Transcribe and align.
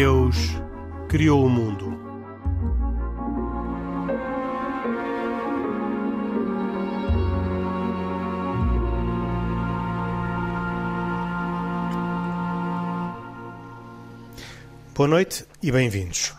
Deus 0.00 0.36
criou 1.10 1.44
o 1.44 1.50
mundo. 1.50 1.94
Boa 14.94 15.06
noite 15.06 15.44
e 15.62 15.70
bem-vindos. 15.70 16.32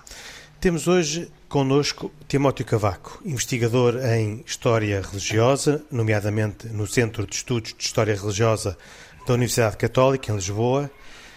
Temos 0.59 0.87
hoje 0.87 1.31
connosco 1.47 2.11
Timóteo 2.27 2.65
Cavaco, 2.65 3.21
investigador 3.23 4.03
em 4.03 4.43
História 4.43 4.99
Religiosa, 5.03 5.85
nomeadamente 5.91 6.65
no 6.65 6.87
Centro 6.87 7.27
de 7.27 7.35
Estudos 7.35 7.75
de 7.77 7.83
História 7.83 8.15
Religiosa 8.15 8.75
da 9.27 9.35
Universidade 9.35 9.77
Católica, 9.77 10.31
em 10.31 10.35
Lisboa. 10.35 10.89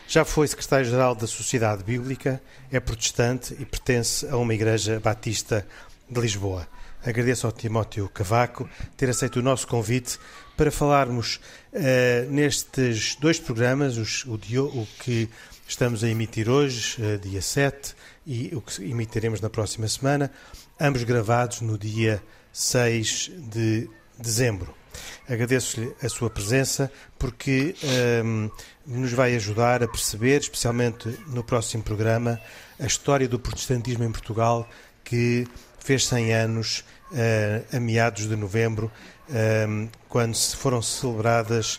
Já 0.06 0.24
foi 0.24 0.46
secretário-geral 0.46 1.14
da 1.14 1.26
Sociedade 1.26 1.82
Bíblica, 1.82 2.40
é 2.70 2.78
protestante 2.78 3.56
e 3.58 3.64
pertence 3.64 4.26
a 4.28 4.36
uma 4.36 4.52
igreja 4.52 5.00
batista 5.00 5.66
de 6.08 6.20
Lisboa. 6.20 6.68
Agradeço 7.04 7.46
ao 7.46 7.52
Timóteo 7.52 8.08
Cavaco 8.08 8.68
ter 8.96 9.08
aceito 9.08 9.36
o 9.36 9.42
nosso 9.42 9.66
convite 9.66 10.18
para 10.56 10.70
falarmos 10.70 11.40
uh, 11.72 12.30
nestes 12.30 13.16
dois 13.16 13.40
programas, 13.40 13.96
os, 13.96 14.24
o, 14.26 14.34
o 14.34 14.88
que 15.00 15.28
estamos 15.66 16.04
a 16.04 16.08
emitir 16.08 16.48
hoje, 16.48 17.02
uh, 17.02 17.18
dia 17.18 17.42
7, 17.42 17.94
e 18.26 18.50
o 18.54 18.60
que 18.60 18.82
emitiremos 18.82 19.40
na 19.40 19.50
próxima 19.50 19.88
semana, 19.88 20.30
ambos 20.80 21.02
gravados 21.02 21.60
no 21.60 21.76
dia 21.76 22.22
6 22.52 23.32
de 23.50 23.88
dezembro. 24.18 24.74
Agradeço-lhe 25.28 25.94
a 26.02 26.08
sua 26.08 26.30
presença 26.30 26.90
porque 27.18 27.74
um, 28.24 28.50
nos 28.86 29.12
vai 29.12 29.34
ajudar 29.34 29.82
a 29.82 29.88
perceber, 29.88 30.40
especialmente 30.40 31.08
no 31.28 31.42
próximo 31.42 31.82
programa, 31.82 32.40
a 32.78 32.86
história 32.86 33.28
do 33.28 33.38
protestantismo 33.38 34.04
em 34.04 34.12
Portugal 34.12 34.68
que 35.02 35.46
fez 35.78 36.06
100 36.06 36.34
anos 36.34 36.84
uh, 37.12 37.76
a 37.76 37.80
meados 37.80 38.28
de 38.28 38.36
novembro, 38.36 38.90
um, 39.68 39.88
quando 40.08 40.36
foram 40.36 40.80
celebradas 40.82 41.78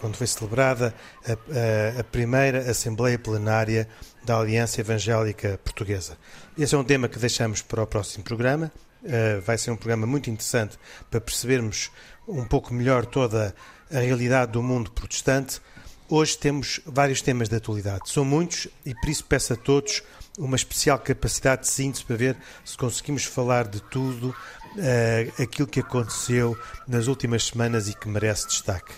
quando 0.00 0.16
foi 0.16 0.26
celebrada 0.26 0.92
a, 1.24 2.00
a, 2.00 2.04
primeira 2.04 2.68
Assembleia 2.70 3.18
Plenária 3.18 3.88
da 4.24 4.38
Aliança 4.38 4.80
Evangélica 4.80 5.58
Portuguesa. 5.62 6.18
Esse 6.58 6.74
é 6.74 6.78
um 6.78 6.84
tema 6.84 7.08
que 7.08 7.18
deixamos 7.18 7.62
para 7.62 7.82
o 7.82 7.86
próximo 7.86 8.24
programa. 8.24 8.72
Uh, 9.06 9.40
vai 9.40 9.56
ser 9.56 9.70
um 9.70 9.76
programa 9.76 10.04
muito 10.04 10.28
interessante 10.28 10.76
para 11.08 11.20
percebermos 11.20 11.92
um 12.26 12.44
pouco 12.44 12.74
melhor 12.74 13.06
toda 13.06 13.54
a 13.90 13.98
realidade 14.00 14.52
do 14.52 14.62
mundo 14.62 14.90
protestante. 14.90 15.60
Hoje 16.08 16.36
temos 16.36 16.80
vários 16.84 17.22
temas 17.22 17.48
de 17.48 17.56
atualidade. 17.56 18.10
São 18.10 18.24
muitos 18.24 18.68
e 18.84 18.94
por 18.94 19.08
isso 19.08 19.24
peço 19.24 19.52
a 19.52 19.56
todos 19.56 20.02
uma 20.38 20.56
especial 20.56 20.98
capacidade 20.98 21.62
de 21.62 21.68
síntese 21.68 22.04
para 22.04 22.16
ver 22.16 22.36
se 22.64 22.76
conseguimos 22.76 23.24
falar 23.24 23.66
de 23.66 23.80
tudo 23.80 24.28
uh, 24.30 25.42
aquilo 25.42 25.66
que 25.66 25.80
aconteceu 25.80 26.58
nas 26.86 27.06
últimas 27.06 27.44
semanas 27.44 27.88
e 27.88 27.94
que 27.94 28.08
merece 28.08 28.46
destaque. 28.46 28.92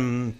Um, 0.00 0.32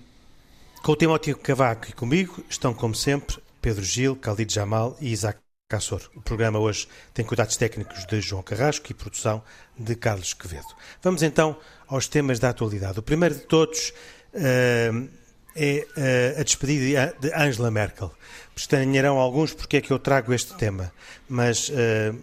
com 0.83 0.93
o 0.93 0.97
Timóteo 0.97 1.37
Cavaco 1.37 1.89
e 1.89 1.93
comigo 1.93 2.43
estão, 2.49 2.73
como 2.73 2.95
sempre, 2.95 3.39
Pedro 3.61 3.85
Gil, 3.85 4.17
Khalid 4.17 4.53
Jamal 4.53 4.97
e 5.01 5.13
Isaac 5.13 5.39
Cassor. 5.69 6.01
O 6.17 6.23
programa 6.23 6.59
hoje 6.59 6.89
tem 7.13 7.23
cuidados 7.23 7.59
técnicos 7.59 8.07
de 8.07 8.23
João 8.23 8.43
Carrasco 8.43 8.91
e 8.91 8.95
produção 8.95 9.43
de 9.79 9.95
Carlos 9.95 10.33
Quevedo. 10.33 10.75
Vamos 11.03 11.23
então 11.23 11.59
aos 11.87 12.09
temas 12.09 12.39
da 12.39 12.49
atualidade. 12.49 12.99
O 12.99 13.03
primeiro 13.03 13.35
de 13.35 13.43
todos 13.43 13.93
uh, 14.33 15.09
é 15.55 15.87
uh, 16.35 16.41
a 16.41 16.43
despedida 16.43 17.15
de 17.21 17.31
Angela 17.35 17.71
Merkel. 17.71 18.11
Estranharão 18.57 19.19
alguns 19.19 19.53
porque 19.53 19.77
é 19.77 19.81
que 19.83 19.91
eu 19.91 19.99
trago 19.99 20.33
este 20.33 20.55
tema, 20.57 20.91
mas 21.29 21.69
uh, 21.69 22.19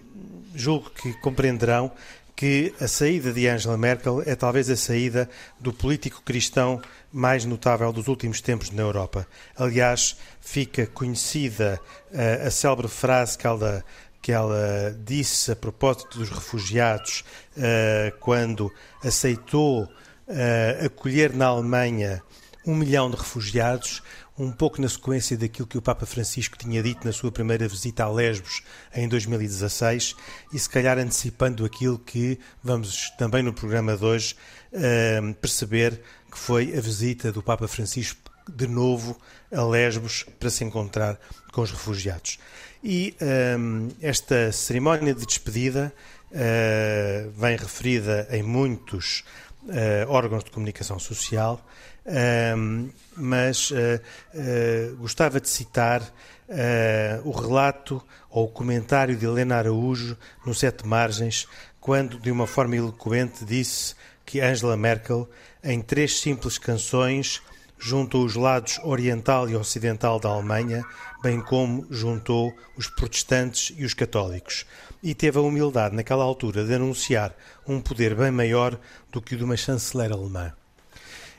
julgo 0.55 0.89
que 0.89 1.13
compreenderão 1.21 1.91
que 2.35 2.73
a 2.81 2.87
saída 2.87 3.31
de 3.31 3.47
Angela 3.47 3.77
Merkel 3.77 4.23
é 4.25 4.35
talvez 4.35 4.71
a 4.71 4.75
saída 4.75 5.29
do 5.59 5.71
político 5.71 6.23
cristão 6.23 6.81
mais 7.15 7.45
notável 7.45 7.93
dos 7.93 8.09
últimos 8.09 8.41
tempos 8.41 8.71
na 8.71 8.81
Europa. 8.81 9.25
Aliás, 9.55 10.17
fica 10.41 10.85
conhecida 10.85 11.79
uh, 12.11 12.47
a 12.47 12.51
célebre 12.51 12.89
frase 12.89 13.37
que 13.37 13.47
ela, 13.47 13.85
que 14.21 14.33
ela 14.33 14.93
disse 15.05 15.49
a 15.53 15.55
propósito 15.55 16.19
dos 16.19 16.29
refugiados 16.29 17.23
uh, 17.55 18.19
quando 18.19 18.69
aceitou 19.01 19.83
uh, 19.83 20.85
acolher 20.85 21.33
na 21.33 21.45
Alemanha 21.45 22.21
um 22.65 22.75
milhão 22.75 23.09
de 23.09 23.15
refugiados, 23.15 24.01
um 24.37 24.51
pouco 24.51 24.81
na 24.81 24.89
sequência 24.89 25.37
daquilo 25.37 25.67
que 25.67 25.77
o 25.77 25.81
Papa 25.81 26.05
Francisco 26.05 26.57
tinha 26.57 26.81
dito 26.81 27.05
na 27.05 27.13
sua 27.13 27.31
primeira 27.31 27.67
visita 27.67 28.03
a 28.03 28.11
Lesbos 28.11 28.63
em 28.93 29.07
2016 29.07 30.15
e 30.51 30.59
se 30.59 30.69
calhar 30.69 30.97
antecipando 30.97 31.63
aquilo 31.63 31.97
que 31.97 32.39
vamos 32.63 33.11
também 33.17 33.43
no 33.43 33.53
programa 33.53 33.95
de 33.95 34.03
hoje 34.03 34.35
uh, 34.73 35.33
perceber 35.35 36.01
que 36.31 36.37
foi 36.37 36.75
a 36.77 36.81
visita 36.81 37.31
do 37.31 37.41
Papa 37.41 37.67
Francisco 37.67 38.19
de 38.47 38.67
novo 38.67 39.17
a 39.51 39.63
Lesbos 39.63 40.25
para 40.39 40.49
se 40.49 40.63
encontrar 40.63 41.19
com 41.51 41.61
os 41.61 41.71
refugiados. 41.71 42.37
E 42.83 43.15
um, 43.57 43.89
esta 44.01 44.51
cerimónia 44.51 45.13
de 45.13 45.25
despedida 45.25 45.93
uh, 46.31 47.31
vem 47.31 47.57
referida 47.57 48.27
em 48.29 48.43
muitos 48.43 49.23
uh, 49.63 50.09
órgãos 50.09 50.43
de 50.43 50.51
comunicação 50.51 50.99
social 50.99 51.65
um, 52.05 52.89
mas 53.15 53.71
uh, 53.71 53.75
uh, 53.75 54.95
gostava 54.97 55.39
de 55.39 55.49
citar 55.49 56.01
uh, 56.01 57.27
o 57.27 57.31
relato 57.31 58.01
ou 58.29 58.45
o 58.45 58.51
comentário 58.51 59.15
de 59.15 59.25
Helena 59.25 59.55
Araújo 59.57 60.17
no 60.45 60.53
Sete 60.53 60.85
Margens, 60.85 61.47
quando, 61.79 62.19
de 62.19 62.31
uma 62.31 62.47
forma 62.47 62.75
eloquente, 62.75 63.45
disse 63.45 63.95
que 64.25 64.41
Angela 64.41 64.75
Merkel, 64.75 65.29
em 65.63 65.81
três 65.81 66.19
simples 66.19 66.57
canções, 66.57 67.41
juntou 67.77 68.25
os 68.25 68.35
lados 68.35 68.79
oriental 68.83 69.49
e 69.49 69.55
ocidental 69.55 70.19
da 70.19 70.29
Alemanha, 70.29 70.83
bem 71.21 71.41
como 71.41 71.85
juntou 71.91 72.53
os 72.75 72.87
protestantes 72.87 73.75
e 73.77 73.85
os 73.85 73.93
católicos. 73.93 74.65
E 75.03 75.13
teve 75.13 75.37
a 75.37 75.41
humildade, 75.41 75.95
naquela 75.95 76.23
altura, 76.23 76.65
de 76.65 76.73
anunciar 76.73 77.35
um 77.67 77.79
poder 77.79 78.15
bem 78.15 78.31
maior 78.31 78.79
do 79.11 79.21
que 79.21 79.35
o 79.35 79.37
de 79.37 79.43
uma 79.43 79.57
chanceler 79.57 80.11
alemã. 80.11 80.53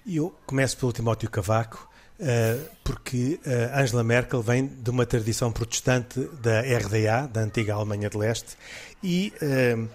Eu 0.08 0.32
começo 0.46 0.76
pelo 0.76 0.92
Timóteo 0.92 1.28
Cavaco, 1.28 1.88
uh, 2.20 2.64
porque 2.84 3.40
uh, 3.44 3.76
Angela 3.76 4.04
Merkel 4.04 4.40
vem 4.40 4.64
de 4.64 4.88
uma 4.88 5.04
tradição 5.04 5.50
protestante 5.50 6.20
da 6.40 6.60
RDA, 6.60 7.26
da 7.26 7.40
antiga 7.40 7.74
Alemanha 7.74 8.08
de 8.08 8.16
Leste, 8.16 8.56
e 9.02 9.32
uh, 9.42 9.88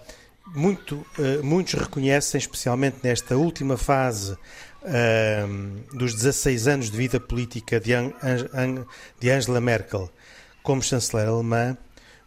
muito, 0.54 1.06
muitos 1.42 1.74
reconhecem, 1.74 2.38
especialmente 2.38 2.98
nesta 3.02 3.36
última 3.36 3.78
fase 3.78 4.36
dos 5.94 6.14
16 6.14 6.66
anos 6.66 6.90
de 6.90 6.96
vida 6.96 7.20
política 7.20 7.78
de 7.80 7.94
Angela 7.94 9.60
Merkel 9.60 10.10
como 10.62 10.82
chanceler 10.82 11.28
alemã, 11.28 11.76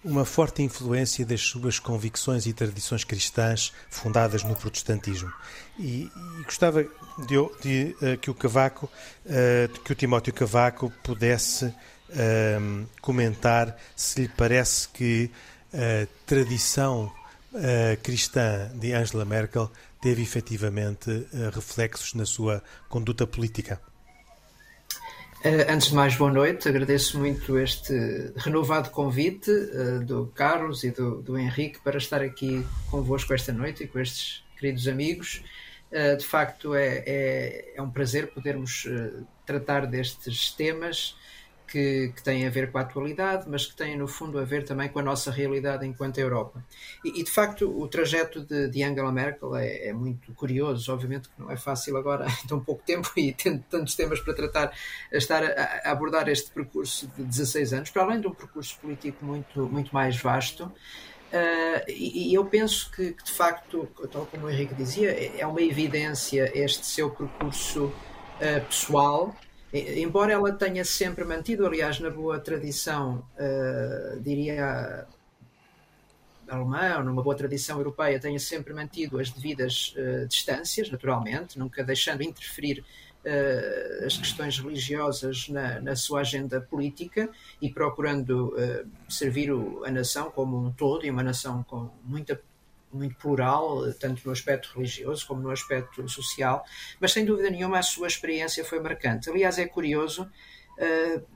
uma 0.05 0.23
forte 0.23 0.61
influência 0.61 1.25
das 1.25 1.41
suas 1.41 1.79
convicções 1.79 2.45
e 2.45 2.53
tradições 2.53 3.03
cristãs 3.03 3.73
fundadas 3.89 4.43
no 4.43 4.55
protestantismo. 4.55 5.33
E, 5.79 6.11
e 6.39 6.43
gostava 6.43 6.83
de, 6.83 7.35
de 7.61 7.95
uh, 8.01 8.17
que 8.19 8.29
o 8.29 8.35
Cavaco, 8.35 8.85
uh, 9.25 9.81
que 9.81 9.91
o 9.91 9.95
Timóteo 9.95 10.31
Cavaco 10.31 10.93
pudesse 11.03 11.65
uh, 11.65 12.87
comentar 13.01 13.75
se 13.95 14.21
lhe 14.21 14.29
parece 14.29 14.87
que 14.89 15.31
a 15.73 16.07
tradição 16.25 17.11
cristã 18.01 18.69
de 18.75 18.93
Angela 18.93 19.25
Merkel 19.25 19.69
teve 20.01 20.21
efetivamente 20.21 21.27
reflexos 21.53 22.13
na 22.13 22.25
sua 22.25 22.63
conduta 22.87 23.27
política. 23.27 23.81
Uh, 25.45 25.71
antes 25.71 25.89
de 25.89 25.93
mais, 25.93 26.15
boa 26.15 26.33
noite. 26.33 26.67
Agradeço 26.67 27.19
muito 27.19 27.55
este 27.59 27.93
renovado 28.35 28.89
convite 28.89 29.51
uh, 29.51 30.03
do 30.03 30.25
Carlos 30.33 30.83
e 30.83 30.89
do, 30.89 31.21
do, 31.21 31.37
Henrique 31.37 31.79
para 31.83 31.99
estar 31.99 32.19
aqui 32.19 32.65
convosco 32.89 33.31
esta 33.31 33.53
noite 33.53 33.83
e 33.83 33.87
com 33.87 33.99
estes 33.99 34.43
queridos 34.57 34.87
amigos. 34.87 35.43
Uh, 35.91 36.17
de 36.17 36.25
facto, 36.25 36.73
é, 36.73 37.03
é, 37.05 37.73
é, 37.75 37.79
um 37.83 37.91
prazer 37.91 38.33
podermos 38.33 38.87
tratar 39.45 39.85
destes 39.85 40.49
temas 40.51 41.15
que, 41.67 42.11
que, 42.15 42.23
têm 42.23 42.45
a 42.45 42.49
ver 42.49 42.71
com 42.71 42.77
a 42.77 42.81
atualidade, 42.81 43.45
mas 43.47 43.65
que 43.65 43.75
têm 43.75 43.97
no 43.97 44.07
fundo 44.07 44.39
a 44.39 44.43
ver 44.43 44.63
também 44.63 44.89
com 44.89 44.99
a 44.99 45.03
nossa 45.03 45.31
realidade 45.31 45.85
enquanto 45.85 46.17
Europa. 46.17 46.63
E, 47.03 47.19
e 47.19 47.23
de 47.23 47.31
facto 47.31 47.69
o 47.69 47.87
trajeto 47.87 48.41
de, 48.41 48.67
de 48.69 48.83
Angela 48.83 49.11
Merkel 49.11 49.55
é, 49.55 49.87
é, 49.87 49.93
muito 49.93 50.33
curioso, 50.33 50.91
obviamente 50.91 51.29
que 51.29 51.41
não 51.41 51.51
é 51.51 51.57
fácil 51.57 51.97
agora 51.97 52.27
em 52.43 52.47
tão 52.47 52.59
pouco 52.59 52.83
tempo 52.83 53.11
e 53.17 53.33
tendo 53.33 53.63
tantos 53.69 53.95
temas 53.95 54.19
para 54.19 54.33
tratar, 54.33 54.73
estar 55.11 55.43
a, 55.43 55.89
a, 55.89 55.91
abordar 55.91 56.27
este 56.29 56.51
percurso 56.51 57.07
de 57.17 57.23
16 57.23 57.73
anos, 57.73 57.89
para 57.89 58.03
além 58.03 58.21
de 58.21 58.27
um 58.27 58.33
percurso 58.33 58.77
político 58.79 59.23
muito, 59.23 59.65
muito 59.67 59.93
mais 59.93 60.17
vasto. 60.17 60.65
Uh, 60.65 61.83
e, 61.89 62.29
e, 62.29 62.33
eu 62.33 62.45
penso 62.45 62.89
que, 62.91 63.11
que, 63.11 63.23
de 63.23 63.31
facto, 63.31 63.89
tal 64.11 64.25
como 64.27 64.45
o 64.45 64.49
Henrique 64.49 64.73
dizia, 64.75 65.11
é, 65.11 65.39
é 65.39 65.47
uma 65.47 65.61
evidência 65.61 66.49
este 66.53 66.85
seu 66.85 67.09
percurso 67.09 67.85
uh, 67.85 68.65
pessoal 68.67 69.35
embora 69.79 70.31
ela 70.31 70.51
tenha 70.53 70.85
sempre 70.85 71.23
mantido, 71.25 71.65
aliás, 71.65 71.99
na 71.99 72.09
boa 72.09 72.39
tradição, 72.39 73.25
uh, 73.37 74.19
diria 74.21 75.05
alemã, 76.47 77.03
numa 77.03 77.23
boa 77.23 77.35
tradição 77.35 77.77
europeia, 77.77 78.19
tenha 78.19 78.39
sempre 78.39 78.73
mantido 78.73 79.19
as 79.19 79.29
devidas 79.31 79.93
uh, 79.97 80.27
distâncias, 80.27 80.89
naturalmente, 80.89 81.59
nunca 81.59 81.83
deixando 81.83 82.23
interferir 82.23 82.79
uh, 83.25 84.05
as 84.05 84.17
questões 84.17 84.59
religiosas 84.59 85.49
na, 85.49 85.81
na, 85.81 85.95
sua 85.95 86.21
agenda 86.21 86.61
política 86.61 87.29
e 87.61 87.69
procurando 87.69 88.53
servir 89.09 89.51
o, 89.51 89.83
a 89.83 89.91
nação 89.91 90.31
como 90.31 90.57
um 90.57 90.71
todo 90.71 91.05
e 91.05 91.11
uma 91.11 91.23
nação 91.23 91.63
com 91.63 91.89
muita 92.03 92.39
muito 92.95 93.15
plural, 93.15 93.93
tanto 93.99 94.21
no 94.25 94.31
aspecto 94.31 94.71
religioso 94.75 95.25
como 95.27 95.41
no 95.41 95.51
aspecto 95.51 96.07
social, 96.07 96.65
mas 96.99 97.11
sem 97.11 97.25
dúvida 97.25 97.49
nenhuma 97.49 97.79
a 97.79 97.83
sua 97.83 98.07
experiência 98.07 98.63
foi 98.65 98.79
marcante. 98.79 99.29
Aliás, 99.29 99.57
é 99.57 99.65
curioso, 99.65 100.23
uh, 100.23 101.35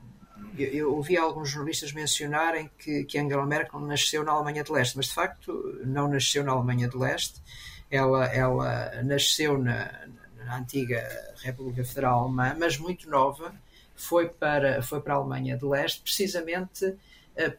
eu, 0.58 0.94
ouvi 0.94 1.16
alguns 1.16 1.50
jornalistas 1.50 1.92
mencionarem 1.92 2.70
que, 2.78 3.04
que 3.04 3.18
Angela 3.18 3.46
Merkel 3.46 3.80
nasceu 3.80 4.24
na 4.24 4.32
Alemanha 4.32 4.64
de 4.64 4.72
Leste, 4.72 4.96
mas 4.96 5.06
de 5.06 5.14
facto 5.14 5.80
não 5.84 6.08
nasceu 6.08 6.42
na 6.42 6.52
Alemanha 6.52 6.88
de 6.88 6.96
Leste, 6.96 7.40
ela, 7.90 8.26
ela 8.26 9.02
nasceu 9.02 9.58
na, 9.58 9.90
na 10.44 10.58
antiga 10.58 11.06
República 11.42 11.84
Federal 11.84 12.24
Alemã, 12.24 12.56
mas 12.58 12.78
muito 12.78 13.08
nova, 13.08 13.54
foi 13.94 14.28
para, 14.28 14.82
foi 14.82 15.00
para 15.00 15.14
a 15.14 15.16
Alemanha 15.18 15.56
de 15.56 15.64
Leste, 15.64 16.00
precisamente 16.00 16.96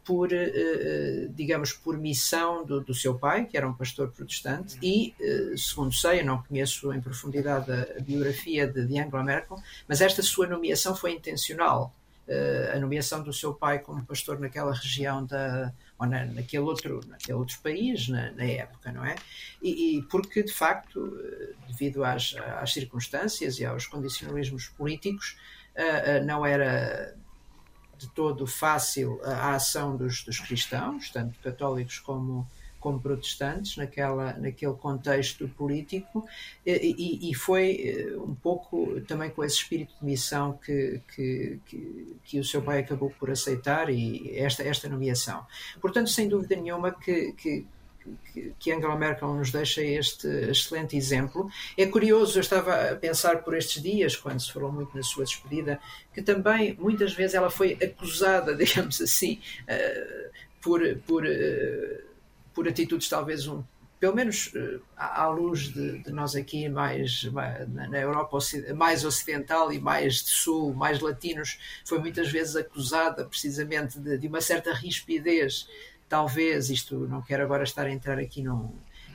por, 0.03 0.29
uh, 0.31 1.29
digamos, 1.29 1.73
por 1.73 1.97
missão 1.97 2.65
do, 2.65 2.81
do, 2.81 2.93
seu 2.93 3.17
pai, 3.17 3.45
que 3.45 3.57
era 3.57 3.67
um 3.67 3.73
pastor 3.73 4.11
protestante, 4.11 4.77
e, 4.81 5.13
segundo 5.57 5.93
sei, 5.93 6.21
eu 6.21 6.25
não 6.25 6.43
conheço 6.43 6.93
em 6.93 7.01
profundidade 7.01 7.71
a, 7.71 8.01
biografia 8.01 8.67
de, 8.67 8.85
de 8.85 8.99
Angela 8.99 9.23
Merkel, 9.23 9.57
mas 9.87 10.01
esta 10.01 10.21
sua 10.21 10.47
nomeação 10.47 10.95
foi 10.95 11.13
intencional. 11.13 11.93
a 12.73 12.79
nomeação 12.79 13.23
do 13.23 13.33
seu 13.33 13.53
pai 13.53 13.79
como 13.79 14.05
pastor 14.05 14.39
naquela 14.39 14.73
região 14.73 15.25
da, 15.25 15.73
ou 15.97 16.07
na, 16.07 16.25
naquele, 16.25 16.63
outro, 16.63 17.01
naquele 17.07 17.37
outro 17.37 17.59
país 17.61 18.07
na, 18.07 18.31
na 18.31 18.43
época, 18.43 18.91
não 18.91 19.05
é? 19.05 19.15
E, 19.61 19.97
e, 19.97 20.01
porque, 20.03 20.43
de 20.43 20.53
facto, 20.53 21.19
eh, 21.19 21.53
devido 21.67 22.03
às, 22.03 22.35
às 22.59 22.73
circunstâncias 22.73 23.59
e 23.59 23.65
aos 23.65 23.85
condicionalismos 23.85 24.67
políticos, 24.67 25.37
não 26.25 26.45
era 26.45 27.15
de 28.01 28.09
todo 28.09 28.47
fácil 28.47 29.19
a 29.23 29.55
ação 29.55 29.95
dos, 29.95 30.23
dos 30.23 30.39
cristãos, 30.39 31.09
tanto 31.11 31.39
católicos 31.39 31.99
como 31.99 32.47
como 32.81 32.99
protestantes 32.99 33.77
naquela, 33.77 34.33
naquele 34.33 34.73
contexto 34.73 35.47
político 35.49 36.27
e, 36.65 37.29
e, 37.29 37.33
foi 37.35 37.75
eh, 37.75 38.17
um 38.17 38.33
pouco 38.33 38.99
também 39.01 39.29
com 39.29 39.43
esse 39.43 39.57
espírito 39.57 39.93
de 39.99 40.03
missão 40.03 40.53
que, 40.53 40.99
que, 41.15 41.59
que, 41.67 42.17
que, 42.23 42.39
o 42.39 42.43
seu 42.43 42.59
pai 42.59 42.79
acabou 42.79 43.11
por 43.11 43.29
aceitar 43.29 43.91
e 43.91 44.35
esta, 44.35 44.63
esta 44.63 44.89
nomeação. 44.89 45.45
Portanto, 45.79 46.09
sem 46.09 46.27
dúvida 46.27 46.55
nenhuma 46.55 46.91
que, 46.91 47.33
que 47.33 47.67
que 48.59 48.71
Angela 48.71 48.95
Merkel 48.95 49.33
nos 49.33 49.51
deixa 49.51 49.81
este 49.81 50.27
excelente 50.27 50.95
exemplo. 50.97 51.49
É 51.77 51.85
curioso, 51.85 52.37
eu 52.37 52.41
estava 52.41 52.91
a 52.91 52.95
pensar 52.95 53.43
por 53.43 53.55
estes 53.55 53.81
dias, 53.81 54.15
quando 54.15 54.39
se 54.39 54.51
falou 54.51 54.71
muito 54.71 54.95
na 54.95 55.03
sua 55.03 55.23
despedida, 55.23 55.79
que 56.13 56.21
também 56.21 56.75
muitas 56.79 57.13
vezes 57.13 57.35
ela 57.35 57.49
foi 57.49 57.77
acusada, 57.81 58.53
digamos 58.57 59.01
assim, 59.01 59.39
uh, 59.63 60.31
por, 60.61 60.81
por 61.05 61.25
uh, 61.25 62.11
por 62.53 62.67
atitudes 62.67 63.07
talvez 63.09 63.47
um 63.47 63.63
pelo 63.99 64.15
menos 64.15 64.51
eh, 64.55 64.79
à 64.97 65.27
luz 65.27 65.71
de, 65.71 65.99
de 65.99 66.11
nós 66.11 66.35
aqui 66.35 66.67
mais, 66.67 67.29
na 67.69 67.99
Europa 67.99 68.39
mais 68.75 69.05
ocidental 69.05 69.71
e 69.71 69.79
mais 69.79 70.23
de 70.23 70.31
sul, 70.31 70.73
mais 70.73 70.99
latinos, 70.99 71.59
foi 71.85 71.99
muitas 71.99 72.31
vezes 72.31 72.55
acusada 72.55 73.23
precisamente 73.25 73.99
de, 73.99 74.17
de 74.17 74.27
uma 74.27 74.41
certa 74.41 74.73
rispidez, 74.73 75.69
talvez, 76.11 76.69
isto 76.69 77.07
não 77.07 77.21
quero 77.21 77.41
agora 77.41 77.63
estar 77.63 77.85
a 77.85 77.89
entrar 77.89 78.19
aqui 78.19 78.43
num, 78.43 78.69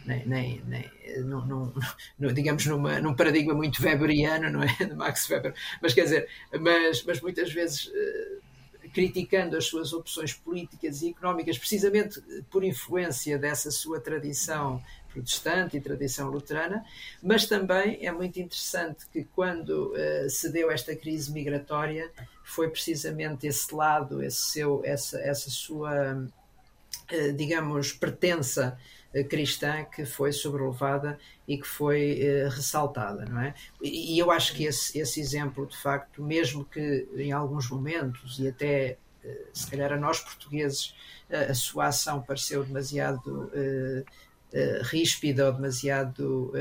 nem, 0.06 0.26
nem, 0.26 0.62
nem 0.66 0.90
num, 1.19 1.70
num, 2.19 2.32
digamos 2.32 2.64
numa, 2.64 2.98
num 3.00 3.12
paradigma 3.14 3.52
muito 3.52 3.82
weberiano, 3.84 4.48
não 4.48 4.62
é, 4.62 4.75
de 4.82 4.94
Max 4.94 5.28
Weber, 5.28 5.54
mas 5.82 5.93
quer 5.93 6.04
dizer, 6.04 6.28
mas, 6.58 7.04
mas 7.04 7.20
muitas 7.20 7.52
vezes 7.52 7.93
eh, 7.94 8.38
criticando 8.94 9.58
as 9.58 9.66
suas 9.66 9.93
opções 9.93 10.32
políticas 10.32 11.02
e 11.02 11.10
económicas, 11.10 11.58
precisamente 11.58 12.19
por 12.50 12.64
influência 12.64 13.38
dessa 13.38 13.70
sua 13.70 14.00
tradição 14.00 14.82
protestante 15.12 15.76
e 15.76 15.81
tradição 15.82 16.31
luterana, 16.31 16.82
mas 17.22 17.44
também 17.44 17.98
é 18.06 18.10
muito 18.10 18.40
interessante 18.40 19.06
que 19.12 19.25
quando 19.25 19.93
uh, 19.93 20.31
se 20.31 20.50
deu 20.50 20.70
esta 20.70 20.96
crise 20.96 21.31
migratória 21.31 22.10
foi 22.43 22.70
precisamente 22.70 23.46
esse 23.46 23.75
lado, 23.75 24.22
esse 24.22 24.40
seu, 24.40 24.82
essa, 24.84 25.19
essa 25.19 25.50
sua, 25.50 26.26
digamos, 27.37 27.93
pertença 27.93 28.79
eh, 29.17 29.25
cristã 29.25 29.82
que 29.85 30.05
foi 30.05 30.31
sobrelevada 30.31 31.19
e 31.49 31.56
que 31.56 31.67
foi 31.67 32.20
uh, 32.20 32.50
ressaltada, 32.50 33.25
não 33.25 33.41
é? 33.41 33.55
E, 33.82 34.19
eu 34.19 34.31
acho 34.31 34.55
que 34.55 34.64
esse, 34.64 34.99
esse 34.99 35.20
exemplo, 35.20 35.67
de 35.67 35.76
facto, 35.76 36.23
mesmo 36.23 36.67
que 36.67 37.08
em 37.17 37.32
alguns 37.32 37.70
momentos 37.70 38.38
e 38.38 38.49
até 38.49 38.99
se 39.53 39.69
calhar 39.69 39.93
a 39.93 39.97
nós 39.97 40.20
portugueses 40.20 40.94
a 41.29 41.53
sua 41.53 41.87
ação 41.87 42.23
pareceu 42.23 42.62
demasiado 42.62 43.50
ríspida 44.85 45.47
ou 45.47 45.53
demasiado 45.53 46.53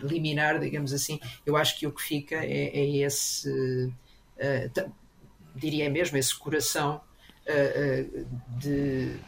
liminar, 0.00 0.58
digamos 0.58 0.94
assim, 0.94 1.20
eu 1.44 1.54
acho 1.54 1.78
que 1.78 1.86
o 1.86 1.92
que 1.92 2.02
fica 2.02 2.36
é, 2.36 2.70
é 2.72 2.96
esse, 3.04 3.92
diria 5.54 5.90
mesmo, 5.90 6.16
esse 6.16 6.34
coração 6.34 7.02
de 8.58 9.18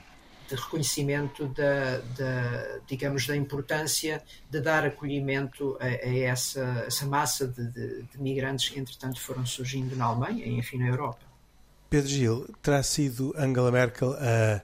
de 0.48 0.54
reconhecimento 0.54 1.46
da, 1.48 1.98
da, 2.16 2.78
digamos, 2.86 3.26
da 3.26 3.36
importância 3.36 4.22
de 4.50 4.60
dar 4.60 4.84
acolhimento 4.84 5.76
a, 5.78 5.84
a 5.84 6.18
essa, 6.18 6.84
essa, 6.86 7.06
massa 7.06 7.46
de, 7.46 7.66
de, 7.66 8.02
de, 8.02 8.20
migrantes 8.20 8.70
que, 8.70 8.80
entretanto, 8.80 9.20
foram 9.20 9.44
surgindo 9.44 9.94
na 9.94 10.06
Alemanha 10.06 10.46
e, 10.46 10.58
enfim, 10.58 10.78
na 10.78 10.88
Europa. 10.88 11.20
Pedro 11.90 12.08
Gil, 12.08 12.54
terá 12.62 12.82
sido 12.82 13.34
Angela 13.36 13.70
Merkel 13.70 14.12
a, 14.14 14.62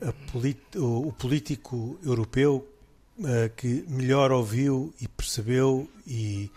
a 0.00 0.78
o, 0.78 1.08
o, 1.08 1.12
político 1.12 1.98
europeu 2.04 2.68
que 3.56 3.84
melhor 3.88 4.32
ouviu 4.32 4.92
e 5.00 5.06
percebeu 5.06 5.88
e, 6.04 6.50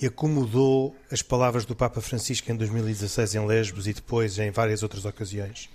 e 0.00 0.06
acomodou 0.06 0.94
as 1.10 1.22
palavras 1.22 1.64
do 1.64 1.74
Papa 1.74 2.02
Francisco 2.02 2.52
em 2.52 2.56
2016 2.56 3.34
em 3.34 3.46
Lesbos 3.46 3.86
e 3.86 3.94
depois 3.94 4.38
em 4.38 4.50
várias 4.50 4.82
outras 4.82 5.06
ocasiões? 5.06 5.70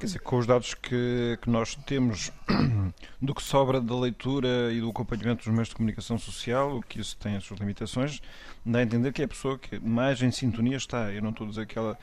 Quer 0.00 0.06
dizer, 0.06 0.20
com 0.20 0.38
os 0.38 0.46
dados 0.46 0.72
que, 0.72 1.38
que 1.42 1.50
nós 1.50 1.74
temos 1.74 2.32
do 3.20 3.34
que 3.34 3.42
sobra 3.42 3.82
da 3.82 3.94
leitura 3.94 4.72
e 4.72 4.80
do 4.80 4.88
acompanhamento 4.88 5.44
dos 5.44 5.52
meios 5.52 5.68
de 5.68 5.74
comunicação 5.74 6.18
social, 6.18 6.78
o 6.78 6.82
que 6.82 6.98
isso 6.98 7.14
tem 7.18 7.36
as 7.36 7.44
suas 7.44 7.60
limitações, 7.60 8.22
dá 8.64 8.78
a 8.78 8.82
entender 8.82 9.12
que 9.12 9.20
é 9.20 9.26
a 9.26 9.28
pessoa 9.28 9.58
que 9.58 9.78
mais 9.78 10.22
em 10.22 10.30
sintonia 10.30 10.78
está. 10.78 11.12
Eu 11.12 11.20
não 11.20 11.28
estou 11.28 11.46
a 11.46 11.50
dizer 11.50 11.66
que 11.66 11.78
ela, 11.78 11.98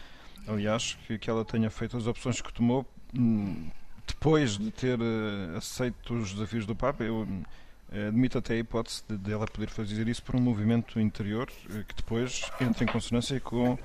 aliás, 0.48 0.96
que, 1.08 1.18
que 1.18 1.28
ela 1.28 1.44
tenha 1.44 1.72
feito 1.72 1.98
as 1.98 2.06
opções 2.06 2.40
que 2.40 2.54
tomou 2.54 2.86
hum, 3.18 3.68
depois 4.06 4.60
de 4.60 4.70
ter 4.70 5.00
uh, 5.00 5.58
aceito 5.58 6.14
os 6.14 6.34
desafios 6.34 6.68
do 6.68 6.76
Papa. 6.76 7.04
Eu 7.04 7.24
uh, 7.24 8.08
admito 8.10 8.38
até 8.38 8.54
a 8.54 8.58
hipótese 8.58 9.02
de, 9.10 9.18
de, 9.18 9.34
ela 9.34 9.48
poder 9.48 9.72
fazer 9.72 10.08
isso 10.08 10.22
por 10.22 10.36
um 10.36 10.40
movimento 10.40 11.00
interior 11.00 11.50
uh, 11.66 11.84
que 11.84 11.96
depois 11.96 12.44
entra 12.62 12.84
em 12.84 12.88
consonância 12.88 13.40
com 13.40 13.76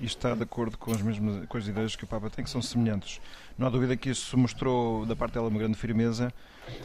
e 0.00 0.06
está 0.06 0.34
de 0.34 0.42
acordo 0.42 0.78
com 0.78 0.92
as 0.92 1.02
mesmas 1.02 1.44
com 1.46 1.58
as 1.58 1.66
ideias 1.66 1.96
que 1.96 2.04
o 2.04 2.06
Papa 2.06 2.30
tem, 2.30 2.44
que 2.44 2.50
são 2.50 2.62
semelhantes. 2.62 3.20
Não 3.58 3.66
há 3.66 3.70
dúvida 3.70 3.96
que 3.96 4.10
isso 4.10 4.38
mostrou 4.38 5.04
da 5.04 5.16
parte 5.16 5.34
dela 5.34 5.48
uma 5.48 5.58
grande 5.58 5.76
firmeza 5.76 6.32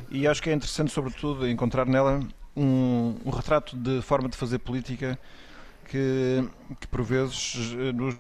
e 0.09 0.27
acho 0.27 0.41
que 0.41 0.49
é 0.49 0.53
interessante, 0.53 0.91
sobretudo, 0.91 1.47
encontrar 1.47 1.85
nela 1.85 2.19
um, 2.57 3.15
um 3.23 3.29
retrato 3.29 3.77
de 3.77 4.01
forma 4.01 4.27
de 4.27 4.35
fazer 4.35 4.57
política 4.57 5.19
que, 5.85 6.43
que 6.79 6.87
por 6.87 7.03
vezes 7.03 7.73
nos 7.93 8.15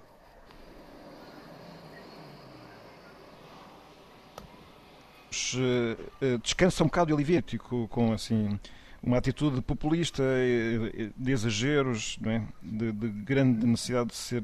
eh, 5.55 6.37
descansa 6.43 6.83
um 6.83 6.87
bocado 6.87 7.07
de 7.07 7.13
alívio 7.13 7.43
com 7.89 8.13
assim 8.13 8.59
uma 9.01 9.17
atitude 9.17 9.61
populista, 9.61 10.23
de 11.17 11.31
exageros, 11.31 12.17
é? 12.25 12.41
de, 12.61 12.91
de, 12.91 13.09
grande 13.09 13.65
necessidade 13.65 14.11
de 14.11 14.15
ser, 14.15 14.41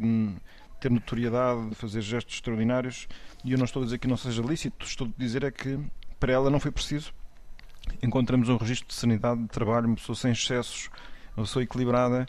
ter 0.80 0.90
notoriedade, 0.90 1.70
de 1.70 1.76
fazer 1.76 2.02
gestos 2.02 2.36
extraordinários. 2.36 3.08
E 3.44 3.52
eu 3.52 3.58
não 3.58 3.66
estou 3.66 3.82
a 3.82 3.86
dizer 3.86 3.98
que 3.98 4.08
não 4.08 4.18
seja 4.18 4.42
lícito, 4.42 4.86
estou 4.86 5.08
a 5.08 5.12
dizer 5.18 5.44
é 5.44 5.52
que 5.52 5.80
para 6.20 6.34
ela 6.34 6.50
não 6.50 6.60
foi 6.60 6.72
preciso. 6.72 7.14
Encontramos 8.04 8.50
um 8.50 8.58
registro 8.58 8.88
de 8.88 8.94
sanidade, 8.94 9.42
de 9.42 9.48
trabalho, 9.48 9.88
uma 9.88 9.96
pessoa 9.96 10.16
sem 10.16 10.32
excessos, 10.32 10.90
uma 11.36 11.46
pessoa 11.46 11.64
equilibrada, 11.64 12.26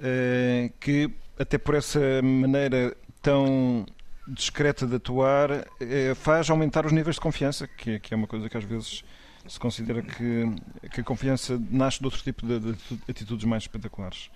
eh, 0.00 0.72
que 0.80 1.10
até 1.38 1.58
por 1.58 1.74
essa 1.74 2.00
maneira 2.22 2.96
tão 3.22 3.86
discreta 4.26 4.86
de 4.86 4.96
atuar 4.96 5.50
eh, 5.80 6.14
faz 6.14 6.50
aumentar 6.50 6.86
os 6.86 6.92
níveis 6.92 7.16
de 7.16 7.20
confiança, 7.20 7.66
que 7.66 8.00
é 8.10 8.16
uma 8.16 8.26
coisa 8.26 8.48
que 8.48 8.56
às 8.56 8.64
vezes 8.64 9.04
se 9.50 9.58
considera 9.58 10.00
que, 10.00 10.44
que 10.92 11.00
a 11.00 11.04
confiança 11.04 11.60
nasce 11.70 11.98
de 11.98 12.04
outro 12.04 12.22
tipo 12.22 12.46
de, 12.46 12.60
de 12.60 12.76
atitudes 13.08 13.44
mais 13.44 13.64
espetaculares. 13.64 14.30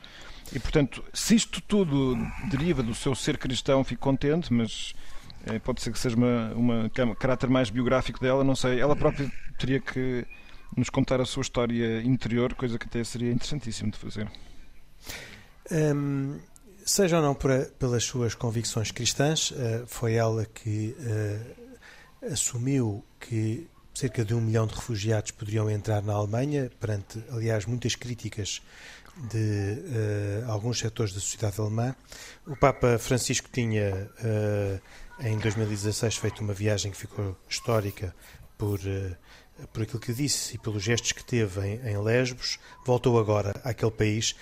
E, 0.52 0.58
portanto, 0.58 1.04
se 1.12 1.36
isto 1.36 1.60
tudo 1.60 2.16
deriva 2.50 2.82
do 2.82 2.94
seu 2.94 3.14
ser 3.14 3.38
cristão, 3.38 3.84
fico 3.84 4.02
contente, 4.02 4.52
mas 4.52 4.92
é, 5.46 5.60
pode 5.60 5.80
ser 5.82 5.92
que 5.92 5.98
seja 6.00 6.16
uma, 6.16 6.52
uma, 6.54 6.90
um 7.06 7.14
caráter 7.14 7.48
mais 7.48 7.70
biográfico 7.70 8.18
dela, 8.18 8.42
não 8.42 8.56
sei. 8.56 8.80
Ela 8.80 8.96
própria 8.96 9.30
teria 9.56 9.78
que 9.78 10.26
nos 10.76 10.90
contar 10.90 11.20
a 11.20 11.24
sua 11.24 11.42
história 11.42 12.02
interior, 12.02 12.52
coisa 12.54 12.76
que 12.76 12.86
até 12.86 13.04
seria 13.04 13.30
interessantíssimo 13.30 13.92
de 13.92 13.98
fazer. 13.98 14.28
Um, 15.70 16.40
seja 16.84 17.18
ou 17.18 17.22
não 17.22 17.36
por, 17.36 17.50
pelas 17.78 18.02
suas 18.02 18.34
convicções 18.34 18.90
cristãs, 18.90 19.52
uh, 19.52 19.86
foi 19.86 20.14
ela 20.14 20.44
que 20.44 20.96
uh, 20.98 22.32
assumiu 22.32 23.04
que 23.20 23.68
cerca 23.94 24.24
de 24.24 24.34
um 24.34 24.40
milhão 24.40 24.66
de 24.66 24.74
refugiados 24.74 25.30
poderiam 25.30 25.70
entrar 25.70 26.02
na 26.02 26.12
Alemanha, 26.12 26.70
perante, 26.80 27.22
aliás, 27.30 27.64
muitas 27.64 27.94
críticas 27.94 28.60
de 29.30 29.78
uh, 30.48 30.50
alguns 30.50 30.80
setores 30.80 31.12
da 31.12 31.20
sociedade 31.20 31.60
alemã. 31.60 31.94
O 32.46 32.56
Papa 32.56 32.98
Francisco 32.98 33.48
tinha, 33.52 34.10
uh, 34.18 34.80
em 35.24 35.38
2016, 35.38 36.16
feito 36.16 36.40
uma 36.40 36.52
viagem 36.52 36.90
que 36.90 36.96
ficou 36.96 37.36
histórica 37.48 38.12
por, 38.58 38.80
uh, 38.80 39.68
por 39.72 39.84
aquilo 39.84 40.00
que 40.00 40.12
disse 40.12 40.56
e 40.56 40.58
pelos 40.58 40.82
gestos 40.82 41.12
que 41.12 41.22
teve 41.22 41.60
em, 41.64 41.90
em 41.90 41.98
Lesbos. 42.02 42.58
Voltou 42.84 43.18
agora 43.20 43.54
àquele 43.62 43.92
país, 43.92 44.34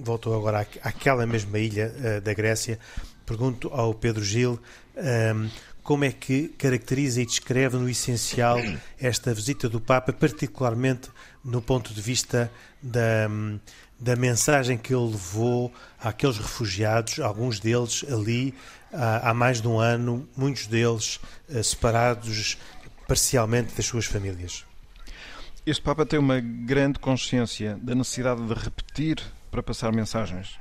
voltou 0.00 0.34
agora 0.34 0.66
àquela 0.82 1.24
mesma 1.24 1.56
ilha 1.60 2.20
da 2.20 2.34
Grécia. 2.34 2.80
Pergunto 3.24 3.68
ao 3.68 3.94
Pedro 3.94 4.24
Gil 4.24 4.60
como 5.86 6.04
é 6.04 6.10
que 6.10 6.48
caracteriza 6.58 7.22
e 7.22 7.24
descreve 7.24 7.76
no 7.76 7.88
essencial 7.88 8.58
esta 8.98 9.32
visita 9.32 9.68
do 9.68 9.80
Papa, 9.80 10.12
particularmente 10.12 11.08
no 11.44 11.62
ponto 11.62 11.94
de 11.94 12.02
vista 12.02 12.50
da, 12.82 13.28
da 13.96 14.16
mensagem 14.16 14.76
que 14.76 14.92
ele 14.92 15.12
levou 15.12 15.72
àqueles 16.00 16.38
refugiados, 16.38 17.20
alguns 17.20 17.60
deles 17.60 18.04
ali 18.12 18.52
há, 18.92 19.30
há 19.30 19.32
mais 19.34 19.62
de 19.62 19.68
um 19.68 19.78
ano, 19.78 20.28
muitos 20.36 20.66
deles 20.66 21.20
uh, 21.48 21.62
separados 21.62 22.58
parcialmente 23.06 23.72
das 23.76 23.86
suas 23.86 24.06
famílias. 24.06 24.64
Este 25.64 25.82
Papa 25.82 26.04
tem 26.04 26.18
uma 26.18 26.40
grande 26.40 26.98
consciência 26.98 27.78
da 27.80 27.94
necessidade 27.94 28.44
de 28.44 28.54
repetir 28.54 29.22
para 29.52 29.62
passar 29.62 29.92
mensagens. 29.92 30.58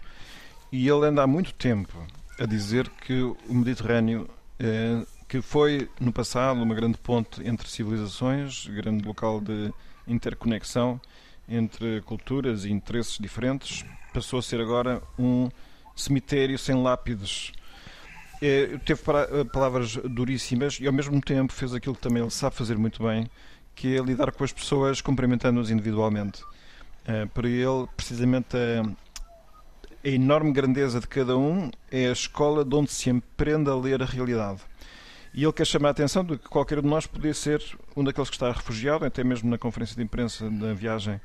E 0.72 0.88
ele 0.88 1.08
anda 1.08 1.24
há 1.24 1.28
muito 1.28 1.52
tempo 1.56 1.98
a 2.40 2.46
dizer 2.46 2.88
que 2.90 3.24
o 3.24 3.36
Mediterrâneo 3.50 4.30
eh, 4.60 5.04
que 5.28 5.42
foi 5.42 5.90
no 6.00 6.12
passado 6.12 6.62
uma 6.62 6.76
grande 6.76 6.98
ponte 6.98 7.46
entre 7.48 7.68
civilizações, 7.70 8.68
grande 8.68 9.06
local 9.06 9.42
de 9.42 9.74
interconexão 10.08 11.00
entre 11.48 12.02
culturas 12.02 12.66
e 12.66 12.72
interesses 12.72 13.18
diferentes, 13.20 13.86
passou 14.14 14.40
a 14.40 14.42
ser 14.42 14.62
agora 14.62 15.02
um 15.18 15.50
cemitério 15.96 16.58
sem 16.58 16.82
lápides. 16.82 17.52
É, 18.42 18.78
teve 18.80 19.02
eh, 19.02 19.44
palavras 19.46 19.96
duríssimas 19.96 20.78
e 20.80 20.88
ao 20.88 20.94
mesmo 20.94 21.20
tempo 21.22 21.54
fez 21.54 21.74
aquilo 21.74 21.96
que 21.96 22.02
também 22.02 22.22
ele 22.22 22.32
sabe 22.32 22.56
fazer 22.56 22.78
muito 22.78 23.02
bem, 23.04 23.30
que 23.74 23.96
é 23.96 24.02
lidar 24.02 24.32
com 24.32 24.44
as 24.44 24.52
pessoas 24.52 25.02
cumprimentando-as 25.02 25.70
individualmente. 25.70 26.44
Eh, 27.06 27.26
para 27.28 27.48
ele, 27.48 27.88
precisamente 27.96 28.58
a, 28.58 28.84
a 30.04 30.10
enorme 30.10 30.52
grandeza 30.52 31.00
de 31.00 31.08
cada 31.08 31.38
um 31.38 31.72
é 31.92 32.08
a 32.08 32.12
escola 32.12 32.66
de 32.66 32.76
onde 32.76 32.92
se 32.92 33.10
aprende 33.10 33.70
a 33.70 33.76
ler 33.76 34.02
a 34.02 34.06
realidade. 34.06 34.62
E 35.36 35.44
ele 35.44 35.52
quer 35.52 35.68
chamar 35.68 35.90
a 35.90 35.92
atenção 35.92 36.24
de 36.24 36.38
que 36.38 36.48
qualquer 36.48 36.80
um 36.80 36.82
de 36.82 36.88
nós 36.88 37.06
podia 37.06 37.34
ser 37.34 37.62
um 37.94 38.06
daqueles 38.06 38.30
que 38.30 38.38
está 38.38 38.50
refugiado, 38.54 39.04
até 39.04 39.22
mesmo 39.22 39.50
na 39.50 39.58
conferência 39.58 39.94
de 39.94 40.02
imprensa 40.02 40.50
da 40.50 40.74
viagem 40.74 41.20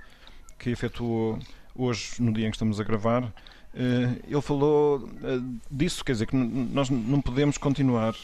que 0.58 0.68
efetuou 0.68 1.38
hoje, 1.76 2.14
no 2.18 2.32
dia 2.32 2.48
em 2.48 2.50
que 2.50 2.56
estamos 2.56 2.80
a 2.80 2.82
gravar. 2.84 3.32
Eh, 3.72 4.16
ele 4.26 4.40
falou 4.42 5.08
eh, 5.22 5.40
disso, 5.70 6.04
quer 6.04 6.10
dizer, 6.10 6.26
que 6.26 6.34
nós 6.34 6.90
não 6.90 7.20
podemos 7.20 7.56
continuar 7.56 8.16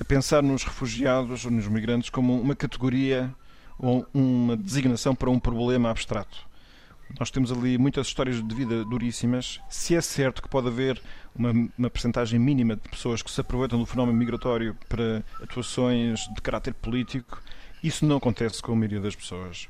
a 0.00 0.04
pensar 0.04 0.40
nos 0.40 0.62
refugiados 0.62 1.44
ou 1.44 1.50
nos 1.50 1.66
migrantes 1.66 2.08
como 2.08 2.40
uma 2.40 2.54
categoria 2.54 3.34
ou 3.80 4.06
uma 4.14 4.56
designação 4.56 5.16
para 5.16 5.28
um 5.28 5.38
problema 5.40 5.90
abstrato. 5.90 6.46
Nós 7.18 7.30
temos 7.30 7.52
ali 7.52 7.78
muitas 7.78 8.06
histórias 8.06 8.42
de 8.42 8.54
vida 8.54 8.84
duríssimas. 8.84 9.60
Se 9.68 9.94
é 9.94 10.00
certo 10.00 10.42
que 10.42 10.48
pode 10.48 10.68
haver 10.68 11.00
uma, 11.34 11.50
uma 11.78 11.90
percentagem 11.90 12.38
mínima 12.38 12.76
de 12.76 12.88
pessoas 12.88 13.22
que 13.22 13.30
se 13.30 13.40
aproveitam 13.40 13.78
do 13.78 13.86
fenómeno 13.86 14.18
migratório 14.18 14.76
para 14.88 15.22
atuações 15.42 16.20
de 16.34 16.40
caráter 16.40 16.74
político, 16.74 17.42
isso 17.82 18.06
não 18.06 18.16
acontece 18.16 18.62
com 18.62 18.72
a 18.72 18.76
maioria 18.76 19.00
das 19.00 19.14
pessoas. 19.14 19.68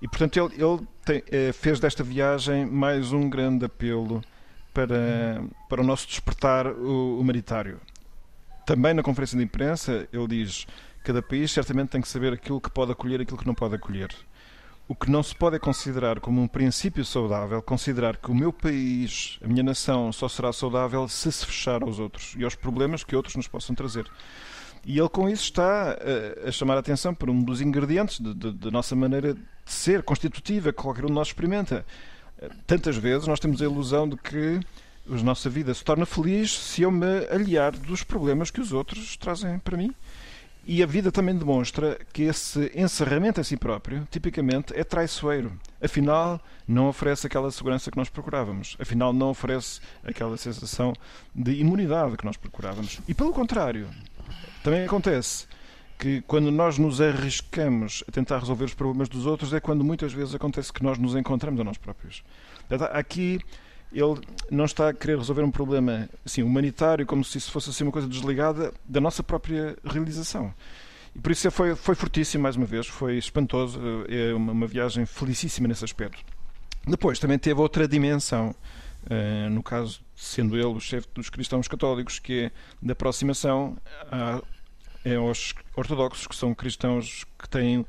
E, 0.00 0.08
portanto, 0.08 0.36
ele, 0.38 0.62
ele 0.62 0.86
tem, 1.04 1.22
eh, 1.30 1.52
fez 1.52 1.80
desta 1.80 2.02
viagem 2.04 2.66
mais 2.66 3.12
um 3.12 3.28
grande 3.28 3.64
apelo 3.64 4.22
para, 4.72 5.42
para 5.68 5.80
o 5.80 5.84
nosso 5.84 6.06
despertar 6.06 6.66
humanitário. 6.66 7.80
Também 8.66 8.92
na 8.92 9.02
conferência 9.02 9.38
de 9.38 9.44
imprensa, 9.44 10.08
ele 10.12 10.26
diz: 10.26 10.66
cada 11.04 11.22
país 11.22 11.52
certamente 11.52 11.90
tem 11.90 12.00
que 12.00 12.08
saber 12.08 12.32
aquilo 12.32 12.60
que 12.60 12.70
pode 12.70 12.92
acolher 12.92 13.20
e 13.20 13.22
aquilo 13.22 13.38
que 13.38 13.46
não 13.46 13.54
pode 13.54 13.76
acolher. 13.76 14.10
O 14.86 14.94
que 14.94 15.10
não 15.10 15.22
se 15.22 15.34
pode 15.34 15.56
é 15.56 15.58
considerar 15.58 16.20
como 16.20 16.42
um 16.42 16.46
princípio 16.46 17.02
saudável, 17.06 17.62
considerar 17.62 18.18
que 18.18 18.30
o 18.30 18.34
meu 18.34 18.52
país, 18.52 19.38
a 19.42 19.48
minha 19.48 19.62
nação, 19.62 20.12
só 20.12 20.28
será 20.28 20.52
saudável 20.52 21.08
se 21.08 21.32
se 21.32 21.46
fechar 21.46 21.82
aos 21.82 21.98
outros 21.98 22.34
e 22.36 22.44
aos 22.44 22.54
problemas 22.54 23.02
que 23.02 23.16
outros 23.16 23.34
nos 23.34 23.48
possam 23.48 23.74
trazer. 23.74 24.06
E 24.84 24.98
ele 24.98 25.08
com 25.08 25.26
isso 25.26 25.44
está 25.44 25.92
a, 25.92 25.96
eh, 26.00 26.44
a 26.48 26.52
chamar 26.52 26.76
a 26.76 26.80
atenção 26.80 27.14
para 27.14 27.30
um 27.30 27.42
dos 27.42 27.62
ingredientes 27.62 28.20
da 28.20 28.70
nossa 28.70 28.94
maneira 28.94 29.32
de 29.32 29.40
ser, 29.64 30.02
constitutiva, 30.02 30.70
que 30.70 30.82
qualquer 30.82 31.04
um 31.04 31.08
de 31.08 31.14
nós 31.14 31.28
experimenta. 31.28 31.86
Eh, 32.38 32.50
tantas 32.66 32.98
vezes 32.98 33.26
nós 33.26 33.40
temos 33.40 33.62
a 33.62 33.64
ilusão 33.64 34.06
de 34.06 34.18
que 34.18 34.60
a 35.10 35.22
nossa 35.22 35.48
vida 35.48 35.72
se 35.72 35.82
torna 35.82 36.04
feliz 36.04 36.52
se 36.52 36.82
eu 36.82 36.90
me 36.90 37.26
aliar 37.30 37.72
dos 37.72 38.02
problemas 38.02 38.50
que 38.50 38.60
os 38.60 38.70
outros 38.70 39.16
trazem 39.16 39.58
para 39.58 39.78
mim. 39.78 39.94
E 40.66 40.82
a 40.82 40.86
vida 40.86 41.12
também 41.12 41.36
demonstra 41.36 41.98
que 42.10 42.22
esse 42.22 42.72
encerramento 42.74 43.38
a 43.38 43.44
si 43.44 43.54
próprio, 43.54 44.08
tipicamente, 44.10 44.72
é 44.74 44.82
traiçoeiro. 44.82 45.52
Afinal, 45.82 46.40
não 46.66 46.88
oferece 46.88 47.26
aquela 47.26 47.50
segurança 47.50 47.90
que 47.90 47.98
nós 47.98 48.08
procurávamos. 48.08 48.74
Afinal, 48.80 49.12
não 49.12 49.28
oferece 49.28 49.80
aquela 50.02 50.38
sensação 50.38 50.94
de 51.34 51.52
imunidade 51.52 52.16
que 52.16 52.24
nós 52.24 52.38
procurávamos. 52.38 52.98
E 53.06 53.12
pelo 53.12 53.32
contrário, 53.32 53.88
também 54.62 54.84
acontece 54.84 55.46
que 55.98 56.22
quando 56.22 56.50
nós 56.50 56.78
nos 56.78 57.00
arriscamos 57.00 58.02
a 58.08 58.10
tentar 58.10 58.38
resolver 58.38 58.64
os 58.64 58.74
problemas 58.74 59.08
dos 59.08 59.26
outros 59.26 59.52
é 59.52 59.60
quando 59.60 59.84
muitas 59.84 60.12
vezes 60.12 60.34
acontece 60.34 60.72
que 60.72 60.82
nós 60.82 60.98
nos 60.98 61.14
encontramos 61.14 61.60
a 61.60 61.64
nós 61.64 61.76
próprios. 61.76 62.24
Aqui 62.92 63.38
ele 63.94 64.20
não 64.50 64.64
está 64.64 64.88
a 64.88 64.92
querer 64.92 65.18
resolver 65.18 65.42
um 65.42 65.50
problema 65.50 66.08
assim, 66.24 66.42
humanitário, 66.42 67.06
como 67.06 67.24
se 67.24 67.38
isso 67.38 67.50
fosse 67.50 67.70
assim, 67.70 67.84
uma 67.84 67.92
coisa 67.92 68.08
desligada 68.08 68.72
da 68.84 69.00
nossa 69.00 69.22
própria 69.22 69.76
realização. 69.84 70.52
E 71.14 71.18
por 71.18 71.30
isso 71.30 71.50
foi, 71.50 71.76
foi 71.76 71.94
fortíssimo, 71.94 72.42
mais 72.42 72.56
uma 72.56 72.66
vez, 72.66 72.86
foi 72.86 73.16
espantoso, 73.16 73.80
é 74.08 74.34
uma, 74.34 74.52
uma 74.52 74.66
viagem 74.66 75.06
felicíssima 75.06 75.68
nesse 75.68 75.84
aspecto. 75.84 76.24
Depois 76.86 77.18
também 77.18 77.38
teve 77.38 77.60
outra 77.60 77.86
dimensão, 77.86 78.54
uh, 79.04 79.50
no 79.50 79.62
caso, 79.62 80.00
sendo 80.14 80.56
ele 80.56 80.66
o 80.66 80.80
chefe 80.80 81.06
dos 81.14 81.30
cristãos 81.30 81.68
católicos, 81.68 82.18
que 82.18 82.44
é 82.44 82.50
da 82.82 82.92
aproximação 82.92 83.76
a, 84.10 84.42
é 85.04 85.16
aos 85.16 85.54
ortodoxos, 85.76 86.26
que 86.26 86.34
são 86.34 86.54
cristãos 86.54 87.24
que 87.38 87.48
têm 87.48 87.86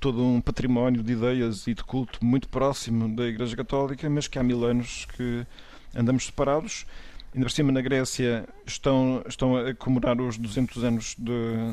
todo 0.00 0.22
um 0.22 0.40
património 0.40 1.02
de 1.02 1.12
ideias 1.12 1.66
e 1.66 1.74
de 1.74 1.82
culto 1.82 2.24
muito 2.24 2.48
próximo 2.48 3.14
da 3.14 3.26
Igreja 3.26 3.56
Católica, 3.56 4.08
mas 4.08 4.28
que 4.28 4.38
há 4.38 4.42
mil 4.42 4.64
anos 4.64 5.06
que 5.16 5.46
andamos 5.94 6.26
separados. 6.26 6.86
Ainda 7.34 7.46
por 7.46 7.50
cima, 7.50 7.72
na 7.72 7.80
Grécia, 7.80 8.48
estão, 8.66 9.22
estão 9.28 9.56
a 9.56 9.74
comemorar 9.74 10.20
os 10.20 10.38
200 10.38 10.82
anos 10.84 11.16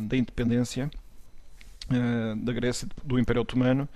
da 0.08 0.18
independência 0.18 0.92
uh, 1.90 2.36
da 2.36 2.52
Grécia, 2.52 2.88
do 3.04 3.18
Império 3.18 3.42
Otomano, 3.42 3.88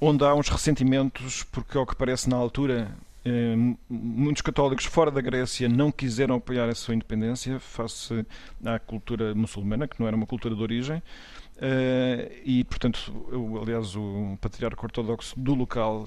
onde 0.00 0.24
há 0.24 0.34
uns 0.34 0.48
ressentimentos, 0.48 1.44
porque, 1.44 1.78
ao 1.78 1.86
que 1.86 1.94
parece, 1.94 2.28
na 2.28 2.36
altura, 2.36 2.90
uh, 3.24 3.78
muitos 3.88 4.42
católicos 4.42 4.86
fora 4.86 5.10
da 5.10 5.20
Grécia 5.20 5.68
não 5.68 5.92
quiseram 5.92 6.34
apoiar 6.34 6.68
a 6.68 6.74
sua 6.74 6.94
independência 6.94 7.60
face 7.60 8.26
à 8.64 8.78
cultura 8.78 9.34
muçulmana, 9.34 9.86
que 9.86 10.00
não 10.00 10.08
era 10.08 10.16
uma 10.16 10.26
cultura 10.26 10.54
de 10.54 10.62
origem. 10.62 11.00
Uh, 11.58 12.30
e, 12.44 12.62
portanto, 12.62 13.12
eu, 13.32 13.60
aliás, 13.60 13.96
o 13.96 14.38
patriarca 14.40 14.80
ortodoxo 14.80 15.38
do 15.38 15.54
local 15.54 16.06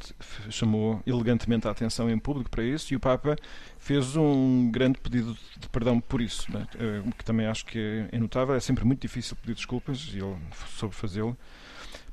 chamou 0.49 1.01
elegantemente 1.05 1.67
a 1.67 1.71
atenção 1.71 2.09
em 2.09 2.17
público 2.17 2.49
para 2.49 2.63
isso 2.63 2.93
e 2.93 2.95
o 2.95 3.01
Papa 3.01 3.35
fez 3.77 4.15
um 4.15 4.71
grande 4.71 4.97
pedido 4.99 5.37
de 5.59 5.67
perdão 5.67 5.99
por 5.99 6.21
isso, 6.21 6.49
né? 6.51 6.65
uh, 6.75 7.11
que 7.15 7.25
também 7.25 7.47
acho 7.47 7.65
que 7.65 8.07
é 8.11 8.17
notável. 8.17 8.55
É 8.55 8.61
sempre 8.61 8.85
muito 8.85 9.01
difícil 9.01 9.35
pedir 9.35 9.55
desculpas 9.55 10.09
e 10.13 10.19
ele 10.19 10.37
soube 10.77 10.95
fazê-lo. 10.95 11.37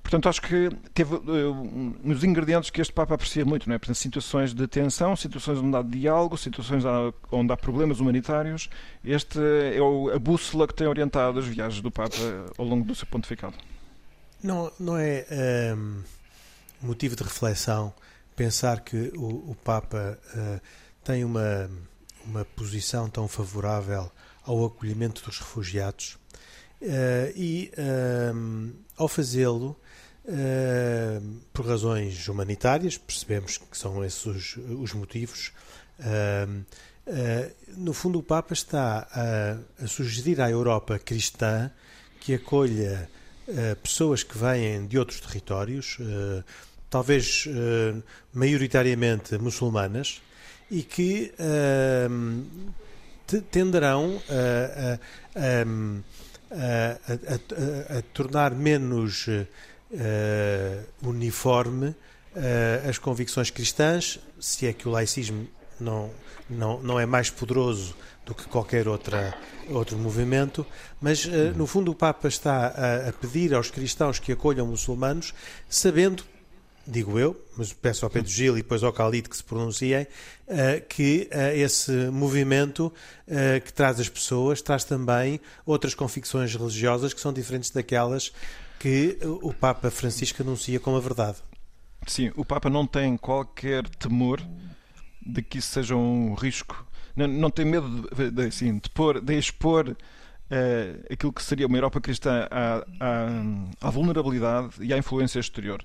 Portanto, 0.09 0.27
acho 0.27 0.41
que 0.41 0.71
teve 0.95 1.17
uh, 1.17 2.01
uns 2.03 2.25
ingredientes 2.25 2.71
que 2.71 2.81
este 2.81 2.95
Papa 2.95 3.15
aprecia 3.15 3.45
muito, 3.45 3.69
não 3.69 3.75
é? 3.77 3.79
Portanto, 3.79 3.97
situações 3.97 4.55
de 4.55 4.67
tensão, 4.67 5.15
situações 5.15 5.59
onde 5.59 5.77
há 5.77 5.83
diálogo, 5.83 6.39
situações 6.39 6.83
onde 7.31 7.53
há 7.53 7.57
problemas 7.59 8.01
humanitários. 8.01 8.71
Este 9.05 9.39
é 9.39 9.79
a 10.15 10.19
bússola 10.19 10.67
que 10.67 10.73
tem 10.73 10.87
orientado 10.87 11.39
as 11.39 11.45
viagens 11.45 11.83
do 11.83 11.91
Papa 11.91 12.17
ao 12.57 12.65
longo 12.65 12.87
do 12.87 12.95
seu 12.95 13.07
pontificado. 13.07 13.55
Não, 14.43 14.73
não 14.81 14.97
é 14.97 15.27
um, 15.77 16.03
motivo 16.81 17.15
de 17.15 17.23
reflexão 17.23 17.93
pensar 18.35 18.81
que 18.81 19.13
o, 19.15 19.51
o 19.51 19.57
Papa 19.63 20.19
uh, 20.35 20.61
tem 21.05 21.23
uma, 21.23 21.71
uma 22.25 22.47
posição 22.47 23.11
tão 23.11 23.29
favorável 23.29 24.11
ao 24.43 24.65
acolhimento 24.65 25.23
dos 25.23 25.39
refugiados 25.39 26.17
uh, 26.81 27.31
e, 27.37 27.71
um, 28.35 28.73
ao 28.97 29.07
fazê-lo, 29.07 29.79
uh, 30.29 31.41
por 31.53 31.67
razões 31.67 32.29
humanitárias, 32.29 32.97
percebemos 32.99 33.59
que 33.59 33.77
são 33.77 34.05
esses 34.05 34.27
os, 34.27 34.57
os 34.57 34.93
motivos, 34.93 35.53
no 37.77 37.93
fundo, 37.93 38.19
o 38.19 38.23
Papa 38.23 38.53
está 38.53 39.09
a, 39.11 39.85
a 39.85 39.87
sugerir 39.87 40.41
à 40.41 40.51
Europa 40.51 40.99
cristã 40.99 41.71
que 42.21 42.35
acolha 42.35 43.09
uh, 43.49 43.77
pessoas 43.77 44.23
que 44.23 44.37
vêm 44.37 44.87
de 44.87 44.99
outros 44.99 45.21
territórios, 45.21 45.97
uh, 45.99 46.45
talvez 46.91 47.47
uh, 47.47 48.03
maioritariamente 48.33 49.39
muçulmanas, 49.39 50.21
e 50.71 50.83
que 50.83 51.33
tenderão 53.51 54.21
a, 54.29 54.99
a, 56.51 57.99
a, 57.99 58.03
tornar 58.13 58.51
menos 58.55 59.27
uniforme 61.03 61.95
as 62.89 62.99
convicções 62.99 63.51
cristãs, 63.51 64.21
se 64.39 64.67
é 64.67 64.73
que 64.73 64.87
o 64.87 64.91
laicismo 64.91 65.49
não, 65.81 66.11
não, 66.49 66.81
não 66.83 67.01
é 67.01 67.07
mais 67.07 67.31
poderoso 67.31 67.95
do 68.25 68.35
que 68.35 68.45
qualquer 68.45 68.87
outra, 68.87 69.35
outro 69.71 69.97
movimento, 69.97 70.67
mas 71.01 71.25
uh, 71.25 71.55
no 71.57 71.67
fundo 71.67 71.91
o 71.91 71.95
Papa 71.95 72.29
está 72.29 72.67
a, 72.67 73.09
a, 73.09 73.13
pedir 73.13 73.55
aos 73.55 73.71
cristãos 73.71 74.19
que 74.19 74.33
acolham 74.33 74.67
muçulmanos, 74.67 75.33
sabendo, 75.69 76.25
digo 76.87 77.19
eu, 77.19 77.41
mas 77.57 77.73
peço 77.73 78.05
ao 78.05 78.11
Pedro 78.11 78.31
Gil 78.31 78.59
e 78.59 78.63
depois 78.63 78.83
ao 78.83 78.93
Khalid 78.93 79.31
que 79.31 79.37
se 79.37 79.43
pronunciem, 79.43 80.03
uh, 80.03 80.87
que 80.89 81.29
uh, 81.33 81.57
esse 81.57 81.91
movimento 82.11 82.93
que 83.63 83.73
traz 83.75 84.01
as 84.01 84.09
pessoas 84.09 84.63
traz 84.63 84.85
também 84.85 85.39
outras 85.67 85.95
convicções 85.95 86.55
religiosas 86.55 87.13
que 87.13 87.21
são 87.21 87.31
diferentes 87.31 87.69
daquelas 87.71 88.33
que 88.79 89.19
o 89.43 89.53
Papa 89.53 89.91
Francisco 89.91 90.43
anuncia 90.43 90.79
como 90.79 90.97
a 90.97 91.01
verdade. 91.01 91.39
Sim, 92.07 92.33
o 92.37 92.45
Papa 92.45 92.71
não 92.71 92.87
tem 92.87 93.17
qualquer 93.17 93.89
temor 93.89 94.41
de 95.25 95.43
que 95.43 95.59
isso 95.59 95.71
seja 95.71 95.95
um 95.97 96.35
risco 96.35 96.87
não, 97.19 97.27
não 97.27 97.51
tem 97.51 97.65
medo 97.65 98.09
de, 98.15 98.31
de, 98.31 98.47
assim, 98.47 98.79
de, 98.79 98.89
pôr, 98.91 99.21
de 99.21 99.37
expor 99.37 99.89
uh, 99.89 101.13
aquilo 101.13 101.33
que 101.33 101.43
seria 101.43 101.67
uma 101.67 101.77
Europa 101.77 102.01
cristã 102.01 102.47
à, 102.51 102.85
à, 103.01 103.89
à, 103.89 103.91
vulnerabilidade 103.91 104.75
e 104.81 104.95
à 104.95 104.99
influência 104.99 105.41
exterior. 105.41 105.85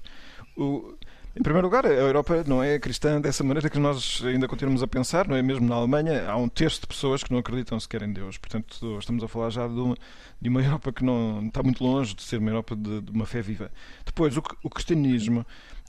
O, 0.55 0.93
em 1.35 1.41
primeiro 1.41 1.67
lugar, 1.67 1.83
a 1.85 1.89
Europa 1.89 2.43
não 2.45 2.63
é 2.63 2.77
cristã 2.77 3.19
dessa 3.19 3.43
maneira 3.43 3.67
que 3.67 3.79
nós 3.79 4.21
ainda 4.23 4.47
continuamos 4.47 4.83
a 4.83 4.87
pensar, 4.87 5.27
não 5.27 5.35
é? 5.35 5.41
Mesmo 5.41 5.67
na 5.67 5.75
Alemanha, 5.75 6.29
há 6.29 6.37
um 6.37 6.47
terço 6.47 6.81
de 6.81 6.87
pessoas 6.87 7.23
que 7.23 7.31
não 7.31 7.39
acreditam 7.39 7.79
sequer 7.79 8.03
em 8.03 8.13
Deus. 8.13 8.37
Portanto, 8.37 8.99
estamos 8.99 9.23
a 9.23 9.27
falar 9.27 9.49
já 9.49 9.67
de 9.67 9.73
uma, 9.73 9.95
de 10.39 10.49
uma 10.49 10.61
Europa 10.63 10.93
que 10.93 11.03
não 11.03 11.47
está 11.47 11.63
muito 11.63 11.83
longe 11.83 12.13
de 12.13 12.21
ser 12.21 12.37
uma 12.37 12.51
Europa 12.51 12.75
de, 12.75 13.01
de 13.01 13.11
uma 13.11 13.25
fé 13.25 13.41
viva. 13.41 13.71
Depois, 14.05 14.37
o, 14.37 14.43
o 14.63 14.69
cristianismo 14.69 15.43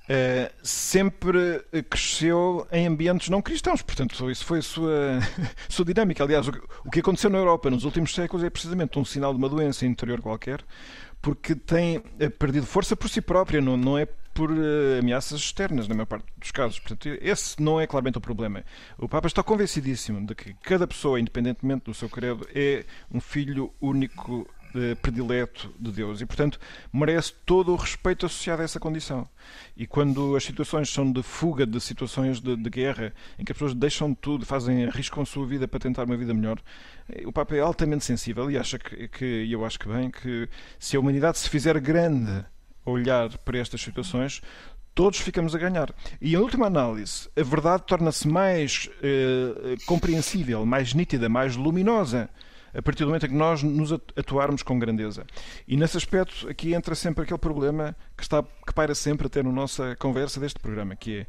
Uh, 0.04 0.52
sempre 0.62 1.64
cresceu 1.88 2.68
em 2.70 2.86
ambientes 2.86 3.30
não 3.30 3.40
cristãos. 3.40 3.80
Portanto, 3.80 4.30
isso 4.30 4.44
foi 4.44 4.58
a 4.58 4.62
sua, 4.62 5.18
sua 5.66 5.82
dinâmica. 5.82 6.22
Aliás, 6.22 6.46
o, 6.46 6.52
o 6.84 6.90
que 6.90 7.00
aconteceu 7.00 7.30
na 7.30 7.38
Europa 7.38 7.70
nos 7.70 7.84
últimos 7.84 8.14
séculos 8.14 8.44
é 8.44 8.50
precisamente 8.50 8.98
um 8.98 9.04
sinal 9.04 9.32
de 9.32 9.38
uma 9.38 9.48
doença 9.48 9.86
interior 9.86 10.20
qualquer, 10.20 10.62
porque 11.24 11.54
tem 11.54 12.02
eh, 12.20 12.28
perdido 12.28 12.66
força 12.66 12.94
por 12.94 13.08
si 13.08 13.22
própria, 13.22 13.58
não, 13.58 13.78
não 13.78 13.96
é 13.96 14.04
por 14.34 14.50
uh, 14.50 14.98
ameaças 14.98 15.40
externas, 15.40 15.88
na 15.88 15.94
maior 15.94 16.06
parte 16.06 16.26
dos 16.36 16.50
casos. 16.50 16.78
Portanto, 16.78 17.08
esse 17.22 17.62
não 17.62 17.80
é 17.80 17.86
claramente 17.86 18.18
o 18.18 18.20
problema. 18.20 18.62
O 18.98 19.08
Papa 19.08 19.26
está 19.26 19.42
convencidíssimo 19.42 20.26
de 20.26 20.34
que 20.34 20.52
cada 20.54 20.86
pessoa, 20.86 21.18
independentemente 21.18 21.86
do 21.86 21.94
seu 21.94 22.10
credo, 22.10 22.46
é 22.54 22.84
um 23.10 23.20
filho 23.20 23.72
único 23.80 24.46
predileto 25.00 25.72
de 25.78 25.92
Deus 25.92 26.20
e, 26.20 26.26
portanto, 26.26 26.58
merece 26.92 27.32
todo 27.44 27.72
o 27.72 27.76
respeito 27.76 28.26
associado 28.26 28.62
a 28.62 28.64
essa 28.64 28.80
condição. 28.80 29.28
E 29.76 29.86
quando 29.86 30.36
as 30.36 30.44
situações 30.44 30.88
são 30.88 31.10
de 31.10 31.22
fuga, 31.22 31.66
de 31.66 31.80
situações 31.80 32.40
de, 32.40 32.56
de 32.56 32.70
guerra, 32.70 33.12
em 33.38 33.44
que 33.44 33.52
as 33.52 33.58
pessoas 33.58 33.74
deixam 33.74 34.14
tudo, 34.14 34.44
fazem, 34.44 34.84
arriscam 34.84 35.22
a 35.22 35.26
sua 35.26 35.46
vida 35.46 35.68
para 35.68 35.80
tentar 35.80 36.04
uma 36.04 36.16
vida 36.16 36.34
melhor, 36.34 36.60
o 37.24 37.32
Papa 37.32 37.54
é 37.54 37.60
altamente 37.60 38.04
sensível 38.04 38.50
e 38.50 38.56
acha 38.56 38.78
que, 38.78 39.08
que 39.08 39.24
e 39.44 39.52
eu 39.52 39.64
acho 39.64 39.78
que 39.78 39.88
bem, 39.88 40.10
que 40.10 40.48
se 40.78 40.96
a 40.96 41.00
humanidade 41.00 41.38
se 41.38 41.48
fizer 41.48 41.78
grande 41.80 42.44
olhar 42.84 43.36
para 43.38 43.58
estas 43.58 43.80
situações, 43.80 44.42
todos 44.94 45.18
ficamos 45.18 45.54
a 45.54 45.58
ganhar. 45.58 45.92
E 46.20 46.34
em 46.34 46.36
última 46.36 46.66
análise, 46.66 47.28
a 47.36 47.42
verdade 47.42 47.84
torna-se 47.86 48.28
mais 48.28 48.88
eh, 49.02 49.76
compreensível, 49.86 50.64
mais 50.64 50.94
nítida, 50.94 51.28
mais 51.28 51.56
luminosa 51.56 52.30
a 52.74 52.82
partir 52.82 53.04
do 53.04 53.06
momento 53.06 53.26
em 53.26 53.28
que 53.28 53.34
nós 53.34 53.62
nos 53.62 53.92
atuarmos 53.92 54.62
com 54.62 54.78
grandeza. 54.78 55.24
E 55.66 55.76
nesse 55.76 55.96
aspecto, 55.96 56.48
aqui 56.48 56.74
entra 56.74 56.94
sempre 56.94 57.24
aquele 57.24 57.38
problema 57.38 57.96
que, 58.16 58.22
está, 58.22 58.42
que 58.42 58.74
paira 58.74 58.94
sempre 58.94 59.26
até 59.26 59.42
na 59.42 59.52
nossa 59.52 59.96
conversa 59.96 60.40
deste 60.40 60.58
programa, 60.58 60.96
que 60.96 61.20
é 61.20 61.26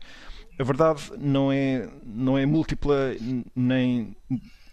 a 0.58 0.64
verdade 0.64 1.12
não 1.18 1.52
é, 1.52 1.90
não 2.06 2.38
é 2.38 2.46
múltipla 2.46 3.16
nem 3.56 4.16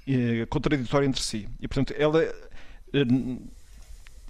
é, 0.07 0.47
contraditória 0.47 1.07
entre 1.07 1.23
si. 1.23 1.49
E, 1.61 1.67
portanto, 1.67 1.95
ela 1.99 2.23
eh, 2.23 3.05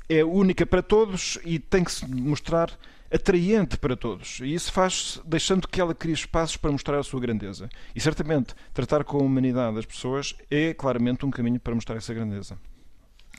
é 0.09 0.25
única 0.25 0.65
para 0.65 0.83
todos 0.83 1.39
e 1.45 1.59
tem 1.59 1.85
que 1.85 1.93
se 1.93 2.07
mostrar 2.07 2.71
atraente 3.13 3.77
para 3.77 3.97
todos. 3.97 4.41
E 4.41 4.55
isso 4.55 4.73
faz 4.73 5.21
deixando 5.25 5.69
que 5.69 5.81
ela 5.81 5.95
crie 5.95 6.15
espaços 6.15 6.57
para 6.57 6.73
mostrar 6.73 6.99
a 6.99 7.03
sua 7.03 7.21
grandeza. 7.21 7.69
E 7.95 8.01
certamente 8.01 8.55
tratar 8.73 9.05
com 9.05 9.19
a 9.19 9.23
humanidade 9.23 9.79
as 9.79 9.87
pessoas 9.87 10.35
é 10.51 10.73
claramente 10.73 11.27
um 11.27 11.31
caminho 11.31 11.61
para 11.61 11.75
mostrar 11.75 11.97
essa 11.97 12.15
grandeza. 12.15 12.59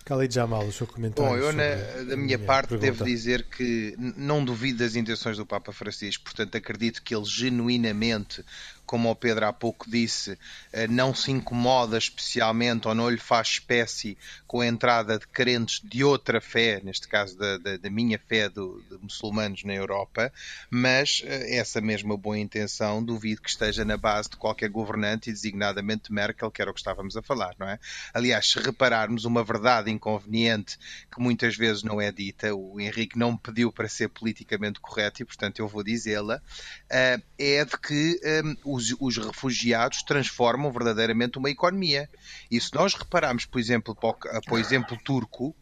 Khalid 0.06 0.34
Jamal, 0.34 0.66
o 0.66 0.72
seu 0.72 0.86
comentário. 0.86 1.32
Bom, 1.32 1.38
eu, 1.38 1.54
na, 1.54 1.64
da 1.64 2.04
minha, 2.04 2.18
minha 2.18 2.40
parte, 2.40 2.70
pergunta. 2.70 2.92
devo 2.92 3.06
dizer 3.06 3.44
que 3.44 3.96
não 3.98 4.44
duvido 4.44 4.80
das 4.80 4.96
intenções 4.96 5.38
do 5.38 5.46
Papa 5.46 5.72
Francisco, 5.72 6.26
portanto, 6.26 6.58
acredito 6.58 7.02
que 7.02 7.16
ele 7.16 7.24
genuinamente 7.24 8.44
como 8.86 9.10
o 9.10 9.16
Pedro 9.16 9.46
há 9.46 9.54
pouco 9.54 9.90
disse, 9.90 10.38
eh, 10.72 10.88
não 10.88 11.14
se 11.14 11.32
incomoda 11.32 11.98
especialmente 11.98 12.88
ou 12.88 12.94
não 12.94 13.10
lhe 13.10 13.18
faz 13.18 13.48
espécie 13.48 14.18
com 14.46 14.62
a 14.62 14.68
entrada 14.68 15.18
de 15.18 15.28
crentes 15.28 15.82
de 15.84 16.04
outra 16.04 16.42
fé, 16.42 16.82
neste 16.84 17.08
caso 17.08 17.38
da, 17.38 17.58
da, 17.58 17.78
da 17.78 17.90
minha 17.90 18.20
fé 18.20 18.50
do, 18.50 18.84
de 18.90 18.98
muçulmanos 19.02 19.64
na 19.64 19.74
Europa, 19.74 20.32
mas 20.70 21.22
eh, 21.26 21.58
essa 21.58 21.80
mesma 21.80 22.18
boa 22.18 22.38
intenção 22.38 23.04
duvido 23.04 23.42
que 23.42 23.50
esteja 23.50 23.86
na 23.86 23.98
base 23.98 24.30
de 24.30 24.38
qualquer 24.38 24.70
governante 24.70 25.30
e 25.30 25.34
designadamente 25.34 26.12
Merkel, 26.12 26.52
que 26.52 26.62
era 26.62 26.70
o 26.70 26.74
que 26.74 26.80
estávamos 26.80 27.16
a 27.16 27.22
falar, 27.22 27.56
não 27.58 27.68
é? 27.68 27.80
Aliás, 28.14 28.52
se 28.52 28.60
repararmos 28.60 29.26
uma 29.26 29.44
verdade 29.44 29.90
inconveniente 29.90 30.78
que 31.12 31.22
muitas 31.22 31.56
vezes 31.56 31.84
não 31.84 32.02
é 32.02 32.12
dita, 32.12 32.54
o 32.54 32.80
Henrique 32.80 33.18
não 33.18 33.34
me 33.34 33.38
pediu 33.38 33.72
para 33.72 33.88
ser 33.88 34.10
politicamente 34.10 34.80
correto 34.80 35.22
e, 35.22 35.26
portanto, 35.26 35.60
eu 35.60 35.68
vou 35.68 35.84
dizê-la, 35.84 36.42
eh, 36.90 37.20
é 37.38 37.66
de 37.66 37.78
que 37.78 38.20
os, 38.64 38.83
os, 39.00 39.18
refugiados 39.18 40.04
transformam 40.04 40.72
verdadeiramente 40.72 41.38
uma 41.38 41.50
economia. 41.50 42.10
E 42.50 42.60
se 42.60 42.74
nós 42.74 42.94
repararmos, 42.94 43.46
por 43.46 43.60
exemplo, 43.60 43.96
para 43.96 44.42
o, 44.52 44.58
exemplo 44.58 44.98
turco, 45.04 45.56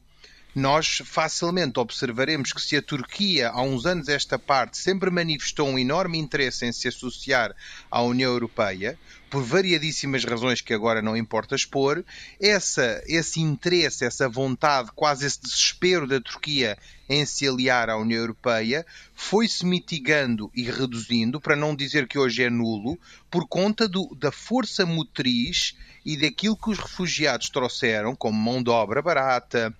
nós 0.54 1.02
facilmente 1.06 1.80
observaremos 1.80 2.52
que 2.52 2.62
se 2.62 2.76
a 2.76 2.82
Turquia, 2.82 3.50
há 3.50 3.62
uns 3.62 3.86
anos 3.86 4.10
esta 4.10 4.38
parte, 4.38 4.78
sempre 4.78 5.10
manifestou 5.10 5.68
um 5.68 5.80
enorme 5.80 6.18
interesse 6.18 6.66
em 6.66 6.74
se 6.74 6.88
associar 6.88 7.56
à 7.90 8.02
União 8.02 8.32
Europeia, 8.32 9.00
por 9.30 9.44
variadíssimas 9.44 10.26
razões 10.26 10.60
que 10.60 10.74
agora 10.74 11.02
não 11.02 11.16
importa 11.16 11.56
expor, 11.56 12.04
essa, 12.40 13.02
esse 13.08 13.40
interesse, 13.40 14.04
essa 14.04 14.28
vontade, 14.28 14.92
quase 14.94 15.26
esse 15.26 15.42
desespero 15.42 16.06
da 16.06 16.20
Turquia 16.20 16.78
em 17.12 17.26
se 17.26 17.46
aliar 17.46 17.90
à 17.90 17.98
União 17.98 18.22
Europeia, 18.22 18.86
foi-se 19.14 19.66
mitigando 19.66 20.50
e 20.56 20.64
reduzindo, 20.64 21.42
para 21.42 21.58
não 21.58 21.76
dizer 21.76 22.08
que 22.08 22.18
hoje 22.18 22.42
é 22.42 22.50
nulo, 22.50 22.98
por 23.30 23.46
conta 23.50 23.86
do, 23.86 24.16
da 24.16 24.32
força 24.32 24.86
motriz 24.86 25.76
e 26.06 26.16
daquilo 26.16 26.56
que 26.56 26.70
os 26.70 26.80
refugiados 26.80 27.50
trouxeram, 27.50 28.16
como 28.16 28.40
mão 28.40 28.64
de 28.64 28.70
obra 28.70 29.02
barata, 29.02 29.76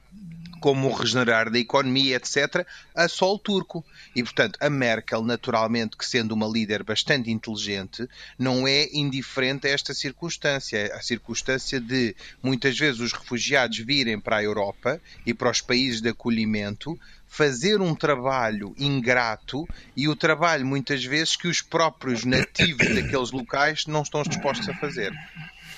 como 0.62 0.94
regenerar 0.94 1.50
da 1.50 1.58
economia, 1.58 2.18
etc., 2.18 2.66
a 2.94 3.08
sol 3.08 3.40
turco. 3.40 3.84
E, 4.16 4.22
portanto, 4.22 4.60
a 4.62 4.70
Merkel, 4.70 5.24
naturalmente, 5.24 5.98
que 5.98 6.06
sendo 6.06 6.34
uma 6.34 6.48
líder 6.48 6.84
bastante 6.84 7.32
inteligente, 7.32 8.08
não 8.38 8.68
é 8.68 8.88
indiferente 8.94 9.68
a 9.68 9.72
esta 9.72 9.92
circunstância. 9.94 10.94
A 10.94 11.02
circunstância 11.02 11.82
de, 11.82 12.16
muitas 12.44 12.78
vezes, 12.78 13.02
os 13.02 13.12
refugiados 13.12 13.80
virem 13.80 14.20
para 14.20 14.38
a 14.38 14.44
Europa 14.44 15.02
e 15.26 15.34
para 15.34 15.50
os 15.50 15.62
países 15.62 16.00
de 16.00 16.10
acolhimento 16.10 16.98
fazer 17.32 17.82
um 17.82 17.96
trabalho 17.96 18.74
ingrato 18.78 19.68
e 19.96 20.08
o 20.10 20.16
trabalho, 20.16 20.66
muitas 20.66 21.04
vezes, 21.06 21.36
que 21.38 21.48
os 21.48 21.62
próprios 21.62 22.26
nativos 22.26 22.92
daqueles 22.92 23.32
locais 23.32 23.86
não 23.88 24.02
estão 24.04 24.22
dispostos 24.24 24.68
a 24.70 24.74
fazer. 24.76 25.18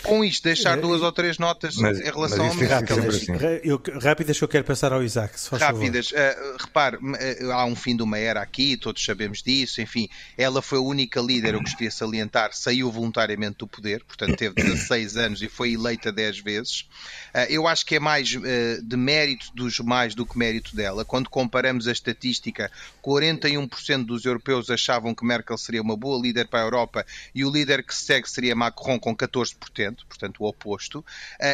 Com 0.04 0.24
isto 0.24 0.44
deixar 0.44 0.80
duas 0.80 1.02
ou 1.02 1.12
três 1.12 1.38
notas 1.38 1.78
mas, 1.78 2.00
em 2.00 2.04
relação 2.04 2.46
ao 2.46 2.54
mercado. 2.54 3.10
Assim. 3.10 3.32
Eu, 3.64 3.82
rápidas 4.02 4.38
que 4.38 4.44
eu 4.44 4.48
quero 4.48 4.64
passar 4.64 4.92
ao 4.94 5.04
Isaac. 5.04 5.34
rápidas. 5.52 6.12
Uh, 6.12 6.58
repare, 6.60 6.98
uh, 6.98 7.52
há 7.52 7.66
um 7.66 7.76
fim 7.76 7.96
de 7.96 8.04
uma 8.04 8.18
era 8.18 8.42
aqui, 8.42 8.78
todos 8.78 9.04
sabemos 9.04 9.42
disso. 9.42 9.82
Enfim, 9.82 10.10
ela 10.38 10.62
foi 10.62 10.78
a 10.78 10.82
única 10.82 11.22
líder, 11.22 11.54
eu 11.54 11.62
gostaria 11.62 11.90
de 11.90 11.96
salientar, 11.96 12.54
saiu 12.54 12.92
voluntariamente 12.92 13.58
do 13.60 13.68
poder, 13.68 14.04
portanto 14.04 14.36
teve 14.36 14.56
16 14.56 15.18
anos 15.18 15.42
e 15.42 15.48
foi 15.48 15.74
eleita 15.74 16.12
10 16.12 16.40
vezes. 16.40 16.82
Uh, 17.34 17.50
eu 17.50 17.68
acho 17.68 17.86
que 17.86 17.96
é 17.96 18.00
mais 18.00 18.28
de 18.28 18.98
mérito 18.98 19.48
dos 19.54 19.80
mais 19.80 20.14
do 20.14 20.26
que 20.26 20.38
mérito 20.38 20.76
dela. 20.76 21.06
Quando 21.06 21.30
comparamos 21.30 21.88
a 21.88 21.92
estatística, 21.92 22.72
41% 23.04 24.06
dos 24.06 24.26
europeus 24.26 24.70
achavam 24.70 25.16
que 25.16 25.26
Merkel 25.26 25.58
seria 25.58 25.82
uma 25.82 25.96
boa 25.96 26.22
líder 26.22 26.48
para 26.48 26.62
a 26.62 26.64
Europa 26.64 27.06
e 27.34 27.46
o 27.46 27.52
líder 27.52 27.84
que 27.84 27.96
segue 27.96 28.30
seria 28.30 28.56
Macron 28.56 29.00
com 29.00 29.16
14% 29.16 29.93
portanto 30.08 30.42
o 30.42 30.48
oposto, 30.48 31.00
uh, 31.00 31.06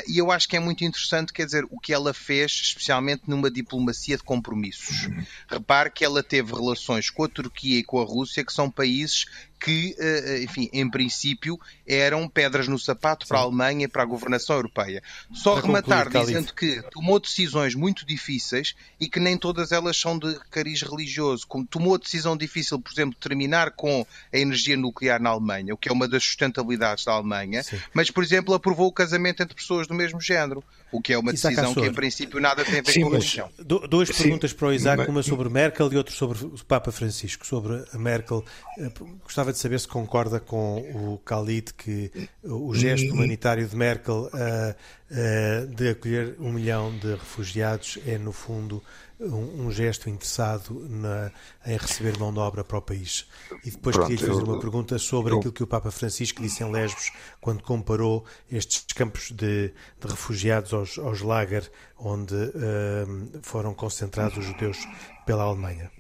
e 0.08 0.18
eu 0.18 0.32
acho 0.32 0.48
que 0.48 0.56
é 0.56 0.60
muito 0.60 0.84
interessante, 0.84 1.34
quer 1.34 1.46
dizer, 1.46 1.66
o 1.70 1.80
que 1.80 1.94
ela 1.94 2.14
fez, 2.14 2.52
especialmente 2.52 3.24
numa 3.28 3.52
diplomacia 3.52 4.18
de 4.18 4.24
compromissos. 4.24 5.10
Repare 5.48 5.92
que 5.92 6.06
ela 6.06 6.24
teve 6.24 6.54
relações 6.54 7.10
com 7.10 7.24
a 7.24 7.30
Turquia 7.30 7.80
e 7.80 7.84
com 7.84 8.00
a 8.00 8.06
Rússia, 8.06 8.46
que 8.46 8.54
são 8.54 8.70
países 8.70 9.26
que, 9.60 9.96
eh, 10.00 10.24
eh, 10.26 10.44
enfim, 10.44 10.70
em 10.72 10.90
princípio, 10.90 11.60
eram 11.86 12.28
pedras 12.30 12.68
no 12.68 12.80
sapato 12.80 13.28
para 13.28 13.40
a 13.40 13.42
Alemanha 13.42 13.86
e 13.86 13.88
para 13.88 14.04
a 14.04 14.06
governação 14.06 14.56
europeia. 14.56 15.04
Só 15.34 15.54
para 15.56 15.66
rematar 15.66 16.06
concluir, 16.06 16.26
dizendo 16.26 16.54
que 16.54 16.82
tomou 16.92 17.20
decisões 17.20 17.76
muito 17.76 18.06
difíceis 18.06 18.76
e 19.00 19.10
que 19.10 19.20
nem 19.20 19.38
todas 19.38 19.72
elas 19.72 19.98
são 19.98 20.18
de 20.18 20.40
cariz 20.50 20.82
religioso. 20.82 21.46
Como 21.46 21.66
tomou 21.66 21.96
a 21.96 21.98
decisão 21.98 22.38
difícil, 22.38 22.80
por 22.80 22.92
exemplo, 22.92 23.16
de 23.16 23.20
terminar 23.20 23.72
com 23.72 24.06
a 24.32 24.38
energia 24.38 24.78
nuclear 24.78 25.22
na 25.22 25.30
Alemanha, 25.30 25.74
o 25.74 25.78
que 25.78 25.90
é 25.90 25.92
uma 25.92 26.08
das 26.08 26.24
sustentabilidades 26.24 27.04
da 27.04 27.12
Alemanha, 27.12 27.62
Sim. 27.64 27.80
mas, 27.94 28.10
por 28.10 28.24
exemplo, 28.24 28.54
aprovou 28.54 28.88
o 28.88 28.94
casamento 28.94 29.44
entre 29.44 29.56
pessoas 29.56 29.88
do 29.88 29.94
mesmo 29.94 30.22
género, 30.22 30.64
o 30.92 31.02
que 31.02 31.14
é 31.14 31.18
uma 31.18 31.32
Isaac 31.32 31.56
decisão 31.56 31.74
que, 31.74 31.88
em 31.88 31.94
princípio, 31.94 32.40
nada 32.40 32.64
tem 32.66 32.80
a 32.80 32.82
ver 32.82 32.92
Sim, 32.92 33.02
com 33.02 33.08
a 33.08 33.12
religião. 33.12 33.50
Duas 33.90 34.12
perguntas 34.12 34.52
Sim, 34.52 34.58
para 34.58 34.68
o 34.68 34.74
Isaac, 34.74 35.10
uma 35.10 35.24
sobre 35.24 35.50
Merkel 35.50 35.92
e 35.94 35.98
outra 35.98 36.14
sobre 36.14 36.46
o 36.46 36.66
Papa 36.66 36.92
Francisco. 36.92 37.46
Sobre 37.46 37.84
a 37.94 37.98
Merkel, 37.98 38.44
eh, 38.78 38.92
gostava 39.24 39.52
de 39.52 39.60
saber 39.60 39.80
se 39.80 39.88
concorda 39.88 40.40
com 40.40 40.80
o 40.94 41.22
Khalid 41.26 41.74
que 41.74 42.12
o 42.44 42.74
gesto 42.74 43.14
humanitário 43.14 43.68
de 43.68 43.76
Merkel 43.76 44.30
uh, 44.34 44.76
uh, 45.12 45.68
de 45.68 45.90
acolher 45.90 46.36
um 46.40 46.52
milhão 46.52 46.96
de 46.98 47.12
refugiados 47.12 48.00
é, 48.06 48.18
no 48.18 48.32
fundo, 48.32 48.82
um, 49.20 49.66
um 49.66 49.72
gesto 49.72 50.10
interessado 50.10 50.88
na, 50.90 51.32
em 51.66 51.78
receber 51.78 52.18
mão 52.18 52.34
de 52.34 52.40
obra 52.40 52.64
para 52.64 52.78
o 52.78 52.82
país. 52.82 53.28
E 53.66 53.72
depois 53.72 53.96
Pronto, 53.96 54.10
queria 54.10 54.28
fazer 54.28 54.42
eu, 54.42 54.46
uma 54.46 54.60
pergunta 54.60 54.98
sobre 54.98 55.34
eu, 55.34 55.40
aquilo 55.40 55.54
que 55.54 55.64
o 55.64 55.68
Papa 55.68 55.92
Francisco 55.92 56.42
disse 56.42 56.64
em 56.64 56.72
Lesbos, 56.72 57.12
quando 57.42 57.62
comparou 57.64 58.26
estes 58.52 58.86
campos 58.96 59.32
de, 59.32 59.74
de 60.00 60.08
refugiados 60.08 60.74
aos, 60.74 60.98
aos 60.98 61.22
lager, 61.22 61.70
onde 61.98 62.34
uh, 62.34 63.40
foram 63.42 63.74
concentrados 63.74 64.38
os 64.38 64.46
judeus 64.46 64.78
pela 65.26 65.44
Alemanha. 65.44 65.92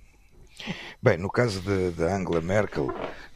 Bem, 1.02 1.18
no 1.18 1.30
caso 1.30 1.62
da 1.92 2.16
Angela 2.16 2.42
Merkel, 2.42 2.90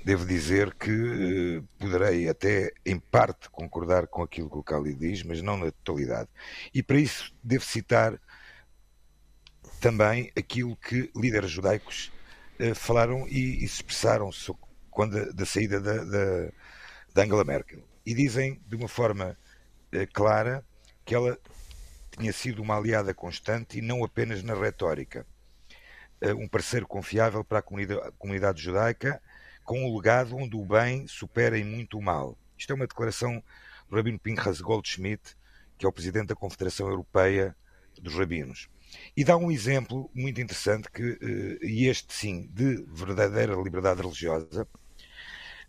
devo 0.04 0.26
dizer 0.26 0.74
que 0.74 0.91
eh, 0.91 1.63
poderei 1.80 2.28
até, 2.28 2.74
em 2.86 3.00
parte, 3.00 3.50
concordar 3.50 4.08
com 4.08 4.22
aquilo 4.22 4.50
que 4.50 4.58
o 4.58 4.63
Cali 4.63 4.93
diz, 4.93 5.24
mas 5.24 5.41
não 5.41 5.58
na 5.58 5.72
totalidade. 5.72 6.28
E 6.74 6.84
para 6.84 6.98
isso 6.98 7.34
devo 7.41 7.63
citar 7.63 8.19
também 9.84 10.32
aquilo 10.34 10.78
que 10.78 11.12
líderes 11.13 11.52
judaicos 11.52 12.10
eh, 12.58 12.74
falaram 12.74 13.28
e, 13.28 13.60
se 13.67 13.82
expressaram 13.82 14.30
quando, 14.89 15.34
da 15.34 15.46
saída 15.46 15.78
da, 15.82 16.06
da, 16.06 16.52
da, 17.13 17.24
Angela 17.24 17.43
Merkel. 17.43 17.84
E 18.06 18.13
dizem 18.13 18.62
de 18.65 18.78
uma 18.78 18.88
forma 18.88 19.38
eh, 19.91 20.06
clara 20.06 20.65
que 21.04 21.13
ela 21.13 21.38
tinha 22.17 22.32
sido 22.32 22.62
uma 22.62 22.78
aliada 22.78 23.13
constante 23.13 23.78
e 23.78 23.82
não 23.82 24.06
apenas 24.06 24.41
na 24.41 24.54
retórica 24.54 25.28
eh, 26.22 26.34
um 26.34 26.48
parceiro 26.48 26.88
confiável 26.88 27.43
para 27.43 27.60
a 27.60 27.62
comunidade, 27.62 28.08
a 28.08 28.12
comunidade 28.13 28.62
judaica, 28.62 29.22
com 29.65 29.84
um 29.84 29.93
legado 29.93 30.38
onde 30.38 30.56
o 30.56 30.65
bem 30.65 31.08
supera 31.08 31.60
em 31.60 31.65
muito 31.65 31.98
o 31.98 32.02
mal. 32.02 32.38
Isto 32.58 32.72
é 32.72 32.76
uma 32.76 32.88
declaração 32.88 33.43
do 33.89 33.98
Rabino 33.98 34.17
Pinchas 34.17 34.62
Goldschmidt, 34.62 35.36
que 35.78 35.86
é 35.86 35.89
o 35.89 35.91
presidente 35.91 36.28
da 36.28 36.36
Confederação 36.36 36.88
Europeia 36.88 37.54
dos 38.02 38.15
Rabinos. 38.15 38.69
E 39.16 39.24
dá 39.24 39.38
um 39.38 39.52
exemplo 39.52 40.10
muito 40.14 40.42
interessante, 40.42 40.90
que, 40.92 41.18
eh, 41.22 41.66
e 41.66 41.88
este 41.88 42.14
sim, 42.14 42.50
de 42.54 42.84
verdadeira 42.88 43.56
liberdade 43.56 44.02
religiosa, 44.02 44.68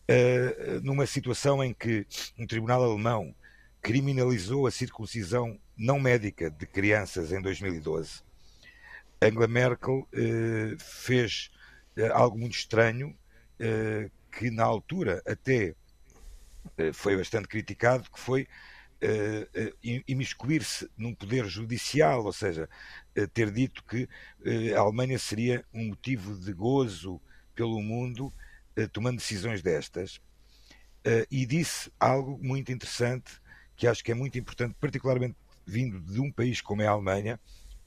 eh, 0.08 0.80
numa 0.82 1.06
situação 1.06 1.62
em 1.62 1.72
que 1.72 2.06
um 2.38 2.46
tribunal 2.46 2.82
alemão 2.82 3.34
criminalizou 3.82 4.66
a 4.66 4.70
circuncisão 4.70 5.58
não 5.76 5.98
médica 6.00 6.50
de 6.50 6.66
crianças 6.66 7.32
em 7.32 7.40
2012 7.42 8.22
Angela 9.20 9.48
Merkel 9.48 10.08
eh, 10.12 10.76
fez 10.78 11.50
algo 12.12 12.36
muito 12.38 12.56
estranho, 12.56 13.16
que 14.32 14.50
na 14.50 14.64
altura 14.64 15.22
até 15.24 15.74
foi 16.92 17.16
bastante 17.16 17.46
criticado, 17.46 18.10
que 18.10 18.18
foi 18.18 18.48
imiscuir-se 20.06 20.90
num 20.96 21.14
poder 21.14 21.46
judicial, 21.46 22.24
ou 22.24 22.32
seja, 22.32 22.68
ter 23.32 23.50
dito 23.50 23.84
que 23.84 24.08
a 24.74 24.80
Alemanha 24.80 25.18
seria 25.18 25.64
um 25.72 25.88
motivo 25.88 26.38
de 26.38 26.52
gozo 26.52 27.20
pelo 27.54 27.82
mundo 27.82 28.32
tomando 28.92 29.18
decisões 29.18 29.62
destas. 29.62 30.20
E 31.30 31.44
disse 31.44 31.92
algo 32.00 32.38
muito 32.42 32.72
interessante, 32.72 33.40
que 33.76 33.86
acho 33.86 34.02
que 34.02 34.12
é 34.12 34.14
muito 34.14 34.38
importante, 34.38 34.74
particularmente 34.80 35.36
vindo 35.66 36.00
de 36.00 36.20
um 36.20 36.30
país 36.30 36.60
como 36.60 36.82
é 36.82 36.86
a 36.86 36.90
Alemanha, 36.90 37.40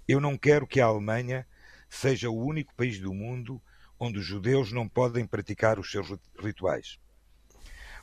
eu 0.07 0.19
não 0.19 0.37
quero 0.37 0.67
que 0.67 0.79
a 0.79 0.85
Alemanha 0.85 1.45
seja 1.89 2.29
o 2.29 2.37
único 2.37 2.73
país 2.75 2.99
do 2.99 3.13
mundo 3.13 3.61
onde 3.99 4.19
os 4.19 4.25
judeus 4.25 4.71
não 4.71 4.87
podem 4.87 5.25
praticar 5.25 5.79
os 5.79 5.89
seus 5.89 6.07
rituais. 6.39 6.99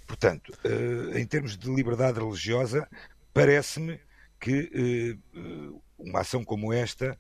Portanto, 0.06 0.52
eh, 0.64 1.20
em 1.20 1.26
termos 1.26 1.56
de 1.56 1.72
liberdade 1.72 2.18
religiosa, 2.18 2.88
parece-me 3.32 3.98
que 4.38 4.70
eh, 4.74 5.78
uma 5.98 6.20
ação 6.20 6.44
como 6.44 6.72
esta. 6.72 7.18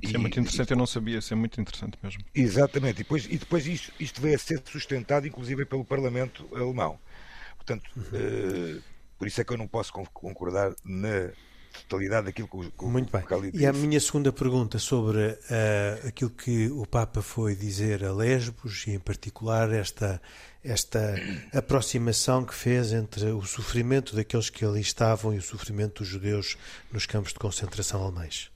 Isso 0.00 0.14
é 0.14 0.18
muito 0.18 0.38
interessante, 0.38 0.70
eu 0.70 0.76
não 0.76 0.86
sabia, 0.86 1.18
isso 1.18 1.32
é 1.32 1.36
muito 1.36 1.60
interessante 1.60 1.98
mesmo. 2.00 2.22
Exatamente, 2.32 3.00
e 3.00 3.02
depois, 3.02 3.26
e 3.26 3.36
depois 3.36 3.66
isto, 3.66 3.92
isto 3.98 4.20
veio 4.20 4.36
a 4.36 4.38
ser 4.38 4.62
sustentado, 4.64 5.26
inclusive, 5.26 5.64
pelo 5.64 5.84
Parlamento 5.84 6.48
alemão. 6.54 7.00
Portanto, 7.56 7.90
uhum. 7.96 8.80
por 9.18 9.26
isso 9.26 9.40
é 9.40 9.44
que 9.44 9.52
eu 9.52 9.58
não 9.58 9.66
posso 9.66 9.92
concordar 9.92 10.72
na 10.84 11.32
totalidade 11.72 12.26
daquilo 12.26 12.48
que 12.48 12.56
o, 12.56 12.70
que 12.70 12.84
Muito 12.84 13.10
bem. 13.10 13.50
E 13.54 13.66
a 13.66 13.72
minha 13.72 13.98
segunda 13.98 14.32
pergunta 14.32 14.78
sobre 14.78 15.18
uh, 15.18 16.08
aquilo 16.08 16.30
que 16.30 16.68
o 16.68 16.86
Papa 16.86 17.22
foi 17.22 17.56
dizer 17.56 18.04
a 18.04 18.12
Lesbos 18.12 18.84
e, 18.86 18.92
em 18.92 18.98
particular, 18.98 19.72
esta, 19.72 20.20
esta 20.62 21.14
aproximação 21.54 22.44
que 22.44 22.54
fez 22.54 22.92
entre 22.92 23.24
o 23.30 23.42
sofrimento 23.42 24.14
daqueles 24.14 24.50
que 24.50 24.64
ali 24.64 24.80
estavam 24.80 25.34
e 25.34 25.38
o 25.38 25.42
sofrimento 25.42 26.02
dos 26.02 26.08
judeus 26.08 26.56
nos 26.92 27.06
campos 27.06 27.32
de 27.32 27.38
concentração 27.38 28.02
alemães. 28.02 28.51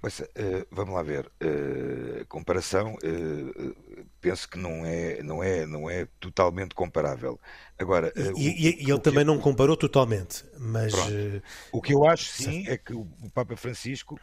Mas, 0.00 0.20
uh, 0.20 0.26
vamos 0.70 0.94
lá 0.94 1.02
ver. 1.02 1.26
Uh, 1.42 2.24
comparação, 2.28 2.94
uh, 2.94 4.06
penso 4.20 4.48
que 4.48 4.56
não 4.56 4.86
é, 4.86 5.22
não, 5.24 5.42
é, 5.42 5.66
não 5.66 5.90
é 5.90 6.06
totalmente 6.20 6.74
comparável. 6.74 7.38
Agora, 7.76 8.12
e, 8.36 8.48
e, 8.48 8.84
e 8.84 8.90
ele 8.90 9.00
também 9.00 9.20
que... 9.20 9.24
não 9.24 9.40
comparou 9.40 9.76
totalmente, 9.76 10.44
mas. 10.56 10.92
O 11.72 11.82
que 11.82 11.92
eu 11.92 12.06
acho, 12.06 12.26
sim, 12.26 12.64
é 12.68 12.76
que 12.76 12.94
o 12.94 13.06
Papa 13.34 13.56
Francisco, 13.56 14.18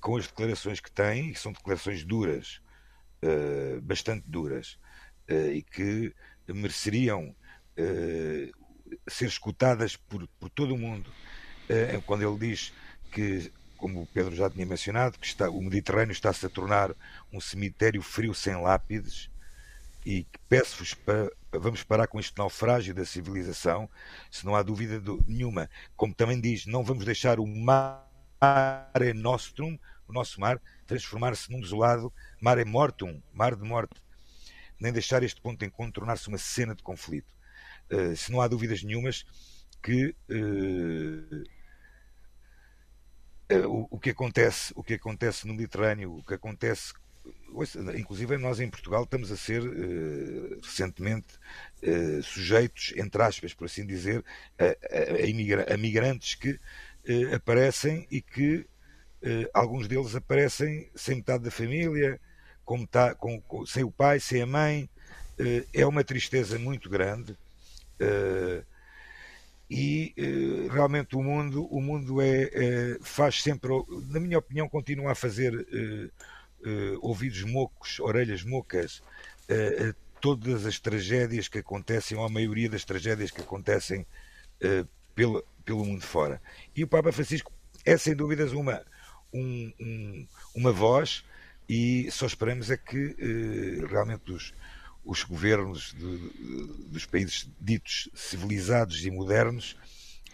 com 0.00 0.16
as 0.16 0.28
declarações 0.28 0.78
que 0.78 0.92
tem, 0.92 1.32
que 1.32 1.40
são 1.40 1.52
declarações 1.52 2.04
duras, 2.04 2.60
bastante 3.82 4.24
duras, 4.28 4.78
e 5.28 5.62
que 5.62 6.14
mereceriam 6.46 7.34
ser 9.08 9.26
escutadas 9.26 9.96
por, 9.96 10.28
por 10.38 10.50
todo 10.50 10.74
o 10.74 10.78
mundo, 10.78 11.10
quando 12.06 12.22
ele 12.22 12.38
diz 12.38 12.72
que 13.10 13.52
como 13.82 14.02
o 14.02 14.06
Pedro 14.06 14.32
já 14.32 14.48
tinha 14.48 14.64
mencionado, 14.64 15.18
que 15.18 15.26
está, 15.26 15.50
o 15.50 15.60
Mediterrâneo 15.60 16.12
está-se 16.12 16.46
a 16.46 16.48
tornar 16.48 16.94
um 17.32 17.40
cemitério 17.40 18.00
frio 18.00 18.32
sem 18.32 18.54
lápides 18.54 19.28
e 20.06 20.24
peço-vos 20.48 20.94
para 20.94 21.28
vamos 21.50 21.82
parar 21.82 22.06
com 22.06 22.20
este 22.20 22.38
naufrágio 22.38 22.94
da 22.94 23.04
civilização, 23.04 23.90
se 24.30 24.46
não 24.46 24.54
há 24.54 24.62
dúvida 24.62 25.00
do, 25.00 25.22
nenhuma. 25.26 25.68
Como 25.96 26.14
também 26.14 26.40
diz, 26.40 26.64
não 26.64 26.84
vamos 26.84 27.04
deixar 27.04 27.40
o 27.40 27.46
mare 27.46 29.12
nostrum, 29.12 29.76
o 30.06 30.12
nosso 30.12 30.40
mar, 30.40 30.62
transformar-se 30.86 31.50
num 31.50 31.60
desolado 31.60 32.12
mare 32.40 32.64
mortum, 32.64 33.20
mar 33.34 33.56
de 33.56 33.64
morte, 33.64 34.00
nem 34.80 34.92
deixar 34.92 35.24
este 35.24 35.40
ponto 35.40 35.58
de 35.58 35.66
encontro 35.66 35.94
tornar-se 35.94 36.28
uma 36.28 36.38
cena 36.38 36.74
de 36.74 36.84
conflito. 36.84 37.34
Uh, 37.90 38.16
se 38.16 38.30
não 38.30 38.40
há 38.40 38.46
dúvidas 38.46 38.82
nenhumas 38.84 39.24
que 39.82 40.14
uh, 40.30 41.44
o, 43.66 43.88
o, 43.90 43.98
que 43.98 44.10
acontece, 44.10 44.72
o 44.76 44.82
que 44.82 44.94
acontece 44.94 45.46
no 45.46 45.54
Mediterrâneo, 45.54 46.16
o 46.16 46.22
que 46.22 46.34
acontece 46.34 46.92
inclusive 47.96 48.36
nós 48.38 48.60
em 48.60 48.68
Portugal 48.68 49.04
estamos 49.04 49.30
a 49.30 49.36
ser 49.36 49.62
uh, 49.62 50.60
recentemente 50.62 51.28
uh, 51.82 52.22
sujeitos, 52.22 52.92
entre 52.96 53.22
aspas, 53.22 53.54
por 53.54 53.66
assim 53.66 53.86
dizer, 53.86 54.24
a, 54.58 54.64
a, 54.64 55.74
a, 55.74 55.76
migrantes 55.76 56.34
que 56.34 56.58
aparecem 57.34 58.06
e 58.10 58.20
que 58.20 58.64
alguns 59.52 59.88
deles 59.88 60.14
aparecem 60.14 60.88
sem 60.94 61.16
metade 61.16 61.44
da 61.44 61.50
família, 61.50 62.20
com, 62.64 62.86
com, 63.40 63.66
sem 63.66 63.82
o 63.82 63.90
pai, 63.90 64.20
sem 64.20 64.42
a 64.42 64.46
mãe. 64.46 64.88
é 65.74 65.84
uma 65.84 66.04
tristeza 66.04 66.58
muito 66.60 66.88
grande. 66.88 67.36
E 69.72 70.14
realmente 70.70 71.16
o 71.16 71.22
mundo, 71.22 71.64
o 71.64 71.80
mundo 71.80 72.20
é, 72.20 72.42
é, 72.42 72.98
faz 73.00 73.42
sempre, 73.42 73.70
na 74.08 74.20
minha 74.20 74.38
opinião, 74.38 74.68
continua 74.68 75.12
a 75.12 75.14
fazer 75.14 75.54
uh, 75.54 76.98
ouvidos 77.00 77.42
mocos, 77.44 77.98
orelhas 77.98 78.44
mocas, 78.44 79.02
todas 80.20 80.66
as 80.66 80.78
tragédias 80.78 81.48
que 81.48 81.58
acontecem, 81.58 82.16
ou 82.16 82.24
a 82.24 82.28
maioria 82.28 82.68
das 82.68 82.84
tragédias 82.84 83.30
que 83.30 83.40
acontecem 83.40 84.06
pelo, 85.14 85.44
pelo 85.64 85.84
mundo 85.84 86.02
fora. 86.02 86.40
E 86.76 86.84
o 86.84 86.88
Papa 86.88 87.10
Francisco 87.10 87.50
é, 87.84 87.96
sem 87.96 88.14
dúvidas, 88.14 88.52
uma, 88.52 88.84
um, 89.32 89.72
um, 89.80 90.26
uma 90.54 90.70
voz, 90.70 91.24
e 91.68 92.08
só 92.12 92.26
esperamos 92.26 92.70
é 92.70 92.76
que 92.76 93.16
realmente 93.90 94.30
os, 94.30 94.54
os 95.04 95.24
governos 95.24 95.94
de, 95.94 96.18
dos 96.88 97.06
países 97.06 97.48
ditos 97.60 98.08
civilizados 98.14 99.04
e 99.04 99.10
modernos 99.10 99.76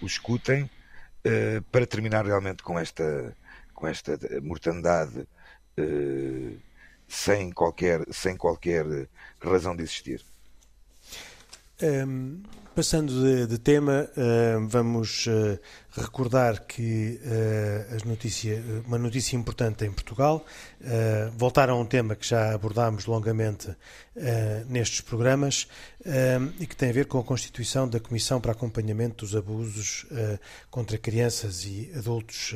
o 0.01 0.07
escutem 0.07 0.65
uh, 0.65 1.63
para 1.73 1.87
terminar 1.87 2.27
realmente 2.27 2.63
com 2.63 2.79
esta, 2.79 3.37
com 3.75 3.87
esta 3.87 4.19
mortandade 4.43 5.27
eh, 5.79 6.57
sem, 7.07 7.53
qualquer, 7.53 8.05
sem 8.13 8.37
qualquer 8.37 8.85
razão 9.41 9.77
de 9.77 9.85
existir. 9.85 10.25
Um, 11.81 12.43
passando 12.79 13.13
de, 13.13 13.49
de 13.49 13.59
tema, 13.59 14.09
uh, 14.17 14.69
vamos 14.69 15.27
uh, 15.27 15.59
recordar 15.91 16.65
que 16.65 17.19
uh, 17.25 18.09
notícia, 18.09 18.63
uma 18.87 18.97
notícia 18.97 19.35
importante 19.35 19.85
em 19.85 19.91
Portugal, 19.91 20.47
voltar 21.37 21.69
a 21.71 21.75
um 21.75 21.85
tema 21.85 22.15
que 22.15 22.25
já 22.25 22.55
abordámos 22.55 23.07
longamente 23.07 23.75
nestes 24.69 25.01
programas 25.01 25.67
e 26.61 26.67
que 26.67 26.77
tem 26.77 26.91
a 26.91 26.93
ver 26.93 27.07
com 27.07 27.19
a 27.19 27.25
constituição 27.25 27.89
da 27.89 27.99
Comissão 27.99 28.41
para 28.41 28.53
Acompanhamento 28.53 29.25
dos 29.25 29.35
Abusos 29.35 30.07
contra 30.71 30.97
Crianças 30.97 31.65
e 31.65 31.91
Adultos 31.97 32.55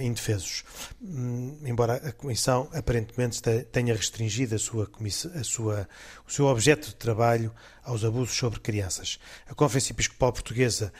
Indefesos. 0.00 0.64
Um, 1.02 1.58
embora 1.66 1.96
a 1.96 2.12
Comissão 2.12 2.68
aparentemente 2.72 3.42
tenha 3.70 3.94
restringido 3.94 4.54
a 4.54 4.58
sua, 4.58 4.90
a 5.34 5.44
sua, 5.44 5.88
o 6.26 6.32
seu 6.32 6.46
objeto 6.46 6.88
de 6.88 6.94
trabalho 6.94 7.52
aos 7.82 8.04
abusos 8.04 8.36
sobre 8.36 8.60
crianças. 8.60 9.17
A 9.46 9.54
Conferência 9.54 9.92
Episcopal 9.92 10.32
Portuguesa 10.32 10.92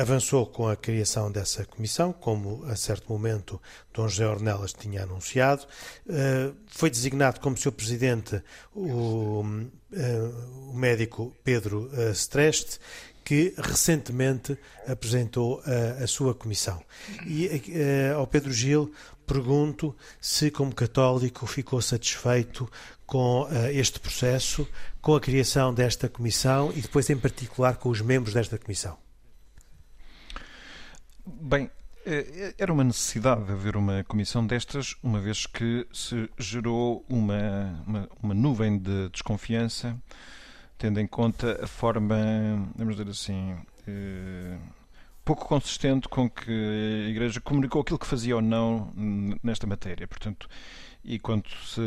avançou 0.00 0.46
com 0.46 0.68
a 0.68 0.76
criação 0.76 1.30
dessa 1.30 1.64
comissão, 1.64 2.12
como 2.12 2.64
a 2.66 2.76
certo 2.76 3.12
momento 3.12 3.60
Dom 3.92 4.08
José 4.08 4.26
Ornelas 4.26 4.72
tinha 4.72 5.02
anunciado. 5.02 5.66
Uh, 6.06 6.54
foi 6.66 6.90
designado 6.90 7.40
como 7.40 7.56
seu 7.56 7.72
presidente 7.72 8.42
o, 8.74 9.42
uh, 9.42 10.70
o 10.70 10.74
médico 10.74 11.34
Pedro 11.44 11.90
uh, 11.92 12.10
Streste, 12.12 12.78
que 13.24 13.54
recentemente 13.56 14.58
apresentou 14.88 15.62
a 16.02 16.06
sua 16.08 16.34
comissão. 16.34 16.82
E 17.24 17.48
ao 18.16 18.26
Pedro 18.26 18.52
Gil 18.52 18.92
pergunto 19.24 19.94
se, 20.20 20.50
como 20.50 20.74
católico, 20.74 21.46
ficou 21.46 21.80
satisfeito 21.80 22.68
com 23.10 23.48
este 23.72 23.98
processo, 23.98 24.68
com 25.02 25.16
a 25.16 25.20
criação 25.20 25.74
desta 25.74 26.08
comissão 26.08 26.72
e 26.72 26.80
depois, 26.80 27.10
em 27.10 27.16
particular, 27.16 27.76
com 27.76 27.88
os 27.88 28.00
membros 28.00 28.32
desta 28.34 28.56
comissão. 28.56 28.96
Bem, 31.26 31.68
é, 32.06 32.54
era 32.56 32.72
uma 32.72 32.84
necessidade 32.84 33.42
de 33.44 33.50
haver 33.50 33.76
uma 33.76 34.04
comissão 34.04 34.46
destas, 34.46 34.94
uma 35.02 35.20
vez 35.20 35.44
que 35.44 35.88
se 35.92 36.30
gerou 36.38 37.04
uma, 37.08 37.82
uma, 37.84 38.08
uma, 38.22 38.34
nuvem 38.34 38.78
de 38.78 39.08
desconfiança, 39.08 40.00
tendo 40.78 41.00
em 41.00 41.06
conta 41.06 41.58
a 41.64 41.66
forma, 41.66 42.16
vamos 42.76 42.94
dizer 42.96 43.10
assim, 43.10 43.56
eh, 43.88 44.56
pouco 45.24 45.46
consistente 45.46 46.08
com 46.08 46.30
que 46.30 46.50
a 47.06 47.08
Igreja 47.10 47.40
comunicou 47.40 47.82
aquilo 47.82 47.98
que 47.98 48.06
fazia 48.06 48.36
ou 48.36 48.42
não 48.42 48.92
nesta 49.42 49.66
matéria. 49.66 50.06
Portanto, 50.06 50.48
e 51.04 51.18
quanto 51.18 51.50
se, 51.66 51.80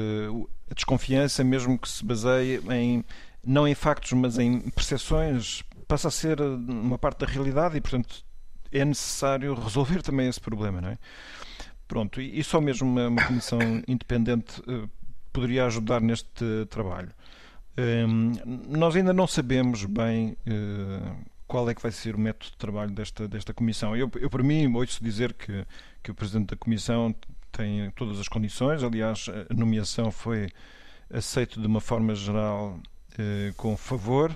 a 0.69 0.73
desconfiança, 0.73 1.43
mesmo 1.43 1.77
que 1.77 1.87
se 1.87 2.03
baseie 2.03 2.61
em 2.71 3.03
não 3.45 3.67
em 3.67 3.75
factos, 3.75 4.13
mas 4.13 4.39
em 4.39 4.69
percepções, 4.69 5.63
passa 5.87 6.07
a 6.07 6.11
ser 6.11 6.39
uma 6.41 6.97
parte 6.97 7.19
da 7.19 7.25
realidade 7.25 7.77
e, 7.77 7.81
portanto, 7.81 8.23
é 8.71 8.85
necessário 8.85 9.53
resolver 9.53 10.01
também 10.01 10.27
esse 10.27 10.39
problema, 10.39 10.79
não 10.79 10.89
é? 10.89 10.97
Pronto, 11.87 12.21
e, 12.21 12.43
só 12.43 12.61
mesmo 12.61 12.89
uma, 12.89 13.09
uma 13.09 13.23
comissão 13.23 13.59
independente 13.87 14.61
uh, 14.61 14.89
poderia 15.31 15.65
ajudar 15.65 16.01
neste 16.01 16.65
trabalho. 16.69 17.11
Um, 17.77 18.31
nós 18.69 18.95
ainda 18.95 19.11
não 19.13 19.27
sabemos 19.27 19.83
bem 19.85 20.37
uh, 20.47 21.15
qual 21.45 21.69
é 21.69 21.75
que 21.75 21.81
vai 21.81 21.91
ser 21.91 22.15
o 22.15 22.19
método 22.19 22.51
de 22.51 22.57
trabalho 22.57 22.91
desta, 22.91 23.27
desta 23.27 23.53
comissão. 23.53 23.95
Eu, 23.95 24.09
eu 24.19 24.29
para 24.29 24.41
mim, 24.41 24.73
ouço 24.73 25.03
dizer 25.03 25.33
que, 25.33 25.65
que 26.01 26.11
o 26.11 26.15
Presidente 26.15 26.51
da 26.51 26.55
Comissão 26.55 27.13
tem 27.53 27.91
todas 27.91 28.19
as 28.19 28.27
condições, 28.27 28.83
aliás, 28.83 29.27
a 29.49 29.53
nomeação 29.53 30.11
foi 30.11 30.49
aceita 31.09 31.59
de 31.59 31.67
uma 31.67 31.79
forma 31.79 32.15
geral 32.15 32.79
uh, 33.13 33.53
com 33.55 33.77
favor 33.77 34.35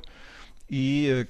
e 0.69 1.27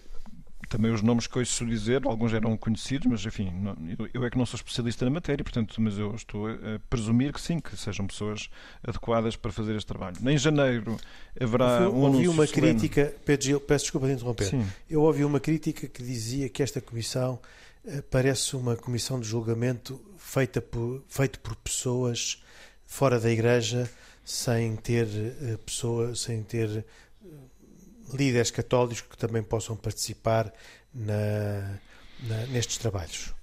também 0.68 0.92
os 0.92 1.02
nomes 1.02 1.28
que 1.28 1.38
ouço 1.40 1.66
dizer, 1.66 2.02
alguns 2.06 2.34
eram 2.34 2.58
conhecidos, 2.58 3.08
mas 3.08 3.26
enfim, 3.26 3.52
não, 3.52 3.76
eu 4.14 4.26
é 4.26 4.30
que 4.30 4.38
não 4.38 4.46
sou 4.46 4.58
especialista 4.58 5.06
na 5.06 5.12
matéria, 5.12 5.44
portanto, 5.44 5.76
mas 5.80 5.98
eu 5.98 6.14
estou 6.14 6.48
a 6.48 6.80
presumir 6.90 7.32
que 7.32 7.40
sim, 7.40 7.60
que 7.60 7.76
sejam 7.78 8.06
pessoas 8.06 8.50
adequadas 8.84 9.36
para 9.36 9.52
fazer 9.52 9.76
este 9.76 9.88
trabalho. 9.88 10.18
Em 10.26 10.38
janeiro 10.38 10.98
haverá 11.40 11.84
eu, 11.84 11.96
um 11.96 12.02
ouvi 12.02 12.28
uma 12.28 12.46
crítica, 12.46 13.14
Pedro 13.26 13.46
Gil, 13.46 13.60
peço 13.62 13.86
desculpa 13.86 14.08
de 14.08 14.14
interromper. 14.14 14.46
Sim. 14.46 14.66
Eu 14.90 15.04
ouvi 15.04 15.24
uma 15.24 15.40
crítica 15.40 15.88
que 15.88 16.04
dizia 16.04 16.50
que 16.50 16.62
esta 16.62 16.82
comissão 16.82 17.40
eh, 17.40 17.67
parece 18.10 18.56
uma 18.56 18.76
comissão 18.76 19.20
de 19.20 19.28
julgamento 19.28 20.00
feita 20.18 20.62
por, 20.62 21.04
feita 21.08 21.40
por 21.40 21.56
pessoas 21.56 22.42
fora 22.86 23.20
da 23.20 23.30
igreja 23.30 23.90
sem 24.24 24.76
ter 24.76 25.08
eh, 25.08 25.58
pessoas, 25.66 26.22
sem 26.22 26.44
ter 26.44 26.86
líderes 28.14 28.52
católicos 28.52 29.02
que 29.02 29.18
também 29.18 29.44
possam 29.44 29.76
participar 29.76 30.54
na, 30.94 31.80
na, 32.24 32.46
nestes 32.48 32.78
trabalhos. 32.78 33.34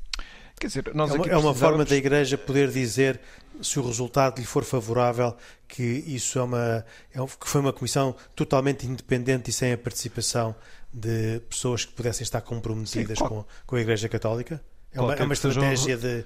Quer 0.59 0.69
dizer, 0.69 0.89
é, 0.89 0.93
uma, 0.93 1.27
é 1.27 1.37
uma 1.37 1.55
forma 1.55 1.85
da 1.85 1.97
Igreja 1.97 2.39
poder 2.39 2.71
dizer, 2.71 3.21
se 3.61 3.79
o 3.79 3.87
resultado 3.87 4.39
lhe 4.39 4.47
for 4.47 4.65
favorável, 4.65 5.37
que 5.67 5.83
isso 5.83 6.39
é 6.39 6.43
uma 6.43 6.85
é, 7.13 7.27
que 7.41 7.49
foi 7.49 7.61
uma 7.61 7.73
comissão 7.73 8.15
totalmente 8.35 8.87
independente 8.87 9.51
e 9.51 9.53
sem 9.53 9.73
a 9.73 9.79
participação 9.79 10.55
de 10.95 11.41
pessoas 11.51 11.85
que 11.85 11.93
pudessem 11.93 12.23
estar 12.23 12.41
comprometidas 12.41 13.19
Sim, 13.19 13.25
qual... 13.27 13.31
com, 13.43 13.45
com 13.67 13.77
a 13.77 13.81
Igreja 13.81 14.09
Católica? 14.09 14.63
É 14.93 15.01
uma, 15.01 15.15
é 15.15 15.25
uma 15.25 15.35
estratégia 15.35 15.97
de 15.97 16.25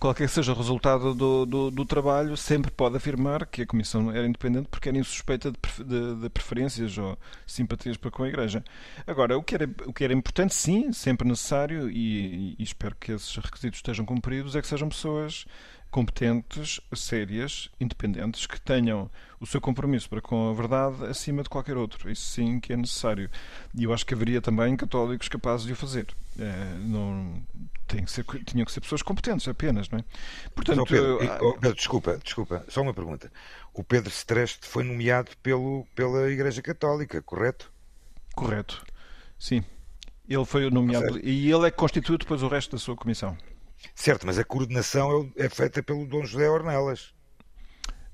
qualquer 0.00 0.26
que 0.26 0.34
seja 0.34 0.52
o 0.52 0.56
resultado 0.56 1.14
do, 1.14 1.46
do, 1.46 1.70
do, 1.70 1.84
trabalho, 1.84 2.36
sempre 2.36 2.70
pode 2.70 2.96
afirmar 2.96 3.46
que 3.46 3.62
a 3.62 3.66
Comissão 3.66 4.10
era 4.10 4.26
independente 4.26 4.68
porque 4.68 4.88
era 4.88 4.98
insuspeita 4.98 5.50
de, 5.50 5.84
de, 5.84 6.22
de, 6.22 6.28
preferências 6.28 6.98
ou 6.98 7.16
simpatias 7.46 7.96
para 7.96 8.10
com 8.10 8.24
a 8.24 8.28
Igreja. 8.28 8.64
Agora, 9.06 9.38
o 9.38 9.42
que 9.42 9.54
era, 9.54 9.70
o 9.86 9.92
que 9.92 10.04
era 10.04 10.12
importante, 10.12 10.54
sim, 10.54 10.92
sempre 10.92 11.26
necessário, 11.26 11.88
e, 11.88 12.56
e 12.58 12.62
espero 12.62 12.96
que 12.96 13.12
esses 13.12 13.36
requisitos 13.36 13.78
estejam 13.78 14.04
cumpridos, 14.04 14.56
é 14.56 14.60
que 14.60 14.66
sejam 14.66 14.88
pessoas 14.88 15.46
competentes, 15.90 16.80
sérias, 16.94 17.70
independentes, 17.80 18.46
que 18.46 18.60
tenham 18.60 19.10
o 19.40 19.46
seu 19.46 19.60
compromisso 19.60 20.08
para 20.08 20.20
com 20.20 20.50
a 20.50 20.52
verdade 20.52 21.06
acima 21.06 21.42
de 21.42 21.48
qualquer 21.48 21.76
outro. 21.76 22.10
Isso 22.10 22.26
sim 22.28 22.60
que 22.60 22.72
é 22.72 22.76
necessário. 22.76 23.30
E 23.74 23.84
eu 23.84 23.92
acho 23.92 24.04
que 24.04 24.14
haveria 24.14 24.40
também 24.40 24.76
católicos 24.76 25.28
capazes 25.28 25.66
de 25.66 25.72
o 25.72 25.76
fazer. 25.76 26.06
É, 26.38 26.78
não, 26.80 27.42
tem 27.86 28.04
que 28.04 28.10
ser, 28.10 28.24
tinham 28.44 28.64
que 28.64 28.72
ser 28.72 28.80
pessoas 28.80 29.02
competentes 29.02 29.46
apenas, 29.48 29.88
não 29.88 29.98
é? 29.98 30.04
Portanto, 30.54 30.84
Pedro, 30.86 31.18
oh, 31.40 31.54
Pedro, 31.54 31.74
desculpa, 31.74 32.18
desculpa, 32.22 32.64
só 32.68 32.82
uma 32.82 32.92
pergunta. 32.92 33.30
O 33.72 33.82
Pedro 33.84 34.10
Streste 34.10 34.66
foi 34.66 34.82
nomeado 34.84 35.30
pelo, 35.42 35.86
pela 35.94 36.30
Igreja 36.30 36.60
Católica, 36.60 37.22
correto? 37.22 37.70
Correto, 38.34 38.84
sim. 39.38 39.64
Ele 40.28 40.44
foi 40.44 40.68
nomeado 40.68 41.20
e 41.20 41.50
ele 41.50 41.68
é 41.68 41.70
que 41.70 41.76
constitui 41.76 42.18
depois 42.18 42.42
o 42.42 42.48
resto 42.48 42.72
da 42.72 42.78
sua 42.78 42.96
comissão. 42.96 43.36
Certo, 43.94 44.26
mas 44.26 44.38
a 44.38 44.44
coordenação 44.44 45.30
é, 45.36 45.46
é 45.46 45.48
feita 45.48 45.82
pelo 45.82 46.06
Dom 46.06 46.24
José 46.24 46.48
Ornelas. 46.48 47.14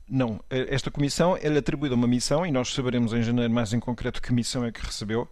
Não, 0.08 0.44
esta 0.50 0.90
comissão 0.90 1.36
é 1.36 1.48
atribuída 1.56 1.94
uma 1.94 2.06
missão 2.06 2.44
e 2.44 2.52
nós 2.52 2.74
saberemos 2.74 3.12
em 3.12 3.22
janeiro 3.22 3.52
mais 3.52 3.72
em 3.72 3.80
concreto 3.80 4.20
que 4.20 4.32
missão 4.32 4.64
é 4.64 4.70
que 4.70 4.84
recebeu. 4.84 5.28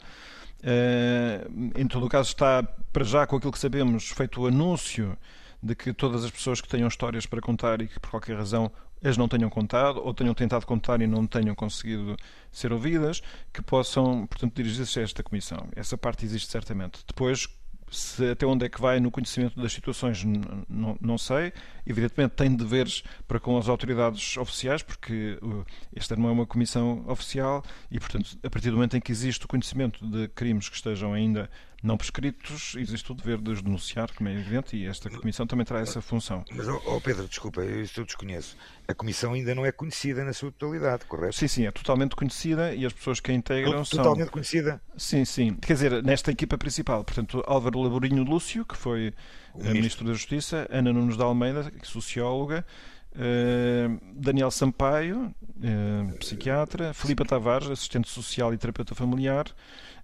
Uh, 0.60 1.70
em 1.78 1.86
todo 1.86 2.06
o 2.06 2.08
caso, 2.08 2.28
está 2.28 2.62
para 2.92 3.04
já 3.04 3.26
com 3.26 3.36
aquilo 3.36 3.52
que 3.52 3.58
sabemos 3.58 4.08
feito 4.10 4.42
o 4.42 4.46
anúncio 4.46 5.16
de 5.62 5.74
que 5.74 5.92
todas 5.92 6.24
as 6.24 6.30
pessoas 6.30 6.60
que 6.60 6.68
tenham 6.68 6.88
histórias 6.88 7.26
para 7.26 7.40
contar 7.40 7.82
e 7.82 7.88
que 7.88 8.00
por 8.00 8.10
qualquer 8.10 8.36
razão 8.36 8.70
as 9.02 9.16
não 9.16 9.28
tenham 9.28 9.48
contado 9.48 10.00
ou 10.02 10.12
tenham 10.12 10.34
tentado 10.34 10.66
contar 10.66 11.00
e 11.00 11.06
não 11.06 11.26
tenham 11.26 11.54
conseguido 11.54 12.16
ser 12.52 12.72
ouvidas, 12.72 13.22
que 13.52 13.62
possam, 13.62 14.26
portanto, 14.26 14.54
dirigir-se 14.54 15.00
a 15.00 15.02
esta 15.02 15.22
comissão. 15.22 15.68
Essa 15.74 15.96
parte 15.96 16.24
existe 16.24 16.50
certamente. 16.50 17.00
Depois, 17.06 17.48
se 17.90 18.30
até 18.30 18.46
onde 18.46 18.64
é 18.64 18.68
que 18.68 18.80
vai 18.80 19.00
no 19.00 19.10
conhecimento 19.10 19.60
das 19.60 19.72
situações, 19.72 20.24
não 20.68 21.18
sei. 21.18 21.52
Evidentemente 21.86 22.34
tem 22.34 22.54
deveres 22.54 23.02
para 23.26 23.40
com 23.40 23.58
as 23.58 23.68
autoridades 23.68 24.36
oficiais, 24.36 24.82
porque 24.82 25.38
uh, 25.42 25.64
esta 25.94 26.14
não 26.14 26.28
é 26.28 26.32
uma 26.32 26.46
comissão 26.46 27.04
oficial 27.08 27.64
e, 27.90 27.98
portanto, 27.98 28.38
a 28.42 28.50
partir 28.50 28.70
do 28.70 28.76
momento 28.76 28.96
em 28.96 29.00
que 29.00 29.10
existe 29.10 29.44
o 29.44 29.48
conhecimento 29.48 30.06
de 30.06 30.28
crimes 30.28 30.68
que 30.68 30.76
estejam 30.76 31.12
ainda 31.12 31.50
não 31.82 31.96
prescritos, 31.96 32.74
existe 32.76 33.10
o 33.10 33.14
dever 33.14 33.38
de 33.38 33.50
os 33.50 33.62
denunciar, 33.62 34.12
como 34.12 34.28
é 34.28 34.34
evidente, 34.34 34.76
e 34.76 34.86
esta 34.86 35.08
comissão 35.08 35.46
também 35.46 35.64
terá 35.64 35.80
essa 35.80 36.00
função. 36.02 36.44
Mas, 36.52 36.68
oh 36.68 37.00
Pedro, 37.00 37.26
desculpa, 37.26 37.64
isso 37.64 38.00
eu 38.00 38.04
desconheço. 38.04 38.56
A 38.86 38.92
comissão 38.92 39.32
ainda 39.32 39.54
não 39.54 39.64
é 39.64 39.72
conhecida 39.72 40.22
na 40.22 40.32
sua 40.32 40.52
totalidade, 40.52 41.06
correto? 41.06 41.34
Sim, 41.34 41.48
sim, 41.48 41.66
é 41.66 41.70
totalmente 41.70 42.14
conhecida 42.14 42.74
e 42.74 42.84
as 42.84 42.92
pessoas 42.92 43.18
que 43.18 43.30
a 43.30 43.34
integram 43.34 43.84
são. 43.84 43.98
Totalmente 43.98 44.30
conhecida? 44.30 44.80
Sim, 44.96 45.24
sim. 45.24 45.54
Quer 45.54 45.72
dizer, 45.72 46.02
nesta 46.02 46.30
equipa 46.30 46.58
principal, 46.58 47.02
portanto, 47.02 47.42
Álvaro 47.46 47.80
Laborinho 47.80 48.24
Lúcio, 48.24 48.64
que 48.64 48.76
foi 48.76 49.14
ministro. 49.54 49.74
ministro 49.74 50.06
da 50.06 50.12
Justiça, 50.12 50.66
Ana 50.70 50.92
Nunes 50.92 51.16
de 51.16 51.22
Almeida, 51.22 51.72
socióloga. 51.82 52.64
Uh, 53.12 53.98
Daniel 54.14 54.52
Sampaio, 54.52 55.34
uh, 55.42 56.18
psiquiatra, 56.18 56.94
Filipa 56.94 57.24
Tavares, 57.24 57.68
assistente 57.68 58.08
social 58.08 58.54
e 58.54 58.56
terapeuta 58.56 58.94
familiar, 58.94 59.46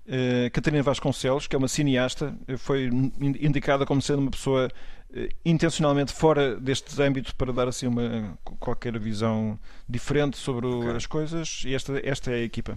Uh, 0.07 0.49
Catarina 0.53 0.85
Vasconcelos, 0.85 1.49
que 1.49 1.57
é 1.57 1.59
uma 1.59 1.67
cineasta, 1.67 2.33
foi 2.59 2.89
indicada 3.21 3.85
como 3.85 4.01
sendo 4.01 4.21
uma 4.21 4.31
pessoa 4.31 4.69
uh, 5.11 5.29
intencionalmente 5.45 6.13
fora 6.13 6.55
deste 6.61 7.03
âmbito 7.03 7.35
para 7.35 7.53
dar 7.53 7.67
assim 7.67 7.89
uma 7.89 8.39
qualquer 8.61 8.97
visão 9.01 9.59
diferente 9.89 10.37
sobre 10.37 10.65
okay. 10.65 10.91
as 10.93 11.07
coisas 11.07 11.65
e 11.67 11.75
esta, 11.75 12.01
esta 12.09 12.31
é 12.31 12.35
a 12.35 12.43
equipa. 12.43 12.77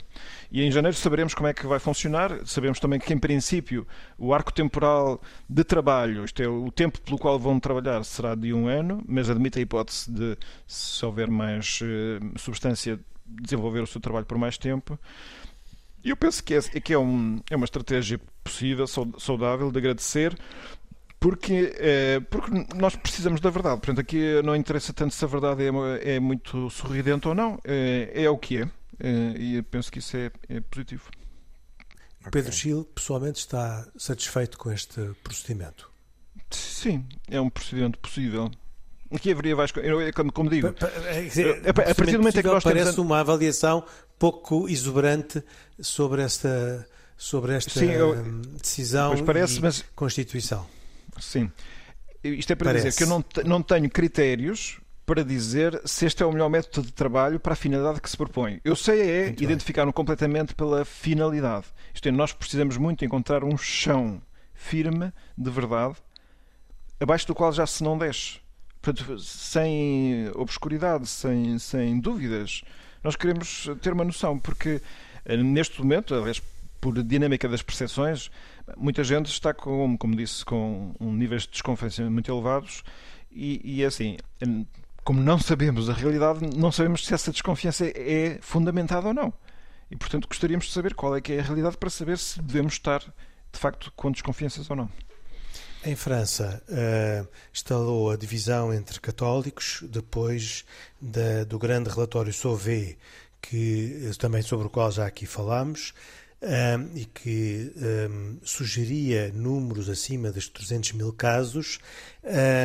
E 0.52 0.64
em 0.64 0.72
janeiro 0.72 0.98
saberemos 0.98 1.36
como 1.36 1.48
é 1.48 1.54
que 1.54 1.68
vai 1.68 1.78
funcionar, 1.78 2.32
sabemos 2.48 2.80
também 2.80 3.00
que 3.00 3.14
em 3.14 3.20
princípio 3.20 3.86
o 4.18 4.34
arco 4.34 4.52
temporal 4.52 5.22
de 5.48 5.64
trabalho, 5.64 6.26
isto 6.26 6.42
é, 6.42 6.48
o 6.48 6.72
tempo 6.72 7.00
pelo 7.00 7.20
qual 7.20 7.38
vão 7.38 7.60
trabalhar 7.60 8.04
será 8.06 8.34
de 8.34 8.52
um 8.52 8.68
ano, 8.68 9.04
mas 9.08 9.30
admite 9.30 9.60
a 9.60 9.62
hipótese 9.62 10.12
de, 10.12 10.36
se 10.66 11.06
houver 11.06 11.30
mais 11.30 11.80
uh, 11.82 12.40
substância, 12.40 13.00
desenvolver 13.24 13.82
o 13.82 13.88
seu 13.88 14.02
trabalho 14.02 14.26
por 14.26 14.40
mais 14.40 14.58
tempo. 14.58 14.98
E 16.04 16.10
eu 16.10 16.18
penso 16.18 16.44
que, 16.44 16.54
é, 16.54 16.62
que 16.62 16.94
é, 16.94 16.98
um, 16.98 17.40
é 17.50 17.56
uma 17.56 17.66
estratégia 17.66 18.20
possível, 18.44 18.86
saudável, 18.88 19.72
de 19.72 19.78
agradecer, 19.78 20.38
porque, 21.20 21.74
é, 21.78 22.20
porque 22.22 22.52
nós 22.76 22.96
precisamos 22.96 23.42
da 23.42 23.50
verdade. 23.50 23.78
Portanto, 23.78 24.00
aqui 24.00 24.42
não 24.42 24.56
interessa 24.56 24.94
tanto 24.94 25.14
se 25.14 25.24
a 25.26 25.28
verdade 25.28 25.64
é, 25.64 26.16
é 26.16 26.20
muito 26.20 26.70
sorridente 26.70 27.28
ou 27.28 27.36
não, 27.36 27.60
é, 27.66 28.12
é 28.14 28.30
o 28.30 28.38
que 28.38 28.58
é. 28.58 28.70
é 29.00 29.34
e 29.38 29.62
penso 29.64 29.92
que 29.92 30.00
isso 30.00 30.16
é, 30.16 30.32
é 30.48 30.62
positivo. 30.62 31.10
Pedro 32.32 32.52
Gil, 32.52 32.86
pessoalmente, 32.86 33.40
está 33.40 33.88
satisfeito 33.98 34.58
com 34.58 34.72
este 34.72 35.14
procedimento? 35.24 35.90
Sim, 36.50 37.06
é 37.30 37.40
um 37.40 37.50
procedimento 37.50 38.00
possível. 38.00 38.52
Aqui 39.12 39.32
haveria 39.32 39.56
coisas. 39.56 40.12
Como 40.34 40.50
digo, 40.50 40.68
a, 40.68 40.74
partir 41.96 42.12
do 42.14 42.20
momento 42.20 42.40
em 42.40 42.42
que 42.42 42.48
nós 42.48 42.64
parece 42.64 42.92
temos... 42.92 42.98
uma 42.98 43.20
avaliação 43.20 43.84
pouco 44.18 44.70
exuberante 44.70 45.44
sobre 45.80 46.22
esta, 46.22 46.88
sobre 47.18 47.54
esta 47.54 47.80
Sim, 47.80 47.92
eu, 47.92 48.16
decisão 48.62 49.24
parece, 49.26 49.58
e 49.58 49.62
mas... 49.62 49.84
Constituição. 49.96 50.66
Sim. 51.20 51.52
Isto 52.24 52.54
é 52.54 52.56
para 52.56 52.66
parece. 52.66 52.88
dizer 52.88 52.98
que 52.98 53.04
eu 53.04 53.08
não, 53.08 53.26
não 53.46 53.62
tenho 53.64 53.90
critérios 53.90 54.80
para 55.06 55.24
dizer 55.24 55.82
se 55.86 56.06
este 56.06 56.22
é 56.22 56.26
o 56.26 56.32
melhor 56.32 56.50
método 56.50 56.86
de 56.86 56.94
trabalho 56.94 57.40
para 57.40 57.54
a 57.54 57.56
finalidade 57.56 58.00
que 58.00 58.10
se 58.10 58.16
propõe. 58.16 58.62
Eu 58.64 58.76
sei 58.76 59.02
é 59.02 59.30
identificar-no 59.40 59.92
completamente 59.92 60.54
pela 60.54 60.86
finalidade. 60.86 61.66
Isto 61.94 62.10
é, 62.10 62.12
nós 62.12 62.32
precisamos 62.32 62.78
muito 62.78 63.04
encontrar 63.04 63.44
um 63.44 63.58
chão 63.58 64.22
firme 64.54 65.12
de 65.36 65.50
verdade 65.50 65.96
abaixo 67.00 67.26
do 67.26 67.34
qual 67.34 67.52
já 67.52 67.66
se 67.66 67.84
não 67.84 67.98
desce. 67.98 68.40
Portanto, 68.82 69.20
sem 69.20 70.30
obscuridade, 70.36 71.08
sem, 71.08 71.60
sem 71.60 72.00
dúvidas. 72.00 72.64
Nós 73.04 73.16
queremos 73.16 73.68
ter 73.82 73.94
uma 73.94 74.04
noção, 74.04 74.40
porque 74.40 74.82
eh, 75.26 75.38
neste 75.38 75.80
momento, 75.82 76.16
aliás, 76.16 76.42
por 76.80 77.02
dinâmica 77.04 77.48
das 77.48 77.62
percepções, 77.62 78.32
muita 78.78 79.04
gente 79.04 79.28
está 79.28 79.54
com, 79.54 79.98
como 79.98 80.16
disse, 80.16 80.46
com 80.46 80.94
um 81.00 81.14
níveis 81.14 81.44
de 81.44 81.50
desconfiança 81.50 82.10
muito 82.10 82.32
elevados 82.32 82.84
e, 83.32 83.62
e 83.64 83.84
é 83.84 83.86
assim, 83.86 84.18
como 85.04 85.22
não 85.22 85.38
sabemos 85.40 85.90
a 85.90 85.94
realidade, 85.94 86.40
não 86.56 86.72
sabemos 86.72 87.06
se 87.06 87.14
essa 87.14 87.32
desconfiança 87.32 87.86
é 87.88 88.38
fundamentada 88.42 89.08
ou 89.08 89.14
não. 89.14 89.34
E, 89.92 89.96
portanto, 89.96 90.28
gostaríamos 90.28 90.68
de 90.68 90.72
saber 90.72 90.94
qual 90.94 91.16
é 91.16 91.22
que 91.22 91.34
é 91.34 91.40
a 91.40 91.44
realidade 91.44 91.78
para 91.78 91.90
saber 91.90 92.18
se 92.18 92.42
devemos 92.42 92.74
estar, 92.74 93.00
de 93.00 93.60
facto, 93.60 93.92
com 93.96 94.12
desconfianças 94.12 94.70
ou 94.70 94.76
não. 94.76 94.90
Em 95.86 95.96
França, 95.96 96.62
uh, 96.68 97.28
instalou 97.54 98.12
a 98.12 98.18
divisão 98.18 98.74
entre 98.74 99.00
católicos 99.00 99.82
depois 99.90 100.66
da, 101.00 101.46
do 101.46 101.58
grande 101.58 101.90
relatório 101.90 102.34
Sauvé, 102.34 102.98
que, 103.42 104.10
eh, 104.10 104.12
também 104.20 104.42
sobre 104.42 104.68
o 104.68 104.70
qual 104.70 104.92
já 104.92 105.06
aqui 105.06 105.26
falámos, 105.26 105.94
um, 106.42 106.98
e 106.98 107.06
que 107.06 107.72
um, 108.10 108.38
sugeria 108.44 109.32
números 109.34 109.90
acima 109.90 110.32
dos 110.32 110.48
300 110.48 110.94
mil 110.94 111.12
casos 111.12 111.80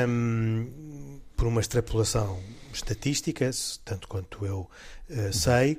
um, 0.08 1.20
por 1.36 1.46
uma 1.46 1.60
extrapolação 1.60 2.40
estatística, 2.72 3.48
tanto 3.84 4.08
quanto 4.08 4.44
eu 4.44 4.68
uh, 5.10 5.32
sei. 5.32 5.78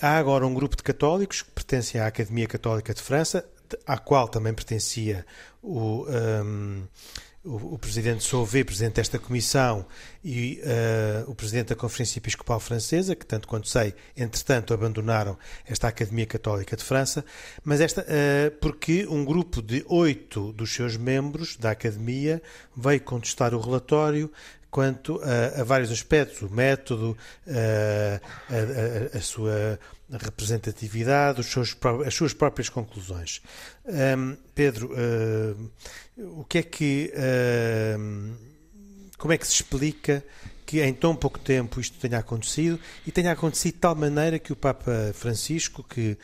há 0.00 0.18
agora 0.18 0.46
um 0.46 0.54
grupo 0.54 0.76
de 0.76 0.82
católicos 0.82 1.42
que 1.42 1.50
pertencem 1.50 2.00
à 2.00 2.06
Academia 2.06 2.46
Católica 2.46 2.92
de 2.92 3.02
França, 3.02 3.44
à 3.86 3.98
qual 3.98 4.28
também 4.28 4.52
pertencia 4.52 5.24
o, 5.62 6.06
um, 6.08 6.84
o, 7.44 7.74
o, 7.74 7.78
presidente 7.78 8.24
Sauvé, 8.24 8.64
presidente 8.64 8.94
desta 8.94 9.18
comissão, 9.18 9.86
e 10.24 10.60
uh, 10.62 11.30
o 11.30 11.34
presidente 11.34 11.68
da 11.68 11.74
Conferência 11.74 12.18
Episcopal 12.18 12.58
Francesa, 12.58 13.14
que, 13.14 13.24
tanto 13.24 13.46
quanto 13.46 13.68
sei, 13.68 13.94
entretanto 14.16 14.74
abandonaram 14.74 15.38
esta 15.66 15.88
Academia 15.88 16.26
Católica 16.26 16.76
de 16.76 16.82
França, 16.82 17.24
mas 17.64 17.80
esta 17.80 18.02
uh, 18.02 18.50
porque 18.60 19.06
um 19.06 19.24
grupo 19.24 19.62
de 19.62 19.84
oito 19.88 20.52
dos 20.52 20.72
seus 20.72 20.96
membros 20.96 21.56
da 21.56 21.70
Academia 21.70 22.42
veio 22.76 23.00
contestar 23.00 23.54
o 23.54 23.60
relatório 23.60 24.30
quanto 24.70 25.20
a, 25.22 25.62
a 25.62 25.64
vários 25.64 25.90
aspectos, 25.90 26.42
o 26.42 26.52
método, 26.52 27.16
a, 27.48 28.20
a, 29.14 29.18
a 29.18 29.20
sua 29.22 29.78
representatividade, 30.10 31.42
seus, 31.42 31.76
as 32.06 32.14
suas 32.14 32.32
próprias 32.32 32.68
conclusões. 32.68 33.42
Um, 33.84 34.36
Pedro, 34.54 34.92
uh, 34.92 36.40
o 36.40 36.44
que 36.44 36.58
é 36.58 36.62
que. 36.62 37.12
Uh, 37.14 38.34
como 39.18 39.32
é 39.32 39.38
que 39.38 39.46
se 39.46 39.54
explica 39.54 40.22
que 40.66 40.82
em 40.82 40.92
tão 40.92 41.14
pouco 41.16 41.38
tempo 41.38 41.80
isto 41.80 41.98
tenha 41.98 42.18
acontecido 42.18 42.78
e 43.06 43.12
tenha 43.12 43.32
acontecido 43.32 43.74
de 43.74 43.80
tal 43.80 43.94
maneira 43.94 44.38
que 44.38 44.52
o 44.52 44.56
Papa 44.56 45.12
Francisco, 45.14 45.82
que 45.82 46.18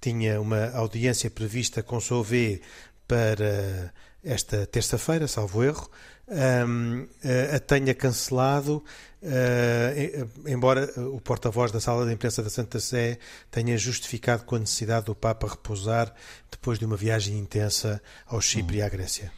tinha 0.00 0.40
uma 0.40 0.70
audiência 0.70 1.28
prevista 1.28 1.82
com 1.82 2.00
Sauvé 2.00 2.60
para 3.06 3.92
esta 4.28 4.66
terça-feira, 4.66 5.26
salvo 5.26 5.64
erro, 5.64 5.90
um, 6.28 7.06
a 7.54 7.58
tenha 7.58 7.94
cancelado, 7.94 8.84
uh, 9.22 10.48
embora 10.48 10.84
o 11.10 11.18
porta-voz 11.20 11.72
da 11.72 11.80
sala 11.80 12.06
de 12.06 12.12
imprensa 12.12 12.42
da 12.42 12.50
Santa 12.50 12.78
Sé 12.78 13.18
tenha 13.50 13.76
justificado 13.78 14.44
com 14.44 14.56
a 14.56 14.58
necessidade 14.58 15.06
do 15.06 15.14
Papa 15.14 15.48
repousar 15.48 16.12
depois 16.50 16.78
de 16.78 16.84
uma 16.84 16.96
viagem 16.96 17.38
intensa 17.38 18.02
ao 18.26 18.40
Chipre 18.40 18.78
e 18.78 18.82
à 18.82 18.88
Grécia. 18.88 19.32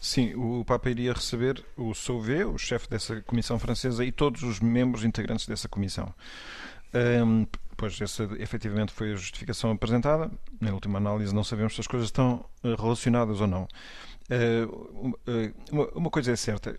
Sim, 0.00 0.32
o 0.34 0.64
Papa 0.64 0.88
iria 0.88 1.12
receber 1.12 1.62
o 1.76 1.92
Sauvé, 1.92 2.46
o 2.46 2.56
chefe 2.56 2.88
dessa 2.88 3.20
comissão 3.22 3.58
francesa, 3.58 4.04
e 4.04 4.12
todos 4.12 4.42
os 4.44 4.60
membros 4.60 5.04
integrantes 5.04 5.46
dessa 5.46 5.68
comissão. 5.68 6.14
Um, 6.94 7.46
pois 7.76 8.00
essa 8.00 8.28
efetivamente 8.38 8.92
foi 8.92 9.12
a 9.12 9.16
justificação 9.16 9.70
apresentada. 9.70 10.30
Na 10.60 10.72
última 10.72 10.98
análise 10.98 11.34
não 11.34 11.42
sabemos 11.42 11.74
se 11.74 11.80
as 11.80 11.86
coisas 11.86 12.08
estão 12.08 12.44
eh, 12.62 12.74
relacionadas 12.78 13.40
ou 13.40 13.46
não. 13.46 13.66
Eh, 14.30 14.66
eh, 15.26 15.52
uma 15.92 16.08
coisa 16.08 16.30
é 16.30 16.36
certa, 16.36 16.78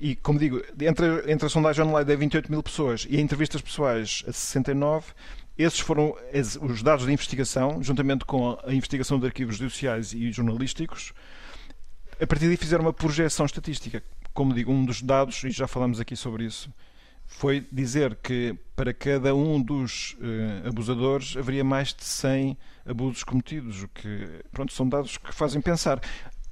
e 0.00 0.14
como 0.16 0.38
digo, 0.38 0.62
entre, 0.80 1.30
entre 1.30 1.46
a 1.46 1.48
sondagem 1.48 1.84
online 1.84 2.06
de 2.06 2.16
28 2.16 2.50
mil 2.50 2.62
pessoas 2.62 3.06
e 3.08 3.20
entrevistas 3.20 3.60
pessoais 3.60 4.22
a 4.26 4.32
69, 4.32 5.12
esses 5.56 5.80
foram 5.80 6.14
os 6.60 6.82
dados 6.82 7.06
de 7.06 7.12
investigação, 7.12 7.82
juntamente 7.82 8.24
com 8.24 8.58
a 8.64 8.72
investigação 8.74 9.18
de 9.18 9.26
arquivos 9.26 9.56
judiciais 9.56 10.12
e 10.12 10.30
jornalísticos. 10.32 11.12
A 12.20 12.26
partir 12.26 12.46
daí 12.46 12.56
fizeram 12.56 12.84
uma 12.84 12.92
projeção 12.92 13.46
estatística. 13.46 14.02
Como 14.32 14.52
digo, 14.52 14.72
um 14.72 14.84
dos 14.84 15.00
dados, 15.00 15.42
e 15.44 15.50
já 15.50 15.66
falamos 15.66 16.00
aqui 16.00 16.16
sobre 16.16 16.44
isso, 16.44 16.72
foi 17.26 17.66
dizer 17.70 18.16
que 18.16 18.56
para 18.76 18.92
cada 18.92 19.34
um 19.34 19.60
dos 19.60 20.16
uh, 20.20 20.68
abusadores 20.68 21.36
haveria 21.36 21.64
mais 21.64 21.94
de 21.94 22.04
100 22.04 22.56
abusos 22.86 23.24
cometidos, 23.24 23.82
o 23.82 23.88
que 23.88 24.28
pronto, 24.52 24.72
são 24.72 24.88
dados 24.88 25.16
que 25.16 25.34
fazem 25.34 25.60
pensar. 25.60 26.00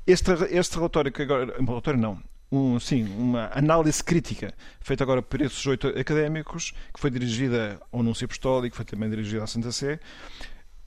Este, 0.06 0.32
este 0.50 0.76
relatório 0.76 1.12
que 1.12 1.22
agora, 1.22 1.54
relatório 1.60 2.00
não, 2.00 2.20
um, 2.50 2.78
sim, 2.78 3.04
uma 3.16 3.50
análise 3.54 4.04
crítica 4.04 4.52
feita 4.80 5.02
agora 5.02 5.22
por 5.22 5.40
esses 5.40 5.64
oito 5.66 5.88
académicos, 5.88 6.72
que 6.92 7.00
foi 7.00 7.10
dirigida 7.10 7.80
ao 7.90 8.02
Núncio 8.02 8.24
Apostólico, 8.26 8.76
foi 8.76 8.84
também 8.84 9.08
dirigida 9.08 9.42
à 9.42 9.46
Santa 9.46 9.72
Sé, 9.72 9.98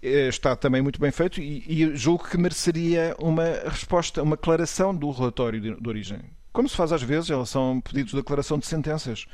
eh, 0.02 0.28
está 0.28 0.56
também 0.56 0.82
muito 0.84 1.00
bem 1.00 1.12
feito 1.12 1.42
e, 1.42 1.64
e 1.68 1.96
julgo 1.96 2.30
que 2.30 2.38
mereceria 2.38 3.16
uma 3.18 3.46
resposta, 3.66 4.22
uma 4.22 4.36
declaração 4.36 4.96
do 4.96 5.10
relatório 5.10 5.60
de, 5.60 5.82
de 5.82 5.90
origem. 5.90 6.20
Como 6.54 6.70
se 6.70 6.76
faz 6.76 6.92
às 6.92 7.02
vezes 7.02 7.30
relação 7.30 7.80
a 7.80 7.82
pedidos 7.82 8.12
de 8.12 8.18
declaração 8.18 8.60
de 8.60 8.68
sentenças 8.68 9.26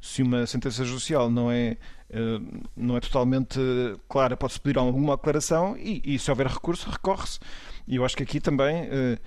se 0.00 0.22
uma 0.22 0.46
sentença 0.46 0.84
judicial 0.84 1.30
não 1.30 1.50
é, 1.50 1.76
eh, 2.10 2.40
não 2.76 2.96
é 2.96 3.00
totalmente 3.00 3.58
clara, 4.08 4.36
pode-se 4.36 4.60
pedir 4.60 4.78
alguma 4.78 5.14
aclaração 5.14 5.76
e, 5.76 6.02
e 6.04 6.18
se 6.18 6.30
houver 6.30 6.46
recurso, 6.46 6.88
recorre-se. 6.90 7.38
E 7.86 7.96
eu 7.96 8.04
acho 8.04 8.16
que 8.16 8.22
aqui 8.22 8.40
também 8.40 8.88
eh, 8.90 9.18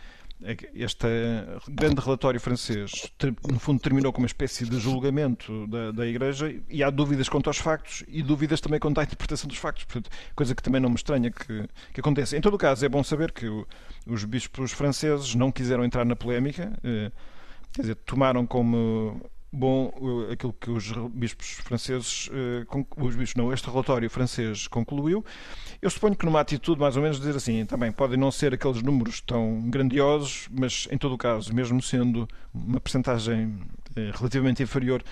este 0.73 1.07
grande 1.69 2.01
relatório 2.01 2.39
francês, 2.39 3.11
no 3.47 3.59
fundo, 3.59 3.79
terminou 3.79 4.11
com 4.11 4.19
uma 4.19 4.27
espécie 4.27 4.65
de 4.65 4.79
julgamento 4.79 5.67
da, 5.67 5.91
da 5.91 6.07
Igreja 6.07 6.53
e 6.67 6.83
há 6.83 6.89
dúvidas 6.89 7.29
quanto 7.29 7.47
aos 7.47 7.57
factos 7.57 8.03
e 8.07 8.23
dúvidas 8.23 8.59
também 8.59 8.79
quanto 8.79 8.99
à 8.99 9.03
interpretação 9.03 9.47
dos 9.47 9.57
factos, 9.57 9.83
portanto, 9.83 10.09
coisa 10.35 10.55
que 10.55 10.63
também 10.63 10.81
não 10.81 10.89
me 10.89 10.95
estranha 10.95 11.29
que, 11.29 11.67
que 11.93 11.99
aconteça. 11.99 12.35
Em 12.35 12.41
todo 12.41 12.55
o 12.55 12.57
caso, 12.57 12.83
é 12.83 12.89
bom 12.89 13.03
saber 13.03 13.31
que 13.31 13.47
o, 13.47 13.67
os 14.07 14.23
bispos 14.25 14.71
franceses 14.71 15.35
não 15.35 15.51
quiseram 15.51 15.85
entrar 15.85 16.05
na 16.05 16.15
polémica, 16.15 16.73
eh, 16.83 17.11
quer 17.71 17.81
dizer, 17.81 17.95
tomaram 17.95 18.45
como 18.47 19.21
bom 19.51 19.91
aquilo 20.31 20.53
que 20.53 20.71
os 20.71 20.91
bispos 21.13 21.47
franceses, 21.63 22.29
eh, 22.31 22.65
os 22.97 23.15
bispos 23.15 23.35
não, 23.35 23.51
este 23.51 23.69
relatório 23.69 24.09
francês 24.09 24.67
concluiu. 24.67 25.25
Eu 25.81 25.89
suponho 25.89 26.15
que 26.15 26.25
numa 26.25 26.39
atitude 26.39 26.79
mais 26.79 26.95
ou 26.95 27.03
menos 27.03 27.17
dizer 27.17 27.35
assim, 27.35 27.65
também 27.65 27.91
podem 27.91 28.17
não 28.17 28.31
ser 28.31 28.53
aqueles 28.53 28.81
números 28.81 29.19
tão 29.21 29.69
grandiosos, 29.69 30.47
mas 30.51 30.87
em 30.89 30.97
todo 30.97 31.15
o 31.15 31.17
caso, 31.17 31.53
mesmo 31.53 31.81
sendo 31.81 32.27
uma 32.53 32.79
percentagem 32.79 33.59
eh, 33.95 34.11
relativamente 34.13 34.63
inferior, 34.63 35.03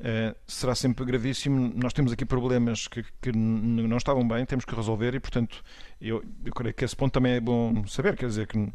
eh, 0.00 0.34
será 0.46 0.74
sempre 0.74 1.04
gravíssimo. 1.04 1.72
Nós 1.76 1.92
temos 1.92 2.12
aqui 2.12 2.24
problemas 2.24 2.88
que, 2.88 3.04
que 3.20 3.30
não 3.30 3.96
estavam 3.98 4.26
bem, 4.26 4.44
temos 4.46 4.64
que 4.64 4.74
resolver 4.74 5.14
e, 5.14 5.20
portanto, 5.20 5.62
eu, 6.00 6.24
eu 6.44 6.52
creio 6.52 6.74
que 6.74 6.84
esse 6.84 6.96
ponto 6.96 7.12
também 7.12 7.34
é 7.34 7.40
bom 7.40 7.86
saber, 7.86 8.16
quer 8.16 8.26
dizer 8.26 8.46
que 8.46 8.72